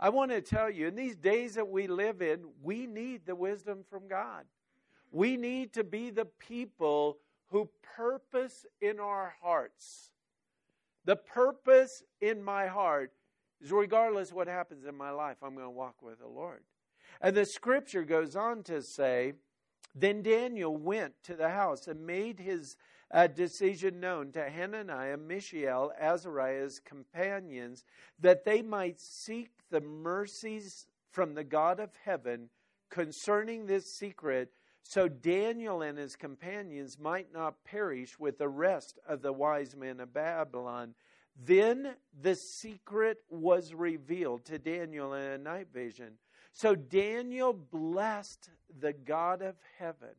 I 0.01 0.11
want 0.11 0.31
to 0.31 0.41
tell 0.41 0.71
you, 0.71 0.87
in 0.87 0.95
these 0.95 1.17
days 1.17 1.55
that 1.55 1.69
we 1.69 1.87
live 1.87 2.23
in, 2.23 2.45
we 2.63 2.87
need 2.87 3.27
the 3.27 3.35
wisdom 3.35 3.85
from 3.91 4.09
God. 4.09 4.45
We 5.11 5.37
need 5.37 5.73
to 5.73 5.85
be 5.85 6.11
the 6.11 6.27
people 6.27 7.19
who 7.49 7.69
purpose 7.97 8.65
in 8.81 9.01
our 9.01 9.35
hearts. 9.43 10.11
The 11.09 11.17
purpose 11.17 12.03
in 12.21 12.43
my 12.43 12.67
heart 12.67 13.13
is 13.63 13.73
regardless 13.73 14.31
what 14.31 14.47
happens 14.47 14.85
in 14.85 14.95
my 14.95 15.09
life, 15.09 15.39
I'm 15.43 15.55
going 15.55 15.65
to 15.65 15.71
walk 15.71 16.03
with 16.03 16.19
the 16.19 16.29
Lord. 16.29 16.61
And 17.23 17.35
the 17.35 17.47
scripture 17.47 18.05
goes 18.05 18.37
on 18.37 18.63
to 18.65 18.83
say, 18.83 19.33
Then 19.95 20.21
Daniel 20.21 20.77
went 20.77 21.15
to 21.23 21.35
the 21.35 21.49
house 21.49 21.89
and 21.89 22.07
made 22.07 22.41
his 22.41 22.77
a 23.11 23.27
decision 23.27 24.01
known 24.01 24.33
to 24.33 24.51
Hananiah, 24.51 25.17
Mishael, 25.17 25.93
Azariah's 25.99 26.79
companions, 26.79 27.87
that 28.21 28.45
they 28.45 28.61
might 28.61 29.01
seek 29.01 29.49
the 29.71 29.81
mercies 29.81 30.89
from 31.11 31.33
the 31.33 31.43
God 31.43 31.81
of 31.81 31.89
heaven 32.05 32.51
concerning 32.91 33.65
this 33.65 33.97
secret, 33.97 34.51
so 34.83 35.09
Daniel 35.09 35.83
and 35.83 35.99
his 35.99 36.17
companions 36.17 36.99
might 36.99 37.33
not 37.33 37.65
perish 37.65 38.19
with 38.19 38.39
the 38.39 38.49
rest 38.49 38.99
of 39.07 39.23
the 39.23 39.33
wise 39.33 39.77
men 39.77 40.01
of 40.01 40.15
Babylon. 40.15 40.95
Then 41.41 41.95
the 42.21 42.35
secret 42.35 43.19
was 43.29 43.75
revealed 43.75 44.45
to 44.47 44.59
Daniel 44.59 45.13
in 45.15 45.23
a 45.23 45.39
night 45.39 45.69
vision. 45.73 46.15
So 46.53 46.75
Daniel 46.75 47.53
blessed 47.53 48.51
the 48.81 48.93
God 48.93 49.43
of 49.43 49.57
heaven 49.79 50.15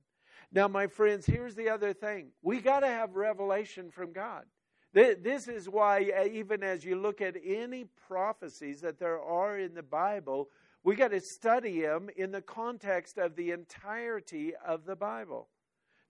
now, 0.52 0.68
my 0.68 0.88
friends, 0.88 1.26
here's 1.26 1.56
the 1.56 1.70
other 1.70 1.94
thing 1.94 2.30
we 2.42 2.60
got 2.60 2.80
to 2.82 2.88
have 2.88 3.16
revelation 3.16 3.92
from 3.92 4.14
God. 4.14 4.46
This 4.92 5.48
is 5.48 5.70
why, 5.70 6.12
uh, 6.18 6.26
even 6.26 6.64
as 6.64 6.84
you 6.84 6.96
look 6.96 7.22
at 7.22 7.36
any 7.46 7.86
prophecies 8.08 8.82
that 8.82 8.98
there 8.98 9.22
are 9.22 9.60
in 9.60 9.76
the 9.76 9.84
Bible, 9.84 10.50
we 10.84 10.96
got 10.96 11.12
to 11.12 11.20
study 11.20 11.82
them 11.82 12.10
in 12.16 12.32
the 12.32 12.42
context 12.42 13.18
of 13.18 13.36
the 13.36 13.52
entirety 13.52 14.54
of 14.66 14.86
the 14.86 14.96
Bible. 14.96 15.50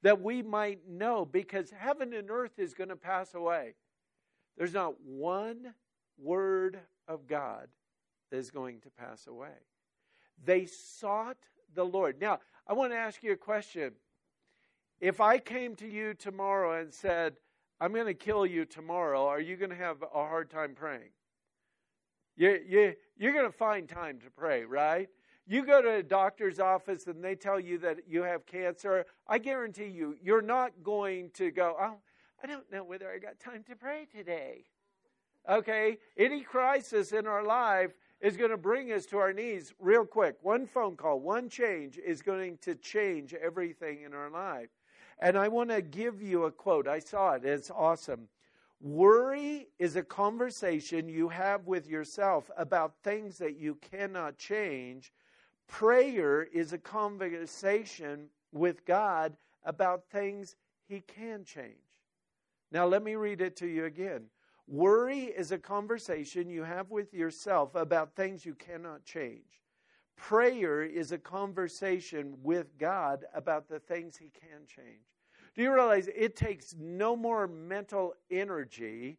That 0.02 0.22
we 0.22 0.42
might 0.42 0.88
know, 0.88 1.26
because 1.26 1.72
heaven 1.72 2.14
and 2.14 2.30
earth 2.30 2.58
is 2.58 2.74
going 2.74 2.90
to 2.90 2.96
pass 2.96 3.34
away. 3.34 3.76
There's 4.58 4.74
not 4.74 4.94
one 5.02 5.74
word 6.18 6.80
of 7.08 7.28
God 7.28 7.68
that 8.32 8.38
is 8.38 8.52
going 8.52 8.80
to 8.82 8.90
pass 8.90 9.28
away. 9.28 9.58
They 10.44 10.66
sought 10.66 11.38
the 11.74 11.84
Lord. 11.84 12.22
Now, 12.22 12.40
I 12.68 12.74
want 12.74 12.94
to 12.94 12.98
ask 12.98 13.24
you 13.24 13.34
a 13.34 13.38
question. 13.38 13.94
If 15.02 15.20
I 15.20 15.38
came 15.38 15.76
to 15.78 15.88
you 15.88 16.14
tomorrow 16.14 16.80
and 16.80 16.94
said, 16.94 17.36
I'm 17.82 17.94
going 17.94 18.06
to 18.06 18.14
kill 18.14 18.46
you 18.46 18.66
tomorrow, 18.66 19.28
are 19.28 19.40
you 19.40 19.56
going 19.56 19.70
to 19.70 19.76
have 19.76 20.02
a 20.02 20.08
hard 20.08 20.50
time 20.50 20.76
praying? 20.76 21.10
You, 22.40 22.58
you, 22.66 22.94
you're 23.18 23.34
going 23.34 23.52
to 23.52 23.58
find 23.58 23.88
time 23.88 24.18
to 24.20 24.30
pray, 24.30 24.64
right? 24.64 25.10
You 25.46 25.66
go 25.66 25.82
to 25.82 25.96
a 25.96 26.04
doctor's 26.04 26.58
office 26.58 27.06
and 27.08 27.22
they 27.22 27.36
tell 27.36 27.60
you 27.60 27.78
that 27.80 28.08
you 28.08 28.24
have 28.24 28.46
cancer. 28.46 29.06
I 29.28 29.40
guarantee 29.40 29.90
you, 29.90 30.16
you're 30.24 30.42
not 30.42 30.72
going 30.82 31.32
to 31.34 31.52
go, 31.52 31.76
oh, 31.78 31.98
I 32.42 32.48
don't 32.48 32.72
know 32.72 32.86
whether 32.86 33.12
I 33.12 33.18
got 33.18 33.42
time 33.42 33.66
to 33.68 33.76
pray 33.76 34.08
today. 34.10 34.64
Okay? 35.50 35.98
Any 36.18 36.40
crisis 36.40 37.12
in 37.12 37.28
our 37.28 37.44
life 37.44 37.92
is 38.22 38.38
going 38.38 38.52
to 38.52 38.58
bring 38.58 38.94
us 38.94 39.06
to 39.08 39.18
our 39.18 39.34
knees 39.34 39.74
real 39.78 40.06
quick. 40.06 40.38
One 40.42 40.66
phone 40.66 40.96
call, 40.96 41.20
one 41.20 41.50
change 41.50 41.98
is 41.98 42.22
going 42.22 42.58
to 42.62 42.74
change 42.74 43.34
everything 43.34 44.04
in 44.04 44.14
our 44.14 44.30
life. 44.30 44.70
And 45.20 45.38
I 45.38 45.50
want 45.50 45.72
to 45.72 45.82
give 45.82 46.22
you 46.22 46.46
a 46.46 46.52
quote. 46.52 46.88
I 46.88 47.00
saw 47.00 47.34
it, 47.34 47.44
it's 47.44 47.70
awesome. 47.70 48.30
Worry 48.82 49.68
is 49.78 49.98
a 49.98 50.04
conversation 50.04 51.10
you 51.10 51.28
have 51.30 51.68
with 51.68 51.88
yourself 51.88 52.50
about 52.58 52.94
things 53.04 53.38
that 53.40 53.58
you 53.58 53.76
cannot 53.76 54.38
change. 54.38 55.12
Prayer 55.68 56.44
is 56.44 56.72
a 56.72 56.78
conversation 56.78 58.30
with 58.54 58.86
God 58.86 59.36
about 59.66 60.04
things 60.10 60.56
He 60.88 61.02
can 61.02 61.44
change. 61.44 61.76
Now, 62.72 62.86
let 62.86 63.04
me 63.04 63.16
read 63.16 63.42
it 63.42 63.58
to 63.58 63.68
you 63.68 63.86
again. 63.86 64.26
Worry 64.66 65.24
is 65.24 65.52
a 65.52 65.58
conversation 65.58 66.50
you 66.50 66.64
have 66.64 66.90
with 66.90 67.14
yourself 67.14 67.76
about 67.76 68.16
things 68.16 68.46
you 68.46 68.56
cannot 68.56 69.04
change. 69.04 69.62
Prayer 70.16 70.84
is 70.84 71.12
a 71.12 71.18
conversation 71.18 72.38
with 72.44 72.78
God 72.78 73.26
about 73.34 73.68
the 73.68 73.80
things 73.80 74.16
He 74.16 74.30
can 74.30 74.68
change. 74.68 75.19
Do 75.60 75.64
you 75.64 75.74
realize 75.74 76.08
it 76.16 76.38
takes 76.38 76.74
no 76.80 77.18
more 77.18 77.46
mental 77.46 78.14
energy 78.32 79.18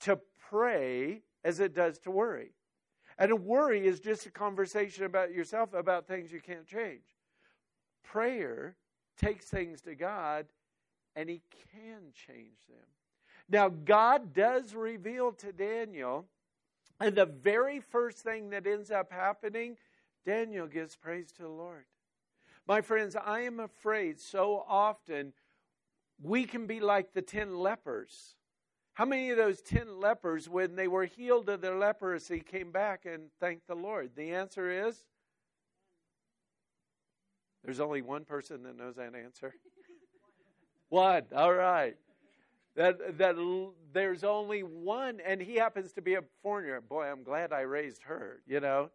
to 0.00 0.18
pray 0.50 1.22
as 1.44 1.60
it 1.60 1.76
does 1.76 2.00
to 2.00 2.10
worry? 2.10 2.50
And 3.18 3.30
a 3.30 3.36
worry 3.36 3.86
is 3.86 4.00
just 4.00 4.26
a 4.26 4.32
conversation 4.32 5.04
about 5.04 5.32
yourself 5.32 5.74
about 5.74 6.08
things 6.08 6.32
you 6.32 6.40
can't 6.40 6.66
change. 6.66 7.04
Prayer 8.02 8.74
takes 9.16 9.44
things 9.44 9.80
to 9.82 9.94
God 9.94 10.46
and 11.14 11.28
He 11.30 11.40
can 11.72 12.10
change 12.26 12.58
them. 12.68 12.88
Now, 13.48 13.68
God 13.68 14.34
does 14.34 14.74
reveal 14.74 15.30
to 15.34 15.52
Daniel, 15.52 16.26
and 16.98 17.14
the 17.14 17.26
very 17.26 17.78
first 17.78 18.18
thing 18.24 18.50
that 18.50 18.66
ends 18.66 18.90
up 18.90 19.12
happening, 19.12 19.76
Daniel 20.24 20.66
gives 20.66 20.96
praise 20.96 21.30
to 21.34 21.42
the 21.42 21.48
Lord. 21.48 21.84
My 22.66 22.80
friends, 22.80 23.14
I 23.14 23.42
am 23.42 23.60
afraid 23.60 24.18
so 24.18 24.64
often 24.66 25.32
we 26.22 26.44
can 26.44 26.66
be 26.66 26.80
like 26.80 27.12
the 27.12 27.22
ten 27.22 27.56
lepers. 27.56 28.36
How 28.94 29.04
many 29.04 29.30
of 29.30 29.36
those 29.36 29.60
ten 29.60 30.00
lepers, 30.00 30.48
when 30.48 30.74
they 30.76 30.88
were 30.88 31.04
healed 31.04 31.48
of 31.48 31.60
their 31.60 31.76
leprosy, 31.76 32.40
came 32.40 32.72
back 32.72 33.04
and 33.04 33.30
thanked 33.40 33.66
the 33.66 33.74
Lord? 33.74 34.10
The 34.16 34.32
answer 34.32 34.88
is 34.88 35.04
there's 37.64 37.80
only 37.80 38.00
one 38.00 38.24
person 38.24 38.62
that 38.62 38.76
knows 38.76 38.96
that 38.96 39.14
answer. 39.14 39.52
one. 40.88 41.24
All 41.34 41.52
right. 41.52 41.96
That, 42.76 43.18
that 43.18 43.36
there's 43.92 44.22
only 44.22 44.60
one, 44.60 45.20
and 45.26 45.40
he 45.40 45.56
happens 45.56 45.92
to 45.94 46.02
be 46.02 46.14
a 46.14 46.22
foreigner. 46.42 46.80
Boy, 46.80 47.06
I'm 47.06 47.22
glad 47.22 47.52
I 47.52 47.62
raised 47.62 48.02
her, 48.02 48.40
you 48.46 48.60
know. 48.60 48.90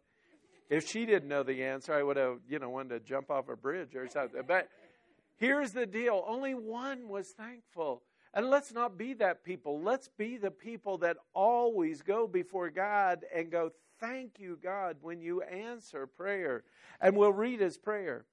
If 0.70 0.88
she 0.88 1.04
didn't 1.04 1.28
know 1.28 1.42
the 1.42 1.64
answer, 1.64 1.92
I 1.92 2.02
would 2.02 2.16
have, 2.16 2.38
you 2.48 2.58
know, 2.58 2.70
wanted 2.70 2.90
to 2.90 3.00
jump 3.00 3.30
off 3.30 3.48
a 3.48 3.56
bridge 3.56 3.94
or 3.94 4.08
something. 4.08 4.40
But 4.46 4.68
here's 5.36 5.72
the 5.72 5.86
deal 5.86 6.24
only 6.26 6.54
one 6.54 7.08
was 7.08 7.28
thankful. 7.28 8.02
And 8.34 8.48
let's 8.48 8.72
not 8.72 8.96
be 8.96 9.12
that 9.14 9.44
people. 9.44 9.80
Let's 9.82 10.08
be 10.08 10.38
the 10.38 10.50
people 10.50 10.98
that 10.98 11.18
always 11.34 12.00
go 12.00 12.26
before 12.26 12.70
God 12.70 13.24
and 13.34 13.50
go, 13.50 13.72
Thank 14.00 14.40
you, 14.40 14.58
God, 14.60 14.96
when 15.00 15.20
you 15.20 15.42
answer 15.42 16.08
prayer. 16.08 16.64
And 17.00 17.16
we'll 17.16 17.32
read 17.32 17.60
his 17.60 17.78
prayer. 17.78 18.24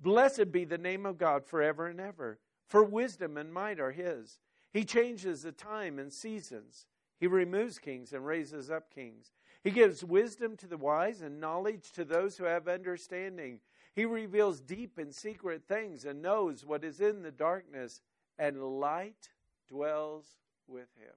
Blessed 0.00 0.50
be 0.50 0.64
the 0.64 0.78
name 0.78 1.06
of 1.06 1.18
God 1.18 1.46
forever 1.46 1.86
and 1.86 2.00
ever, 2.00 2.40
for 2.66 2.82
wisdom 2.82 3.36
and 3.36 3.52
might 3.52 3.78
are 3.78 3.92
his. 3.92 4.40
He 4.72 4.84
changes 4.84 5.42
the 5.42 5.52
time 5.52 6.00
and 6.00 6.12
seasons. 6.12 6.86
He 7.20 7.28
removes 7.28 7.78
kings 7.78 8.12
and 8.12 8.26
raises 8.26 8.72
up 8.72 8.92
kings. 8.92 9.32
He 9.62 9.70
gives 9.70 10.02
wisdom 10.04 10.56
to 10.58 10.66
the 10.66 10.76
wise 10.76 11.20
and 11.20 11.40
knowledge 11.40 11.92
to 11.92 12.04
those 12.04 12.36
who 12.36 12.44
have 12.44 12.66
understanding. 12.66 13.60
He 13.94 14.04
reveals 14.04 14.60
deep 14.60 14.98
and 14.98 15.14
secret 15.14 15.62
things 15.68 16.04
and 16.04 16.20
knows 16.20 16.66
what 16.66 16.84
is 16.84 17.00
in 17.00 17.22
the 17.22 17.30
darkness, 17.30 18.02
and 18.38 18.80
light 18.80 19.30
dwells 19.68 20.26
with 20.66 20.88
him. 20.98 21.14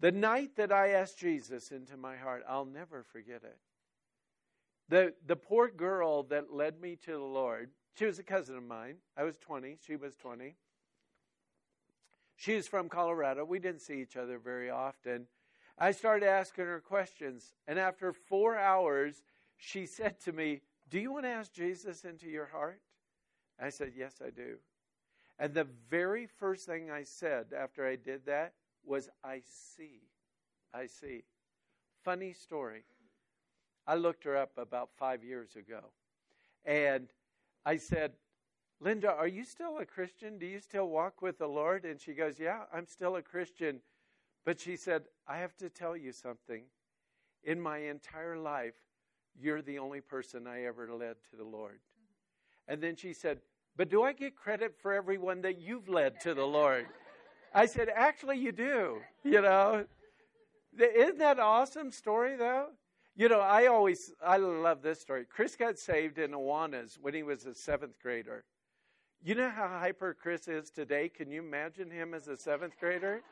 The 0.00 0.12
night 0.12 0.56
that 0.56 0.72
I 0.72 0.90
asked 0.90 1.18
Jesus 1.18 1.70
into 1.70 1.96
my 1.96 2.16
heart, 2.16 2.44
I'll 2.48 2.64
never 2.64 3.02
forget 3.04 3.42
it. 3.44 3.58
The, 4.88 5.14
the 5.26 5.36
poor 5.36 5.68
girl 5.68 6.22
that 6.24 6.52
led 6.52 6.80
me 6.80 6.96
to 7.04 7.12
the 7.12 7.18
Lord, 7.18 7.70
she 7.96 8.06
was 8.06 8.18
a 8.18 8.24
cousin 8.24 8.56
of 8.56 8.62
mine. 8.62 8.96
I 9.16 9.24
was 9.24 9.36
20, 9.38 9.78
she 9.84 9.96
was 9.96 10.16
20. 10.16 10.56
She's 12.36 12.68
from 12.68 12.88
Colorado. 12.88 13.44
We 13.44 13.58
didn't 13.58 13.82
see 13.82 14.00
each 14.00 14.16
other 14.16 14.38
very 14.38 14.70
often. 14.70 15.26
I 15.76 15.92
started 15.92 16.26
asking 16.26 16.66
her 16.66 16.80
questions, 16.80 17.54
and 17.66 17.78
after 17.78 18.12
four 18.12 18.56
hours, 18.56 19.22
she 19.56 19.86
said 19.86 20.20
to 20.20 20.32
me, 20.32 20.62
Do 20.90 20.98
you 20.98 21.12
want 21.12 21.24
to 21.24 21.30
ask 21.30 21.52
Jesus 21.52 22.04
into 22.04 22.28
your 22.28 22.46
heart? 22.46 22.80
I 23.60 23.70
said, 23.70 23.92
Yes, 23.96 24.20
I 24.24 24.30
do. 24.30 24.56
And 25.38 25.54
the 25.54 25.66
very 25.90 26.26
first 26.26 26.66
thing 26.66 26.90
I 26.90 27.04
said 27.04 27.46
after 27.56 27.86
I 27.86 27.96
did 27.96 28.26
that 28.26 28.54
was, 28.84 29.08
I 29.22 29.42
see. 29.46 30.00
I 30.74 30.86
see. 30.86 31.22
Funny 32.04 32.32
story. 32.32 32.82
I 33.86 33.94
looked 33.94 34.24
her 34.24 34.36
up 34.36 34.52
about 34.58 34.90
five 34.98 35.24
years 35.24 35.56
ago, 35.56 35.80
and 36.64 37.08
I 37.64 37.76
said, 37.76 38.12
Linda, 38.80 39.10
are 39.10 39.26
you 39.26 39.44
still 39.44 39.78
a 39.78 39.86
Christian? 39.86 40.38
Do 40.38 40.46
you 40.46 40.60
still 40.60 40.88
walk 40.88 41.22
with 41.22 41.38
the 41.38 41.46
Lord? 41.46 41.84
And 41.84 42.00
she 42.00 42.12
goes, 42.12 42.38
Yeah, 42.38 42.62
I'm 42.72 42.86
still 42.86 43.16
a 43.16 43.22
Christian. 43.22 43.80
But 44.44 44.60
she 44.60 44.76
said, 44.76 45.04
I 45.26 45.38
have 45.38 45.56
to 45.58 45.68
tell 45.68 45.96
you 45.96 46.12
something. 46.12 46.62
In 47.44 47.60
my 47.60 47.78
entire 47.78 48.36
life, 48.36 48.74
you're 49.40 49.62
the 49.62 49.78
only 49.78 50.00
person 50.00 50.46
I 50.46 50.64
ever 50.64 50.88
led 50.92 51.16
to 51.30 51.36
the 51.36 51.44
Lord. 51.44 51.80
And 52.66 52.82
then 52.82 52.96
she 52.96 53.12
said, 53.12 53.40
But 53.76 53.88
do 53.88 54.02
I 54.02 54.12
get 54.12 54.36
credit 54.36 54.74
for 54.80 54.92
everyone 54.92 55.42
that 55.42 55.60
you've 55.60 55.88
led 55.88 56.20
to 56.20 56.34
the 56.34 56.44
Lord? 56.44 56.86
I 57.54 57.66
said, 57.66 57.88
Actually, 57.94 58.38
you 58.38 58.52
do. 58.52 58.98
You 59.24 59.42
know, 59.42 59.86
isn't 60.78 61.18
that 61.18 61.38
awesome 61.38 61.90
story, 61.90 62.36
though? 62.36 62.68
You 63.16 63.28
know, 63.28 63.40
I 63.40 63.66
always, 63.66 64.12
I 64.24 64.36
love 64.36 64.82
this 64.82 65.00
story. 65.00 65.24
Chris 65.28 65.56
got 65.56 65.78
saved 65.78 66.18
in 66.18 66.30
Awanas 66.32 66.98
when 67.00 67.14
he 67.14 67.24
was 67.24 67.46
a 67.46 67.54
seventh 67.54 67.98
grader. 68.00 68.44
You 69.24 69.34
know 69.34 69.50
how 69.50 69.66
hyper 69.66 70.14
Chris 70.14 70.46
is 70.46 70.70
today? 70.70 71.08
Can 71.08 71.30
you 71.30 71.42
imagine 71.42 71.90
him 71.90 72.14
as 72.14 72.28
a 72.28 72.36
seventh 72.36 72.74
grader? 72.78 73.22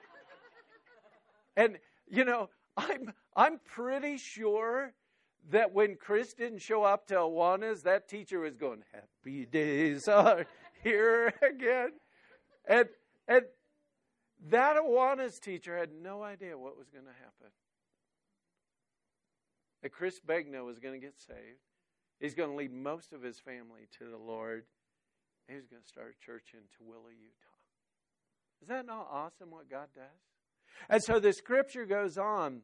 and, 1.57 1.79
you 2.09 2.25
know, 2.25 2.51
I'm, 2.77 3.13
I'm 3.37 3.61
pretty 3.65 4.17
sure 4.17 4.93
that 5.51 5.73
when 5.73 5.97
Chris 5.97 6.35
didn't 6.35 6.59
show 6.59 6.83
up 6.83 7.07
to 7.09 7.15
Awanas, 7.15 7.83
that 7.83 8.09
teacher 8.09 8.41
was 8.41 8.57
going, 8.57 8.83
Happy 8.93 9.47
days 9.47 10.09
are 10.09 10.47
here 10.83 11.33
again. 11.43 11.93
And, 12.67 12.89
and 13.29 13.43
that 14.49 14.77
Awanas 14.77 15.41
teacher 15.41 15.77
had 15.77 15.91
no 15.93 16.23
idea 16.23 16.59
what 16.59 16.77
was 16.77 16.89
going 16.91 17.05
to 17.05 17.11
happen. 17.11 17.53
That 19.83 19.93
Chris 19.93 20.21
Begna 20.27 20.65
was 20.65 20.79
going 20.79 20.95
to 20.95 21.05
get 21.05 21.19
saved. 21.19 21.61
He's 22.21 22.35
going 22.35 22.51
to 22.51 22.57
lead 22.57 22.73
most 22.73 23.13
of 23.13 23.23
his 23.23 23.39
family 23.39 23.89
to 23.99 24.11
the 24.11 24.17
Lord. 24.17 24.65
He's 25.49 25.67
going 25.67 25.83
to 25.83 25.89
start 25.89 26.17
a 26.21 26.25
church 26.25 26.55
in 26.55 26.61
Tooele, 26.61 27.11
Utah. 27.11 27.57
Is 28.63 28.69
that 28.69 28.87
not 28.87 29.09
awesome 29.11 29.51
what 29.51 29.71
God 29.71 29.89
does? 29.95 30.05
And 30.89 31.03
so 31.03 31.21
the 31.21 31.33
scripture 31.33 31.87
goes 31.87 32.19
on 32.19 32.63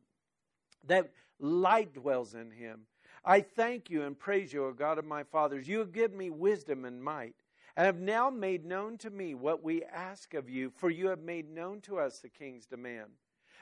that 0.86 1.12
light 1.38 1.94
dwells 1.94 2.34
in 2.34 2.50
him. 2.50 2.82
I 3.24 3.40
thank 3.40 3.88
you 3.88 4.02
and 4.02 4.18
praise 4.18 4.52
you, 4.52 4.64
O 4.64 4.72
God 4.72 4.98
of 4.98 5.04
my 5.04 5.22
fathers. 5.22 5.68
You 5.68 5.78
have 5.78 5.92
given 5.92 6.16
me 6.18 6.30
wisdom 6.30 6.84
and 6.84 7.02
might, 7.02 7.36
and 7.76 7.86
have 7.86 8.00
now 8.00 8.30
made 8.30 8.64
known 8.64 8.98
to 8.98 9.10
me 9.10 9.34
what 9.34 9.62
we 9.62 9.84
ask 9.84 10.34
of 10.34 10.50
you, 10.50 10.70
for 10.70 10.90
you 10.90 11.08
have 11.08 11.22
made 11.22 11.48
known 11.48 11.80
to 11.82 11.98
us 11.98 12.18
the 12.18 12.28
king's 12.28 12.66
demand. 12.66 13.10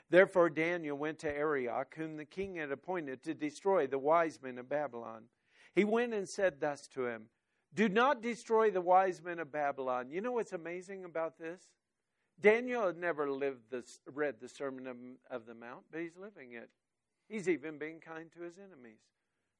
Therefore 0.09 0.51
Daniel 0.51 0.97
went 0.97 1.19
to 1.21 1.31
Arioch, 1.31 1.95
whom 1.97 2.17
the 2.17 2.25
king 2.25 2.57
had 2.57 2.73
appointed 2.73 3.23
to 3.23 3.35
destroy 3.35 3.87
the 3.87 3.99
wise 3.99 4.41
men 4.43 4.59
of 4.59 4.69
Babylon. 4.69 5.25
He 5.75 5.85
went 5.85 6.15
and 6.15 6.29
said 6.29 6.61
thus 6.61 6.89
to 6.89 7.07
him, 7.07 7.27
do 7.73 7.89
not 7.89 8.21
destroy 8.21 8.71
the 8.71 8.81
wise 8.81 9.23
men 9.23 9.39
of 9.39 9.53
Babylon. 9.53 10.11
You 10.11 10.21
know 10.21 10.33
what's 10.33 10.53
amazing 10.53 11.05
about 11.05 11.39
this? 11.39 11.63
Daniel 12.41 12.87
had 12.87 12.97
never 12.97 13.31
lived 13.31 13.71
this, 13.71 14.01
read 14.13 14.37
the 14.41 14.49
Sermon 14.49 14.87
of, 14.87 14.97
of 15.31 15.47
the 15.47 15.55
Mount, 15.55 15.85
but 15.93 16.01
he's 16.01 16.17
living 16.17 16.53
it. 16.53 16.71
He's 17.31 17.49
even 17.49 17.79
being 17.79 18.01
kind 18.01 18.31
to 18.33 18.43
his 18.43 18.59
enemies. 18.59 18.99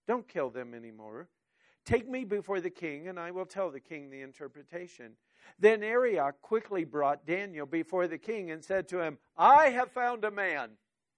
Don't 0.09 0.27
kill 0.27 0.51
them 0.51 0.75
anymore. 0.75 1.29
Take 1.85 2.09
me 2.09 2.25
before 2.25 2.61
the 2.61 2.69
king, 2.69 3.07
and 3.07 3.19
I 3.19 3.31
will 3.31 3.47
tell 3.47 3.71
the 3.71 3.79
king 3.79 4.11
the 4.11 4.23
interpretation. 4.23 5.13
Then 5.59 5.85
Arioch 5.85 6.43
quickly 6.43 6.85
brought 6.85 7.27
Daniel 7.27 7.67
before 7.67 8.09
the 8.09 8.19
king 8.19 8.51
and 8.51 8.65
said 8.65 8.89
to 8.89 9.01
him, 9.01 9.19
I 9.37 9.69
have 9.71 9.93
found 9.93 10.25
a 10.25 10.33
man. 10.33 10.71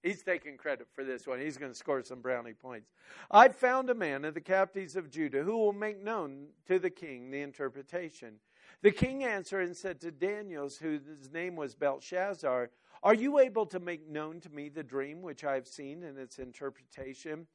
He's 0.02 0.22
taking 0.22 0.58
credit 0.58 0.88
for 0.92 1.04
this 1.04 1.26
one. 1.26 1.40
He's 1.40 1.56
going 1.56 1.72
to 1.72 1.78
score 1.78 2.02
some 2.02 2.20
brownie 2.20 2.52
points. 2.52 2.90
I've 3.30 3.56
found 3.56 3.88
a 3.88 3.94
man 3.94 4.24
of 4.24 4.34
the 4.34 4.40
captives 4.40 4.94
of 4.94 5.10
Judah 5.10 5.42
who 5.42 5.56
will 5.56 5.72
make 5.72 6.02
known 6.02 6.48
to 6.66 6.78
the 6.78 6.90
king 6.90 7.30
the 7.30 7.40
interpretation. 7.40 8.34
The 8.82 8.90
king 8.90 9.24
answered 9.24 9.62
and 9.62 9.76
said 9.76 10.00
to 10.00 10.10
Daniel, 10.10 10.68
whose 10.80 11.30
name 11.32 11.56
was 11.56 11.74
Belteshazzar, 11.74 12.70
Are 13.02 13.14
you 13.14 13.40
able 13.40 13.66
to 13.66 13.80
make 13.80 14.08
known 14.08 14.40
to 14.40 14.50
me 14.50 14.68
the 14.68 14.84
dream 14.84 15.22
which 15.22 15.44
I 15.44 15.54
have 15.54 15.66
seen 15.66 16.04
and 16.04 16.18
its 16.18 16.38
interpretation? 16.38 17.46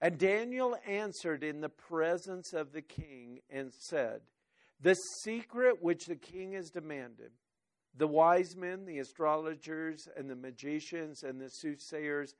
And 0.00 0.18
Daniel 0.18 0.76
answered 0.86 1.44
in 1.44 1.60
the 1.60 1.68
presence 1.68 2.52
of 2.52 2.72
the 2.72 2.82
king 2.82 3.40
and 3.50 3.72
said, 3.72 4.22
The 4.80 4.94
secret 5.22 5.82
which 5.82 6.06
the 6.06 6.16
king 6.16 6.52
has 6.52 6.70
demanded, 6.70 7.32
the 7.96 8.08
wise 8.08 8.56
men, 8.56 8.86
the 8.86 8.98
astrologers, 8.98 10.08
and 10.16 10.28
the 10.28 10.36
magicians, 10.36 11.22
and 11.22 11.40
the 11.40 11.50
soothsayers 11.50 12.34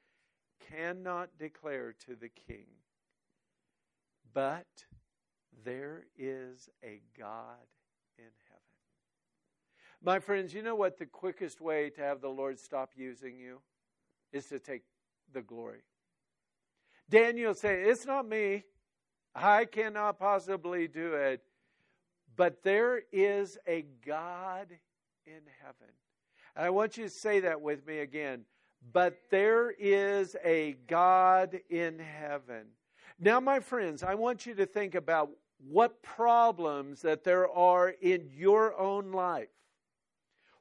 cannot 0.71 1.39
declare 1.39 1.95
to 2.07 2.17
the 2.17 2.29
king. 2.29 2.67
But 4.33 4.67
there 5.65 6.05
is 6.19 6.69
a 6.83 7.01
God 7.17 7.67
in 8.19 8.25
heaven. 8.25 8.44
My 10.05 10.19
friends, 10.19 10.53
you 10.53 10.61
know 10.61 10.75
what 10.75 10.99
the 10.99 11.07
quickest 11.07 11.63
way 11.63 11.89
to 11.89 12.03
have 12.03 12.21
the 12.21 12.29
Lord 12.29 12.59
stop 12.59 12.91
using 12.95 13.39
you 13.39 13.63
is 14.33 14.45
to 14.49 14.59
take 14.59 14.83
the 15.33 15.41
glory. 15.41 15.81
Daniel 17.09 17.55
said, 17.55 17.87
It's 17.87 18.05
not 18.05 18.29
me. 18.29 18.65
I 19.35 19.65
cannot 19.65 20.19
possibly 20.19 20.89
do 20.89 21.15
it. 21.15 21.43
But 22.37 22.63
there 22.63 23.03
is 23.13 23.57
a 23.67 23.87
God 24.05 24.69
in 25.25 25.41
heaven. 25.63 25.95
And 26.55 26.67
I 26.67 26.71
want 26.71 26.99
you 26.99 27.05
to 27.05 27.11
say 27.11 27.41
that 27.41 27.63
with 27.63 27.87
me 27.87 28.01
again. 28.01 28.45
But 28.93 29.19
there 29.31 29.71
is 29.71 30.37
a 30.45 30.77
God 30.87 31.61
in 31.71 31.99
heaven. 31.99 32.67
Now, 33.19 33.41
my 33.41 33.59
friends, 33.59 34.03
I 34.03 34.17
want 34.17 34.45
you 34.45 34.55
to 34.57 34.67
think 34.67 34.95
about 34.95 35.31
what 35.67 36.03
problems 36.03 37.01
that 37.03 37.25
there 37.25 37.49
are 37.49 37.89
in 38.03 38.29
your 38.35 38.79
own 38.79 39.11
life. 39.11 39.49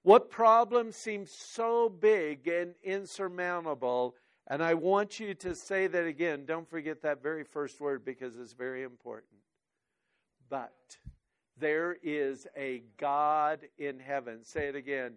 What 0.04 0.30
problem 0.30 0.92
seems 0.92 1.32
so 1.32 1.88
big 1.88 2.48
and 2.48 2.76
insurmountable? 2.84 4.16
And 4.48 4.62
I 4.62 4.74
want 4.74 5.20
you 5.20 5.34
to 5.36 5.56
say 5.56 5.88
that 5.88 6.06
again. 6.06 6.44
Don't 6.46 6.70
forget 6.70 7.02
that 7.04 7.24
very 7.24 7.46
first 7.46 7.80
word 7.80 8.04
because 8.04 8.38
it's 8.38 8.52
very 8.52 8.84
important. 8.84 9.40
But 10.50 10.98
there 11.58 11.96
is 12.04 12.46
a 12.58 12.84
God 12.98 13.62
in 13.78 14.00
heaven. 14.00 14.44
Say 14.44 14.68
it 14.68 14.76
again. 14.76 15.14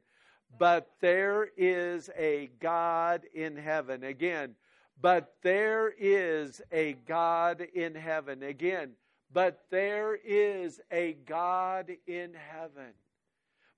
But 0.57 0.89
there 1.01 1.49
is 1.57 2.09
a 2.17 2.51
God 2.61 3.23
in 3.35 3.57
heaven. 3.57 4.05
Again. 4.05 4.55
But 5.03 5.35
there 5.43 5.93
is 5.99 6.63
a 6.71 6.93
God 7.09 7.61
in 7.75 7.97
heaven. 7.97 8.45
Again. 8.45 8.93
But 9.33 9.65
there 9.71 10.15
is 10.15 10.81
a 10.93 11.15
God 11.27 11.91
in 12.07 12.35
heaven. 12.35 12.93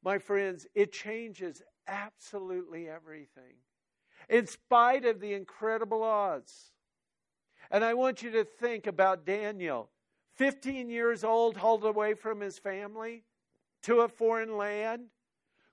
My 0.02 0.18
friends, 0.18 0.66
it 0.74 0.92
changes 0.92 1.62
absolutely 1.86 2.88
everything. 2.88 3.56
In 4.28 4.46
spite 4.46 5.04
of 5.04 5.20
the 5.20 5.34
incredible 5.34 6.02
odds. 6.02 6.72
And 7.70 7.84
I 7.84 7.94
want 7.94 8.22
you 8.22 8.30
to 8.32 8.44
think 8.44 8.86
about 8.86 9.26
Daniel. 9.26 9.90
15 10.36 10.88
years 10.88 11.24
old, 11.24 11.56
hauled 11.56 11.84
away 11.84 12.14
from 12.14 12.40
his 12.40 12.58
family 12.58 13.24
to 13.82 14.00
a 14.00 14.08
foreign 14.08 14.56
land? 14.56 15.06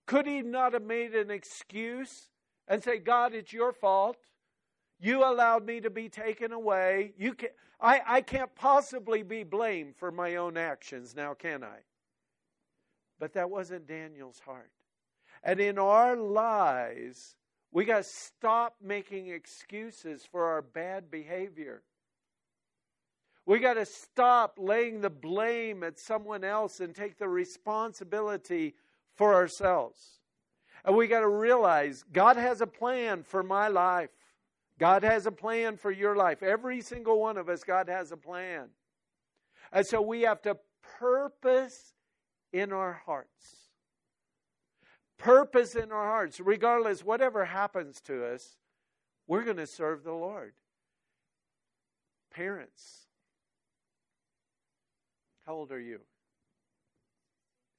Could 0.05 0.25
he 0.25 0.41
not 0.41 0.73
have 0.73 0.83
made 0.83 1.15
an 1.15 1.31
excuse 1.31 2.29
and 2.67 2.83
say, 2.83 2.97
God, 2.97 3.33
it's 3.33 3.53
your 3.53 3.71
fault? 3.71 4.17
You 4.99 5.23
allowed 5.23 5.65
me 5.65 5.81
to 5.81 5.89
be 5.89 6.09
taken 6.09 6.51
away. 6.51 7.13
You 7.17 7.33
can, 7.33 7.49
I, 7.79 8.01
I 8.05 8.21
can't 8.21 8.53
possibly 8.55 9.23
be 9.23 9.43
blamed 9.43 9.95
for 9.97 10.11
my 10.11 10.35
own 10.37 10.57
actions 10.57 11.15
now, 11.15 11.33
can 11.33 11.63
I? 11.63 11.79
But 13.19 13.33
that 13.33 13.49
wasn't 13.49 13.87
Daniel's 13.87 14.39
heart. 14.39 14.71
And 15.43 15.59
in 15.59 15.77
our 15.77 16.15
lives, 16.15 17.35
we 17.71 17.85
got 17.85 17.97
to 17.97 18.09
stop 18.09 18.75
making 18.81 19.29
excuses 19.29 20.25
for 20.29 20.45
our 20.45 20.61
bad 20.61 21.11
behavior. 21.11 21.83
We 23.45 23.59
got 23.59 23.75
to 23.75 23.85
stop 23.85 24.57
laying 24.57 25.01
the 25.01 25.09
blame 25.09 25.83
at 25.83 25.99
someone 25.99 26.43
else 26.43 26.79
and 26.79 26.95
take 26.95 27.17
the 27.17 27.27
responsibility 27.27 28.75
for 29.13 29.35
ourselves. 29.35 30.19
And 30.83 30.95
we 30.95 31.07
got 31.07 31.21
to 31.21 31.27
realize 31.27 32.03
God 32.11 32.37
has 32.37 32.61
a 32.61 32.67
plan 32.67 33.23
for 33.23 33.43
my 33.43 33.67
life. 33.67 34.09
God 34.79 35.03
has 35.03 35.25
a 35.25 35.31
plan 35.31 35.77
for 35.77 35.91
your 35.91 36.15
life. 36.15 36.43
Every 36.43 36.81
single 36.81 37.19
one 37.19 37.37
of 37.37 37.49
us, 37.49 37.63
God 37.63 37.87
has 37.87 38.11
a 38.11 38.17
plan. 38.17 38.69
And 39.71 39.85
so 39.85 40.01
we 40.01 40.21
have 40.21 40.41
to 40.43 40.57
purpose 40.99 41.94
in 42.55 42.71
our 42.71 43.01
hearts. 43.05 43.57
Purpose 45.17 45.75
in 45.75 45.91
our 45.91 46.05
hearts. 46.05 46.39
Regardless, 46.39 47.03
whatever 47.03 47.43
happens 47.43 47.99
to 48.01 48.25
us, 48.25 48.55
we're 49.27 49.43
going 49.43 49.57
to 49.57 49.67
serve 49.67 50.03
the 50.03 50.13
Lord. 50.13 50.53
Parents, 52.33 53.07
how 55.45 55.53
old 55.53 55.71
are 55.73 55.79
you? 55.79 55.99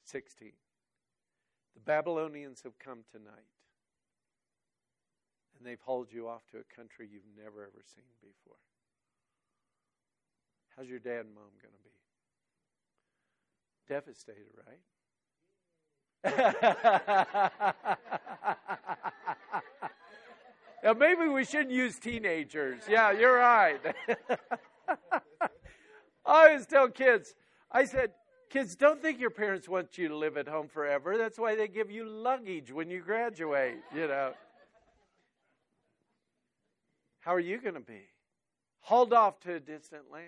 16. 0.05 0.53
The 1.74 1.81
Babylonians 1.81 2.62
have 2.62 2.79
come 2.79 3.01
tonight, 3.11 3.53
and 5.57 5.66
they've 5.66 5.81
hauled 5.81 6.12
you 6.12 6.29
off 6.29 6.43
to 6.53 6.59
a 6.59 6.77
country 6.77 7.09
you've 7.11 7.22
never 7.37 7.62
ever 7.62 7.83
seen 7.95 8.05
before. 8.20 8.59
How's 10.77 10.89
your 10.89 10.99
dad 10.99 11.24
and 11.24 11.35
mom 11.35 11.53
going 11.62 11.72
to 11.72 11.83
be? 11.83 12.06
Devastated, 13.89 14.53
right? 14.66 14.80
now, 20.82 20.93
maybe 20.93 21.28
we 21.28 21.45
shouldn't 21.45 21.70
use 21.70 21.99
teenagers. 21.99 22.82
Yeah, 22.89 23.12
you're 23.12 23.37
right. 23.37 23.80
I 26.26 26.49
always 26.49 26.66
tell 26.66 26.89
kids, 26.89 27.34
I 27.70 27.84
said, 27.84 28.11
kids, 28.51 28.74
don't 28.74 29.01
think 29.01 29.20
your 29.20 29.30
parents 29.30 29.68
want 29.68 29.97
you 29.97 30.09
to 30.09 30.16
live 30.16 30.37
at 30.37 30.49
home 30.49 30.66
forever. 30.68 31.16
That's 31.16 31.39
why 31.39 31.55
they 31.55 31.68
give 31.68 31.91
you 31.91 32.09
luggage 32.09 32.72
when 32.72 32.91
you 32.91 33.01
graduate, 33.01 33.76
you 33.95 34.09
know. 34.09 34.32
How 37.20 37.34
are 37.34 37.41
you 37.41 37.61
going 37.61 37.74
to 37.74 37.80
be? 37.80 38.03
Hauled 38.80 39.12
off 39.12 39.41
to 39.41 39.55
a 39.55 39.61
distant 39.61 40.11
land. 40.12 40.26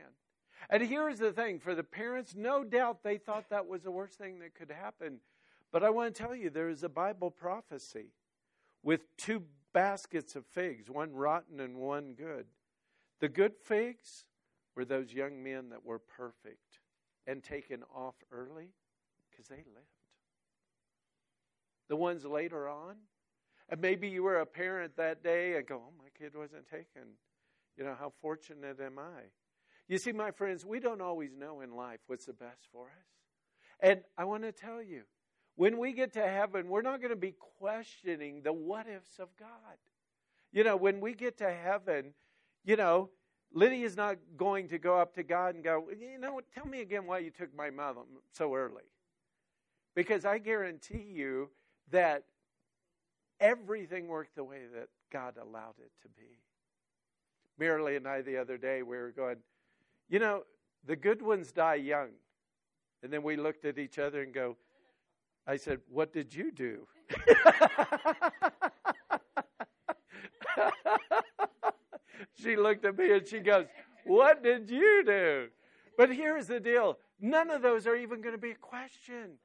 And 0.70 0.82
here's 0.82 1.18
the 1.18 1.32
thing 1.32 1.60
for 1.60 1.74
the 1.74 1.82
parents, 1.82 2.34
no 2.36 2.62
doubt 2.62 3.02
they 3.02 3.16
thought 3.16 3.48
that 3.50 3.66
was 3.66 3.82
the 3.82 3.90
worst 3.90 4.18
thing 4.18 4.40
that 4.40 4.54
could 4.54 4.70
happen. 4.70 5.20
But 5.72 5.82
I 5.82 5.90
want 5.90 6.14
to 6.14 6.22
tell 6.22 6.34
you, 6.34 6.50
there 6.50 6.68
is 6.68 6.82
a 6.82 6.88
Bible 6.88 7.30
prophecy 7.30 8.12
with 8.82 9.16
two 9.16 9.42
baskets 9.72 10.36
of 10.36 10.46
figs, 10.46 10.90
one 10.90 11.12
rotten 11.12 11.60
and 11.60 11.76
one 11.76 12.12
good. 12.12 12.46
The 13.20 13.28
good 13.28 13.54
figs 13.56 14.24
were 14.76 14.84
those 14.84 15.12
young 15.12 15.42
men 15.42 15.70
that 15.70 15.84
were 15.84 15.98
perfect 15.98 16.80
and 17.26 17.42
taken 17.42 17.82
off 17.94 18.14
early 18.30 18.70
because 19.30 19.48
they 19.48 19.56
lived. 19.56 19.86
The 21.88 21.96
ones 21.96 22.24
later 22.24 22.68
on, 22.68 22.96
and 23.68 23.80
maybe 23.80 24.08
you 24.08 24.22
were 24.22 24.40
a 24.40 24.46
parent 24.46 24.96
that 24.96 25.22
day 25.22 25.56
and 25.56 25.66
go, 25.66 25.82
oh, 25.86 25.92
my 25.98 26.08
kid 26.18 26.34
wasn't 26.36 26.66
taken. 26.66 27.16
You 27.76 27.84
know, 27.84 27.94
how 27.98 28.12
fortunate 28.20 28.80
am 28.80 28.98
I? 28.98 29.24
You 29.88 29.98
see, 29.98 30.12
my 30.12 30.30
friends, 30.30 30.64
we 30.64 30.80
don't 30.80 31.00
always 31.00 31.34
know 31.34 31.62
in 31.62 31.74
life 31.74 32.00
what's 32.06 32.26
the 32.26 32.34
best 32.34 32.68
for 32.72 32.86
us. 32.86 33.06
And 33.80 34.00
I 34.16 34.24
want 34.24 34.42
to 34.42 34.52
tell 34.52 34.82
you, 34.82 35.02
when 35.56 35.78
we 35.78 35.92
get 35.92 36.12
to 36.12 36.26
heaven, 36.26 36.68
we're 36.68 36.82
not 36.82 37.00
going 37.00 37.10
to 37.10 37.16
be 37.16 37.34
questioning 37.58 38.42
the 38.42 38.52
what 38.52 38.86
ifs 38.86 39.18
of 39.18 39.28
God. 39.38 39.48
You 40.52 40.62
know, 40.62 40.76
when 40.76 41.00
we 41.00 41.14
get 41.14 41.38
to 41.38 41.50
heaven, 41.50 42.12
you 42.64 42.76
know, 42.76 43.10
Lydia's 43.52 43.96
not 43.96 44.18
going 44.36 44.68
to 44.68 44.78
go 44.78 44.98
up 44.98 45.14
to 45.14 45.22
God 45.22 45.54
and 45.54 45.64
go, 45.64 45.88
you 45.98 46.18
know, 46.18 46.40
tell 46.54 46.66
me 46.66 46.80
again 46.82 47.06
why 47.06 47.18
you 47.18 47.30
took 47.30 47.54
my 47.56 47.70
mom 47.70 47.96
so 48.32 48.54
early. 48.54 48.84
Because 49.94 50.24
I 50.24 50.38
guarantee 50.38 51.06
you 51.12 51.48
that 51.90 52.24
everything 53.40 54.06
worked 54.06 54.36
the 54.36 54.44
way 54.44 54.60
that 54.74 54.88
God 55.10 55.36
allowed 55.40 55.74
it 55.78 55.90
to 56.02 56.08
be. 56.08 56.38
Marilee 57.60 57.96
and 57.96 58.06
I, 58.06 58.22
the 58.22 58.36
other 58.36 58.58
day, 58.58 58.82
we 58.82 58.96
were 58.96 59.10
going, 59.10 59.38
you 60.08 60.18
know, 60.18 60.44
the 60.84 60.96
good 60.96 61.22
ones 61.22 61.52
die 61.52 61.76
young. 61.76 62.08
And 63.02 63.12
then 63.12 63.22
we 63.22 63.36
looked 63.36 63.64
at 63.64 63.78
each 63.78 63.98
other 63.98 64.22
and 64.22 64.32
go, 64.32 64.56
I 65.46 65.56
said, 65.56 65.80
What 65.88 66.12
did 66.12 66.34
you 66.34 66.50
do? 66.52 66.86
she 72.34 72.56
looked 72.56 72.84
at 72.84 72.98
me 72.98 73.12
and 73.12 73.26
she 73.26 73.38
goes, 73.40 73.66
What 74.04 74.42
did 74.42 74.68
you 74.68 75.02
do? 75.04 75.48
But 75.96 76.14
here's 76.14 76.46
the 76.46 76.60
deal 76.60 76.98
none 77.20 77.50
of 77.50 77.62
those 77.62 77.86
are 77.86 77.96
even 77.96 78.20
going 78.20 78.34
to 78.34 78.40
be 78.40 78.52
a 78.52 78.56
question. 78.56 79.38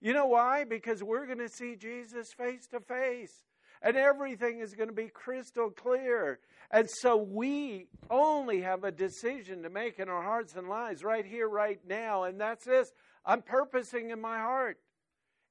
You 0.00 0.12
know 0.14 0.26
why? 0.26 0.64
Because 0.64 1.02
we're 1.02 1.26
going 1.26 1.38
to 1.38 1.48
see 1.48 1.76
Jesus 1.76 2.32
face 2.32 2.66
to 2.68 2.80
face. 2.80 3.34
And 3.82 3.96
everything 3.96 4.60
is 4.60 4.74
going 4.74 4.88
to 4.88 4.94
be 4.94 5.08
crystal 5.08 5.70
clear. 5.70 6.38
And 6.70 6.88
so 6.88 7.16
we 7.16 7.86
only 8.10 8.60
have 8.60 8.84
a 8.84 8.92
decision 8.92 9.62
to 9.62 9.70
make 9.70 9.98
in 9.98 10.08
our 10.08 10.22
hearts 10.22 10.54
and 10.54 10.68
lives 10.68 11.02
right 11.02 11.24
here, 11.24 11.48
right 11.48 11.80
now. 11.88 12.24
And 12.24 12.40
that's 12.40 12.64
this 12.64 12.92
I'm 13.24 13.42
purposing 13.42 14.10
in 14.10 14.20
my 14.20 14.38
heart. 14.38 14.78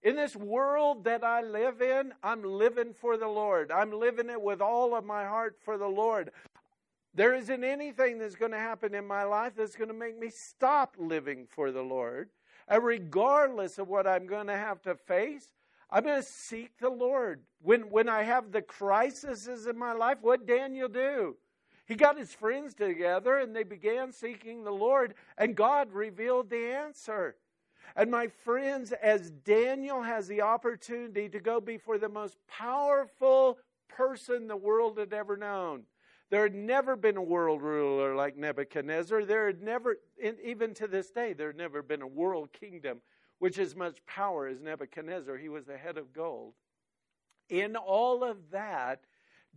In 0.01 0.15
this 0.15 0.35
world 0.35 1.03
that 1.03 1.25
I 1.25 1.41
live 1.41 1.81
in, 1.81 2.13
I'm 2.23 2.41
living 2.41 2.93
for 2.93 3.17
the 3.17 3.27
Lord. 3.27 3.69
I'm 3.69 3.91
living 3.91 4.29
it 4.29 4.41
with 4.41 4.61
all 4.61 4.95
of 4.95 5.03
my 5.03 5.25
heart 5.25 5.57
for 5.61 5.77
the 5.77 5.87
Lord. 5.87 6.31
There 7.13 7.33
isn't 7.33 7.63
anything 7.63 8.19
that's 8.19 8.35
going 8.35 8.51
to 8.51 8.57
happen 8.57 8.95
in 8.95 9.05
my 9.05 9.23
life 9.23 9.53
that's 9.57 9.75
going 9.75 9.89
to 9.89 9.93
make 9.93 10.17
me 10.17 10.29
stop 10.29 10.95
living 10.97 11.47
for 11.49 11.71
the 11.71 11.81
Lord. 11.81 12.29
And 12.67 12.83
regardless 12.83 13.77
of 13.77 13.89
what 13.89 14.07
I'm 14.07 14.25
going 14.25 14.47
to 14.47 14.55
have 14.55 14.81
to 14.83 14.95
face, 14.95 15.51
I'm 15.91 16.03
going 16.03 16.21
to 16.21 16.27
seek 16.27 16.77
the 16.79 16.89
Lord. 16.89 17.41
When, 17.61 17.89
when 17.89 18.07
I 18.07 18.23
have 18.23 18.51
the 18.51 18.61
crises 18.61 19.47
in 19.67 19.77
my 19.77 19.93
life, 19.93 20.19
what 20.21 20.45
Daniel 20.45 20.87
do? 20.87 21.35
He 21.87 21.95
got 21.95 22.19
his 22.19 22.33
friends 22.33 22.75
together 22.75 23.39
and 23.39 23.55
they 23.55 23.63
began 23.63 24.11
seeking 24.11 24.63
the 24.63 24.71
Lord, 24.71 25.15
and 25.37 25.55
God 25.55 25.91
revealed 25.91 26.49
the 26.49 26.71
answer. 26.73 27.35
And 27.95 28.11
my 28.11 28.27
friends, 28.27 28.91
as 28.91 29.31
Daniel 29.31 30.03
has 30.03 30.27
the 30.27 30.41
opportunity 30.41 31.27
to 31.29 31.39
go 31.39 31.59
before 31.59 31.97
the 31.97 32.07
most 32.07 32.37
powerful 32.47 33.57
person 33.87 34.47
the 34.47 34.55
world 34.55 34.99
had 34.99 35.11
ever 35.11 35.35
known, 35.35 35.83
there 36.29 36.43
had 36.43 36.53
never 36.53 36.95
been 36.95 37.17
a 37.17 37.23
world 37.23 37.63
ruler 37.63 38.15
like 38.15 38.37
Nebuchadnezzar. 38.37 39.25
There 39.25 39.47
had 39.47 39.63
never, 39.63 39.97
even 40.43 40.75
to 40.75 40.87
this 40.87 41.09
day, 41.09 41.33
there 41.33 41.47
had 41.47 41.57
never 41.57 41.81
been 41.81 42.03
a 42.03 42.07
world 42.07 42.53
kingdom 42.53 43.01
which 43.39 43.57
as 43.57 43.75
much 43.75 44.05
power 44.05 44.47
as 44.47 44.61
Nebuchadnezzar. 44.61 45.37
He 45.37 45.49
was 45.49 45.65
the 45.65 45.77
head 45.77 45.97
of 45.97 46.13
gold. 46.13 46.53
In 47.49 47.75
all 47.75 48.23
of 48.23 48.37
that, 48.51 49.01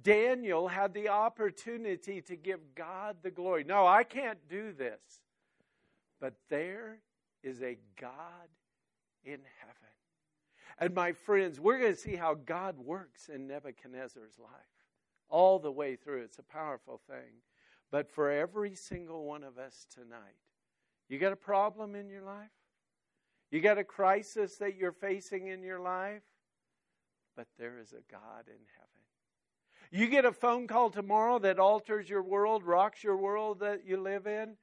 Daniel 0.00 0.68
had 0.68 0.94
the 0.94 1.08
opportunity 1.08 2.22
to 2.22 2.36
give 2.36 2.74
God 2.74 3.16
the 3.22 3.30
glory. 3.30 3.64
No, 3.64 3.86
I 3.86 4.04
can't 4.04 4.38
do 4.48 4.72
this. 4.72 5.00
But 6.20 6.34
there 6.48 7.00
is 7.42 7.62
a 7.62 7.76
God 8.00 8.48
in 9.24 9.40
heaven. 9.58 9.76
And 10.78 10.94
my 10.94 11.12
friends, 11.12 11.60
we're 11.60 11.78
going 11.78 11.94
to 11.94 12.00
see 12.00 12.16
how 12.16 12.34
God 12.34 12.78
works 12.78 13.28
in 13.28 13.46
Nebuchadnezzar's 13.46 14.38
life 14.38 14.50
all 15.28 15.58
the 15.58 15.70
way 15.70 15.96
through. 15.96 16.22
It's 16.22 16.38
a 16.38 16.42
powerful 16.42 17.00
thing. 17.08 17.42
But 17.90 18.10
for 18.10 18.30
every 18.30 18.74
single 18.74 19.24
one 19.24 19.44
of 19.44 19.58
us 19.58 19.86
tonight, 19.92 20.18
you 21.08 21.18
got 21.18 21.32
a 21.32 21.36
problem 21.36 21.94
in 21.94 22.08
your 22.08 22.22
life? 22.22 22.50
You 23.52 23.60
got 23.60 23.76
a 23.76 23.84
crisis 23.84 24.56
that 24.56 24.76
you're 24.76 24.92
facing 24.92 25.48
in 25.48 25.62
your 25.62 25.78
life? 25.78 26.22
But 27.36 27.48
there 27.58 27.78
is 27.78 27.92
a 27.92 28.00
God 28.10 28.46
in 28.46 28.64
heaven. 28.76 28.88
You 29.90 30.06
get 30.06 30.24
a 30.24 30.32
phone 30.32 30.66
call 30.66 30.88
tomorrow 30.88 31.38
that 31.40 31.58
alters 31.58 32.08
your 32.08 32.22
world, 32.22 32.64
rocks 32.64 33.04
your 33.04 33.18
world 33.18 33.60
that 33.60 33.86
you 33.86 33.98
live 33.98 34.26
in? 34.26 34.56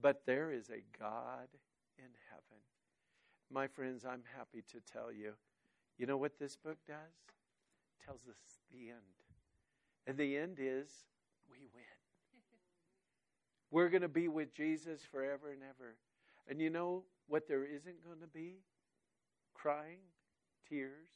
But 0.00 0.22
there 0.26 0.52
is 0.52 0.70
a 0.70 0.84
God 0.96 1.48
in 1.98 2.08
heaven. 2.30 2.62
My 3.50 3.66
friends, 3.66 4.04
I'm 4.04 4.22
happy 4.36 4.62
to 4.70 4.92
tell 4.92 5.12
you. 5.12 5.32
You 5.98 6.06
know 6.06 6.16
what 6.16 6.38
this 6.38 6.54
book 6.54 6.78
does? 6.86 6.94
It 6.96 8.04
tells 8.06 8.20
us 8.28 8.60
the 8.70 8.90
end. 8.90 9.00
And 10.06 10.16
the 10.16 10.36
end 10.36 10.58
is 10.60 10.88
we 11.50 11.58
win. 11.74 11.82
We're 13.72 13.88
going 13.88 14.02
to 14.02 14.08
be 14.08 14.28
with 14.28 14.54
Jesus 14.54 15.00
forever 15.10 15.50
and 15.50 15.62
ever. 15.62 15.96
And 16.48 16.60
you 16.60 16.70
know 16.70 17.02
what 17.26 17.48
there 17.48 17.64
isn't 17.64 18.04
going 18.04 18.20
to 18.20 18.26
be? 18.26 18.60
Crying, 19.54 20.00
tears, 20.68 21.08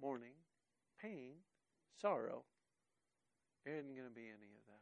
mourning, 0.00 0.34
pain, 1.00 1.34
sorrow. 2.00 2.42
There 3.64 3.74
isn't 3.74 3.94
going 3.94 4.08
to 4.08 4.14
be 4.14 4.28
any 4.28 4.52
of 4.54 4.64
those. 4.66 4.76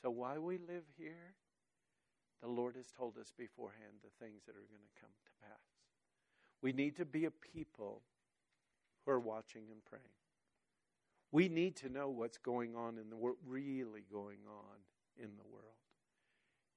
So 0.00 0.10
while 0.10 0.40
we 0.40 0.58
live 0.58 0.84
here, 0.96 1.34
the 2.40 2.48
Lord 2.48 2.76
has 2.76 2.90
told 2.90 3.18
us 3.18 3.32
beforehand 3.36 4.00
the 4.02 4.24
things 4.24 4.42
that 4.46 4.52
are 4.52 4.68
going 4.70 4.82
to 4.82 5.00
come 5.00 5.10
to 5.24 5.46
pass. 5.46 5.60
We 6.62 6.72
need 6.72 6.96
to 6.96 7.04
be 7.04 7.24
a 7.26 7.30
people 7.30 8.02
who 9.04 9.12
are 9.12 9.20
watching 9.20 9.64
and 9.70 9.84
praying. 9.84 10.04
We 11.32 11.48
need 11.48 11.76
to 11.76 11.88
know 11.88 12.08
what's 12.08 12.38
going 12.38 12.74
on 12.74 12.98
in 12.98 13.08
the 13.08 13.16
world, 13.16 13.36
really 13.46 14.04
going 14.10 14.38
on 14.48 14.78
in 15.16 15.30
the 15.36 15.46
world. 15.50 15.64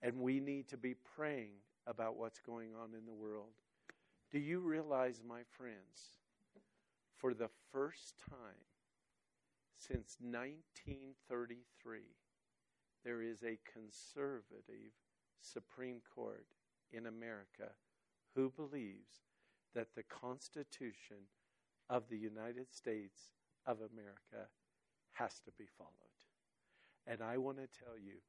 And 0.01 0.19
we 0.19 0.39
need 0.39 0.67
to 0.69 0.77
be 0.77 0.95
praying 1.15 1.61
about 1.87 2.17
what's 2.17 2.39
going 2.39 2.69
on 2.81 2.93
in 2.97 3.05
the 3.05 3.13
world. 3.13 3.53
Do 4.31 4.39
you 4.39 4.59
realize, 4.59 5.21
my 5.27 5.41
friends, 5.57 6.11
for 7.17 7.33
the 7.33 7.49
first 7.71 8.15
time 8.29 8.67
since 9.77 10.17
1933, 10.21 11.99
there 13.03 13.21
is 13.21 13.43
a 13.43 13.59
conservative 13.71 14.93
Supreme 15.41 16.01
Court 16.15 16.47
in 16.91 17.05
America 17.05 17.71
who 18.35 18.49
believes 18.49 19.21
that 19.75 19.93
the 19.95 20.03
Constitution 20.03 21.27
of 21.89 22.07
the 22.09 22.17
United 22.17 22.71
States 22.71 23.33
of 23.65 23.77
America 23.77 24.49
has 25.11 25.39
to 25.45 25.51
be 25.57 25.65
followed. 25.77 25.91
And 27.05 27.21
I 27.21 27.37
want 27.37 27.57
to 27.57 27.67
tell 27.67 27.97
you, 27.97 28.21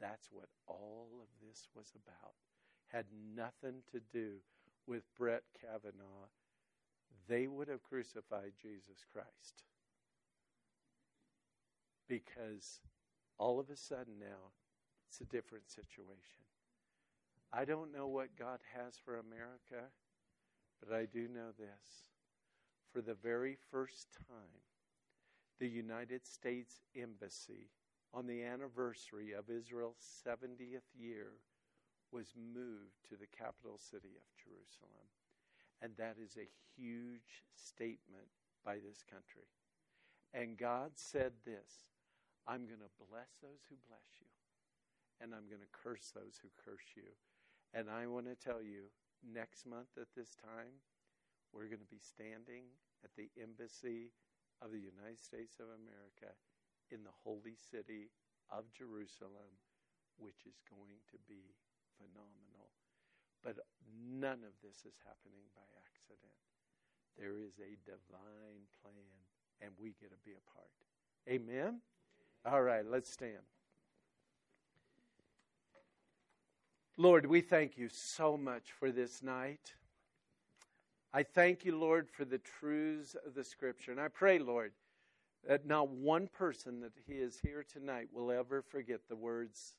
that's 0.00 0.28
what 0.32 0.48
all 0.66 1.08
of 1.20 1.28
this 1.46 1.68
was 1.74 1.92
about. 1.94 2.34
Had 2.92 3.06
nothing 3.34 3.82
to 3.92 4.00
do 4.12 4.34
with 4.86 5.02
Brett 5.16 5.44
Kavanaugh. 5.60 6.28
They 7.28 7.46
would 7.46 7.68
have 7.68 7.82
crucified 7.82 8.52
Jesus 8.60 9.04
Christ. 9.12 9.64
Because 12.08 12.80
all 13.38 13.58
of 13.58 13.70
a 13.70 13.76
sudden 13.76 14.18
now, 14.20 14.52
it's 15.08 15.20
a 15.20 15.24
different 15.24 15.70
situation. 15.70 16.44
I 17.52 17.64
don't 17.64 17.92
know 17.92 18.06
what 18.08 18.36
God 18.38 18.60
has 18.74 18.98
for 19.04 19.16
America, 19.16 19.90
but 20.80 20.94
I 20.94 21.06
do 21.06 21.28
know 21.28 21.50
this. 21.58 22.10
For 22.92 23.00
the 23.00 23.14
very 23.14 23.56
first 23.70 24.08
time, 24.28 24.62
the 25.58 25.68
United 25.68 26.26
States 26.26 26.82
Embassy, 26.96 27.70
on 28.12 28.26
the 28.26 28.42
anniversary 28.42 29.32
of 29.32 29.48
Israel's 29.48 30.02
70th 30.26 30.88
year, 30.98 31.32
was 32.12 32.36
moved 32.36 33.00
to 33.08 33.16
the 33.16 33.30
capital 33.32 33.80
city 33.80 34.14
of 34.14 34.28
Jerusalem. 34.36 35.08
And 35.80 35.96
that 35.98 36.20
is 36.22 36.38
a 36.38 36.52
huge 36.76 37.42
statement 37.56 38.30
by 38.62 38.78
this 38.78 39.02
country. 39.02 39.48
And 40.30 40.56
God 40.56 40.94
said 40.94 41.32
this 41.44 41.90
I'm 42.46 42.68
going 42.68 42.84
to 42.84 42.98
bless 43.10 43.38
those 43.42 43.66
who 43.68 43.76
bless 43.88 44.20
you, 44.20 44.30
and 45.18 45.34
I'm 45.34 45.50
going 45.50 45.64
to 45.64 45.74
curse 45.74 46.12
those 46.14 46.38
who 46.38 46.50
curse 46.58 46.94
you. 46.94 47.16
And 47.74 47.88
I 47.88 48.06
want 48.06 48.26
to 48.28 48.36
tell 48.36 48.62
you, 48.62 48.92
next 49.24 49.64
month 49.66 49.96
at 49.96 50.12
this 50.14 50.36
time, 50.36 50.82
we're 51.50 51.70
going 51.70 51.84
to 51.84 51.94
be 51.94 52.02
standing 52.02 52.68
at 53.04 53.12
the 53.16 53.32
embassy 53.40 54.12
of 54.60 54.72
the 54.72 54.82
United 54.82 55.20
States 55.20 55.58
of 55.58 55.68
America 55.72 56.32
in 56.90 57.04
the 57.04 57.18
holy 57.24 57.56
city 57.56 58.12
of 58.52 58.68
Jerusalem, 58.72 59.58
which 60.20 60.44
is 60.44 60.60
going 60.68 61.00
to 61.12 61.18
be 61.28 61.56
phenomenal. 62.02 62.66
But 63.42 63.62
none 64.18 64.42
of 64.42 64.54
this 64.62 64.82
is 64.82 64.98
happening 65.06 65.46
by 65.54 65.62
accident. 65.86 66.34
There 67.18 67.38
is 67.38 67.58
a 67.62 67.78
divine 67.86 68.66
plan, 68.82 69.22
and 69.60 69.70
we 69.78 69.94
get 70.00 70.10
to 70.10 70.18
be 70.24 70.32
a 70.32 70.44
part. 70.50 70.74
Amen? 71.28 71.80
All 72.44 72.62
right, 72.62 72.84
let's 72.84 73.10
stand. 73.10 73.46
Lord, 76.96 77.26
we 77.26 77.40
thank 77.40 77.78
you 77.78 77.88
so 77.88 78.36
much 78.36 78.72
for 78.78 78.90
this 78.90 79.22
night. 79.22 79.74
I 81.14 81.22
thank 81.22 81.64
you, 81.64 81.78
Lord, 81.78 82.08
for 82.10 82.24
the 82.24 82.38
truths 82.38 83.16
of 83.26 83.34
the 83.34 83.44
Scripture. 83.44 83.92
And 83.92 84.00
I 84.00 84.08
pray, 84.08 84.38
Lord, 84.38 84.72
that 85.46 85.66
not 85.66 85.88
one 85.88 86.26
person 86.26 86.80
that 86.80 86.92
he 87.06 87.14
is 87.14 87.38
here 87.42 87.64
tonight 87.70 88.08
will 88.12 88.30
ever 88.30 88.62
forget 88.62 89.00
the 89.08 89.16
words, 89.16 89.74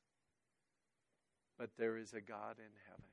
but 1.58 1.70
there 1.78 1.98
is 1.98 2.14
a 2.14 2.22
God 2.22 2.56
in 2.58 2.72
heaven. 2.88 3.06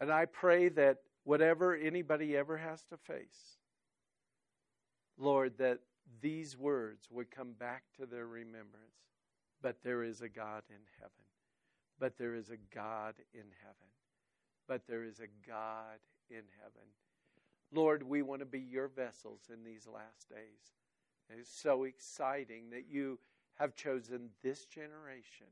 And 0.00 0.10
I 0.10 0.24
pray 0.24 0.68
that 0.70 0.98
whatever 1.24 1.74
anybody 1.74 2.36
ever 2.36 2.56
has 2.56 2.82
to 2.90 2.96
face, 2.96 3.58
Lord, 5.18 5.58
that 5.58 5.80
these 6.20 6.56
words 6.56 7.08
would 7.10 7.30
come 7.30 7.52
back 7.52 7.84
to 7.98 8.06
their 8.06 8.26
remembrance. 8.26 8.94
But 9.62 9.76
there 9.84 10.02
is 10.02 10.22
a 10.22 10.28
God 10.28 10.62
in 10.70 10.80
heaven. 10.98 11.12
But 11.98 12.16
there 12.16 12.34
is 12.34 12.48
a 12.48 12.56
God 12.74 13.14
in 13.34 13.44
heaven. 13.62 13.90
But 14.66 14.86
there 14.86 15.04
is 15.04 15.20
a 15.20 15.28
God 15.46 15.98
in 16.30 16.42
heaven. 16.62 16.88
Lord, 17.72 18.02
we 18.02 18.22
want 18.22 18.40
to 18.40 18.46
be 18.46 18.60
your 18.60 18.88
vessels 18.88 19.42
in 19.52 19.62
these 19.62 19.86
last 19.86 20.28
days. 20.28 20.72
it's 21.28 21.50
so 21.50 21.84
exciting 21.84 22.70
that 22.70 22.86
you 22.90 23.18
have 23.58 23.76
chosen 23.76 24.30
this 24.42 24.64
generation 24.64 25.46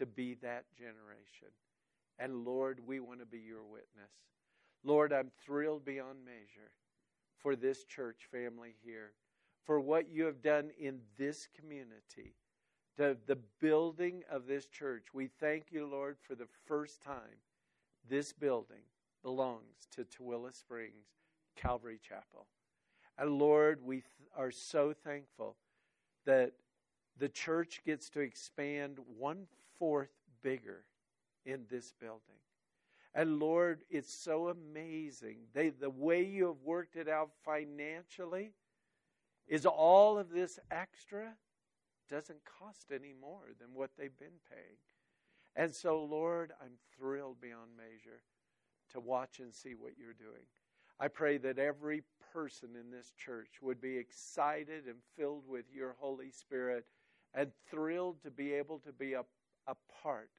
to 0.00 0.06
be 0.06 0.34
that 0.42 0.64
generation. 0.76 1.48
And 2.18 2.44
Lord, 2.44 2.80
we 2.86 3.00
want 3.00 3.20
to 3.20 3.26
be 3.26 3.38
your 3.38 3.62
witness. 3.62 4.10
Lord, 4.82 5.12
I'm 5.12 5.30
thrilled 5.44 5.84
beyond 5.84 6.24
measure 6.24 6.72
for 7.38 7.54
this 7.54 7.84
church 7.84 8.28
family 8.30 8.74
here, 8.84 9.12
for 9.64 9.80
what 9.80 10.10
you 10.10 10.24
have 10.24 10.42
done 10.42 10.70
in 10.78 11.00
this 11.18 11.48
community, 11.58 12.34
the, 12.96 13.16
the 13.26 13.38
building 13.60 14.22
of 14.30 14.46
this 14.46 14.66
church. 14.66 15.06
We 15.14 15.28
thank 15.28 15.66
you, 15.70 15.86
Lord, 15.86 16.16
for 16.26 16.34
the 16.34 16.48
first 16.66 17.02
time 17.02 17.40
this 18.08 18.32
building 18.32 18.82
belongs 19.22 19.86
to 19.94 20.04
Tooele 20.04 20.54
Springs 20.54 21.06
Calvary 21.56 22.00
Chapel. 22.06 22.46
And 23.18 23.38
Lord, 23.38 23.80
we 23.84 23.96
th- 23.96 24.04
are 24.36 24.50
so 24.50 24.94
thankful 25.04 25.56
that 26.24 26.52
the 27.18 27.28
church 27.28 27.82
gets 27.84 28.08
to 28.10 28.20
expand 28.20 28.98
one 29.18 29.46
fourth 29.80 30.10
bigger 30.42 30.84
in 31.44 31.64
this 31.68 31.92
building. 32.00 32.20
And 33.12 33.40
Lord, 33.40 33.80
it's 33.90 34.14
so 34.14 34.48
amazing. 34.48 35.38
They, 35.52 35.70
the 35.70 35.90
way 35.90 36.22
you 36.22 36.46
have 36.46 36.62
worked 36.62 36.94
it 36.94 37.08
out 37.08 37.30
financially 37.44 38.52
is 39.48 39.66
all 39.66 40.16
of 40.16 40.30
this 40.30 40.60
extra 40.70 41.32
doesn't 42.08 42.40
cost 42.44 42.92
any 42.92 43.12
more 43.20 43.48
than 43.58 43.74
what 43.74 43.90
they've 43.98 44.16
been 44.18 44.38
paying. 44.48 44.78
And 45.56 45.74
so, 45.74 46.04
Lord, 46.04 46.52
I'm 46.62 46.78
thrilled 46.96 47.40
beyond 47.40 47.70
measure 47.76 48.22
to 48.92 49.00
watch 49.00 49.40
and 49.40 49.52
see 49.52 49.74
what 49.74 49.98
you're 49.98 50.12
doing. 50.12 50.44
I 51.00 51.08
pray 51.08 51.38
that 51.38 51.58
every 51.58 52.02
person 52.32 52.70
in 52.78 52.90
this 52.90 53.12
church 53.16 53.58
would 53.60 53.80
be 53.80 53.96
excited 53.96 54.84
and 54.86 54.96
filled 55.16 55.48
with 55.48 55.64
your 55.74 55.96
Holy 55.98 56.30
Spirit 56.30 56.84
and 57.34 57.50
thrilled 57.70 58.22
to 58.22 58.30
be 58.30 58.52
able 58.52 58.78
to 58.80 58.92
be 58.92 59.14
a, 59.14 59.22
a 59.66 59.74
part 60.02 60.30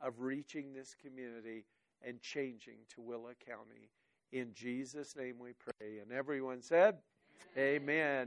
of 0.00 0.20
reaching 0.20 0.72
this 0.72 0.94
community 0.94 1.64
and 2.02 2.20
changing 2.20 2.78
Tooele 2.88 3.34
County. 3.46 3.90
In 4.32 4.52
Jesus' 4.54 5.16
name 5.16 5.36
we 5.38 5.52
pray. 5.52 5.98
And 6.00 6.12
everyone 6.12 6.62
said, 6.62 6.96
Amen. 7.56 7.82
Amen. 7.82 8.26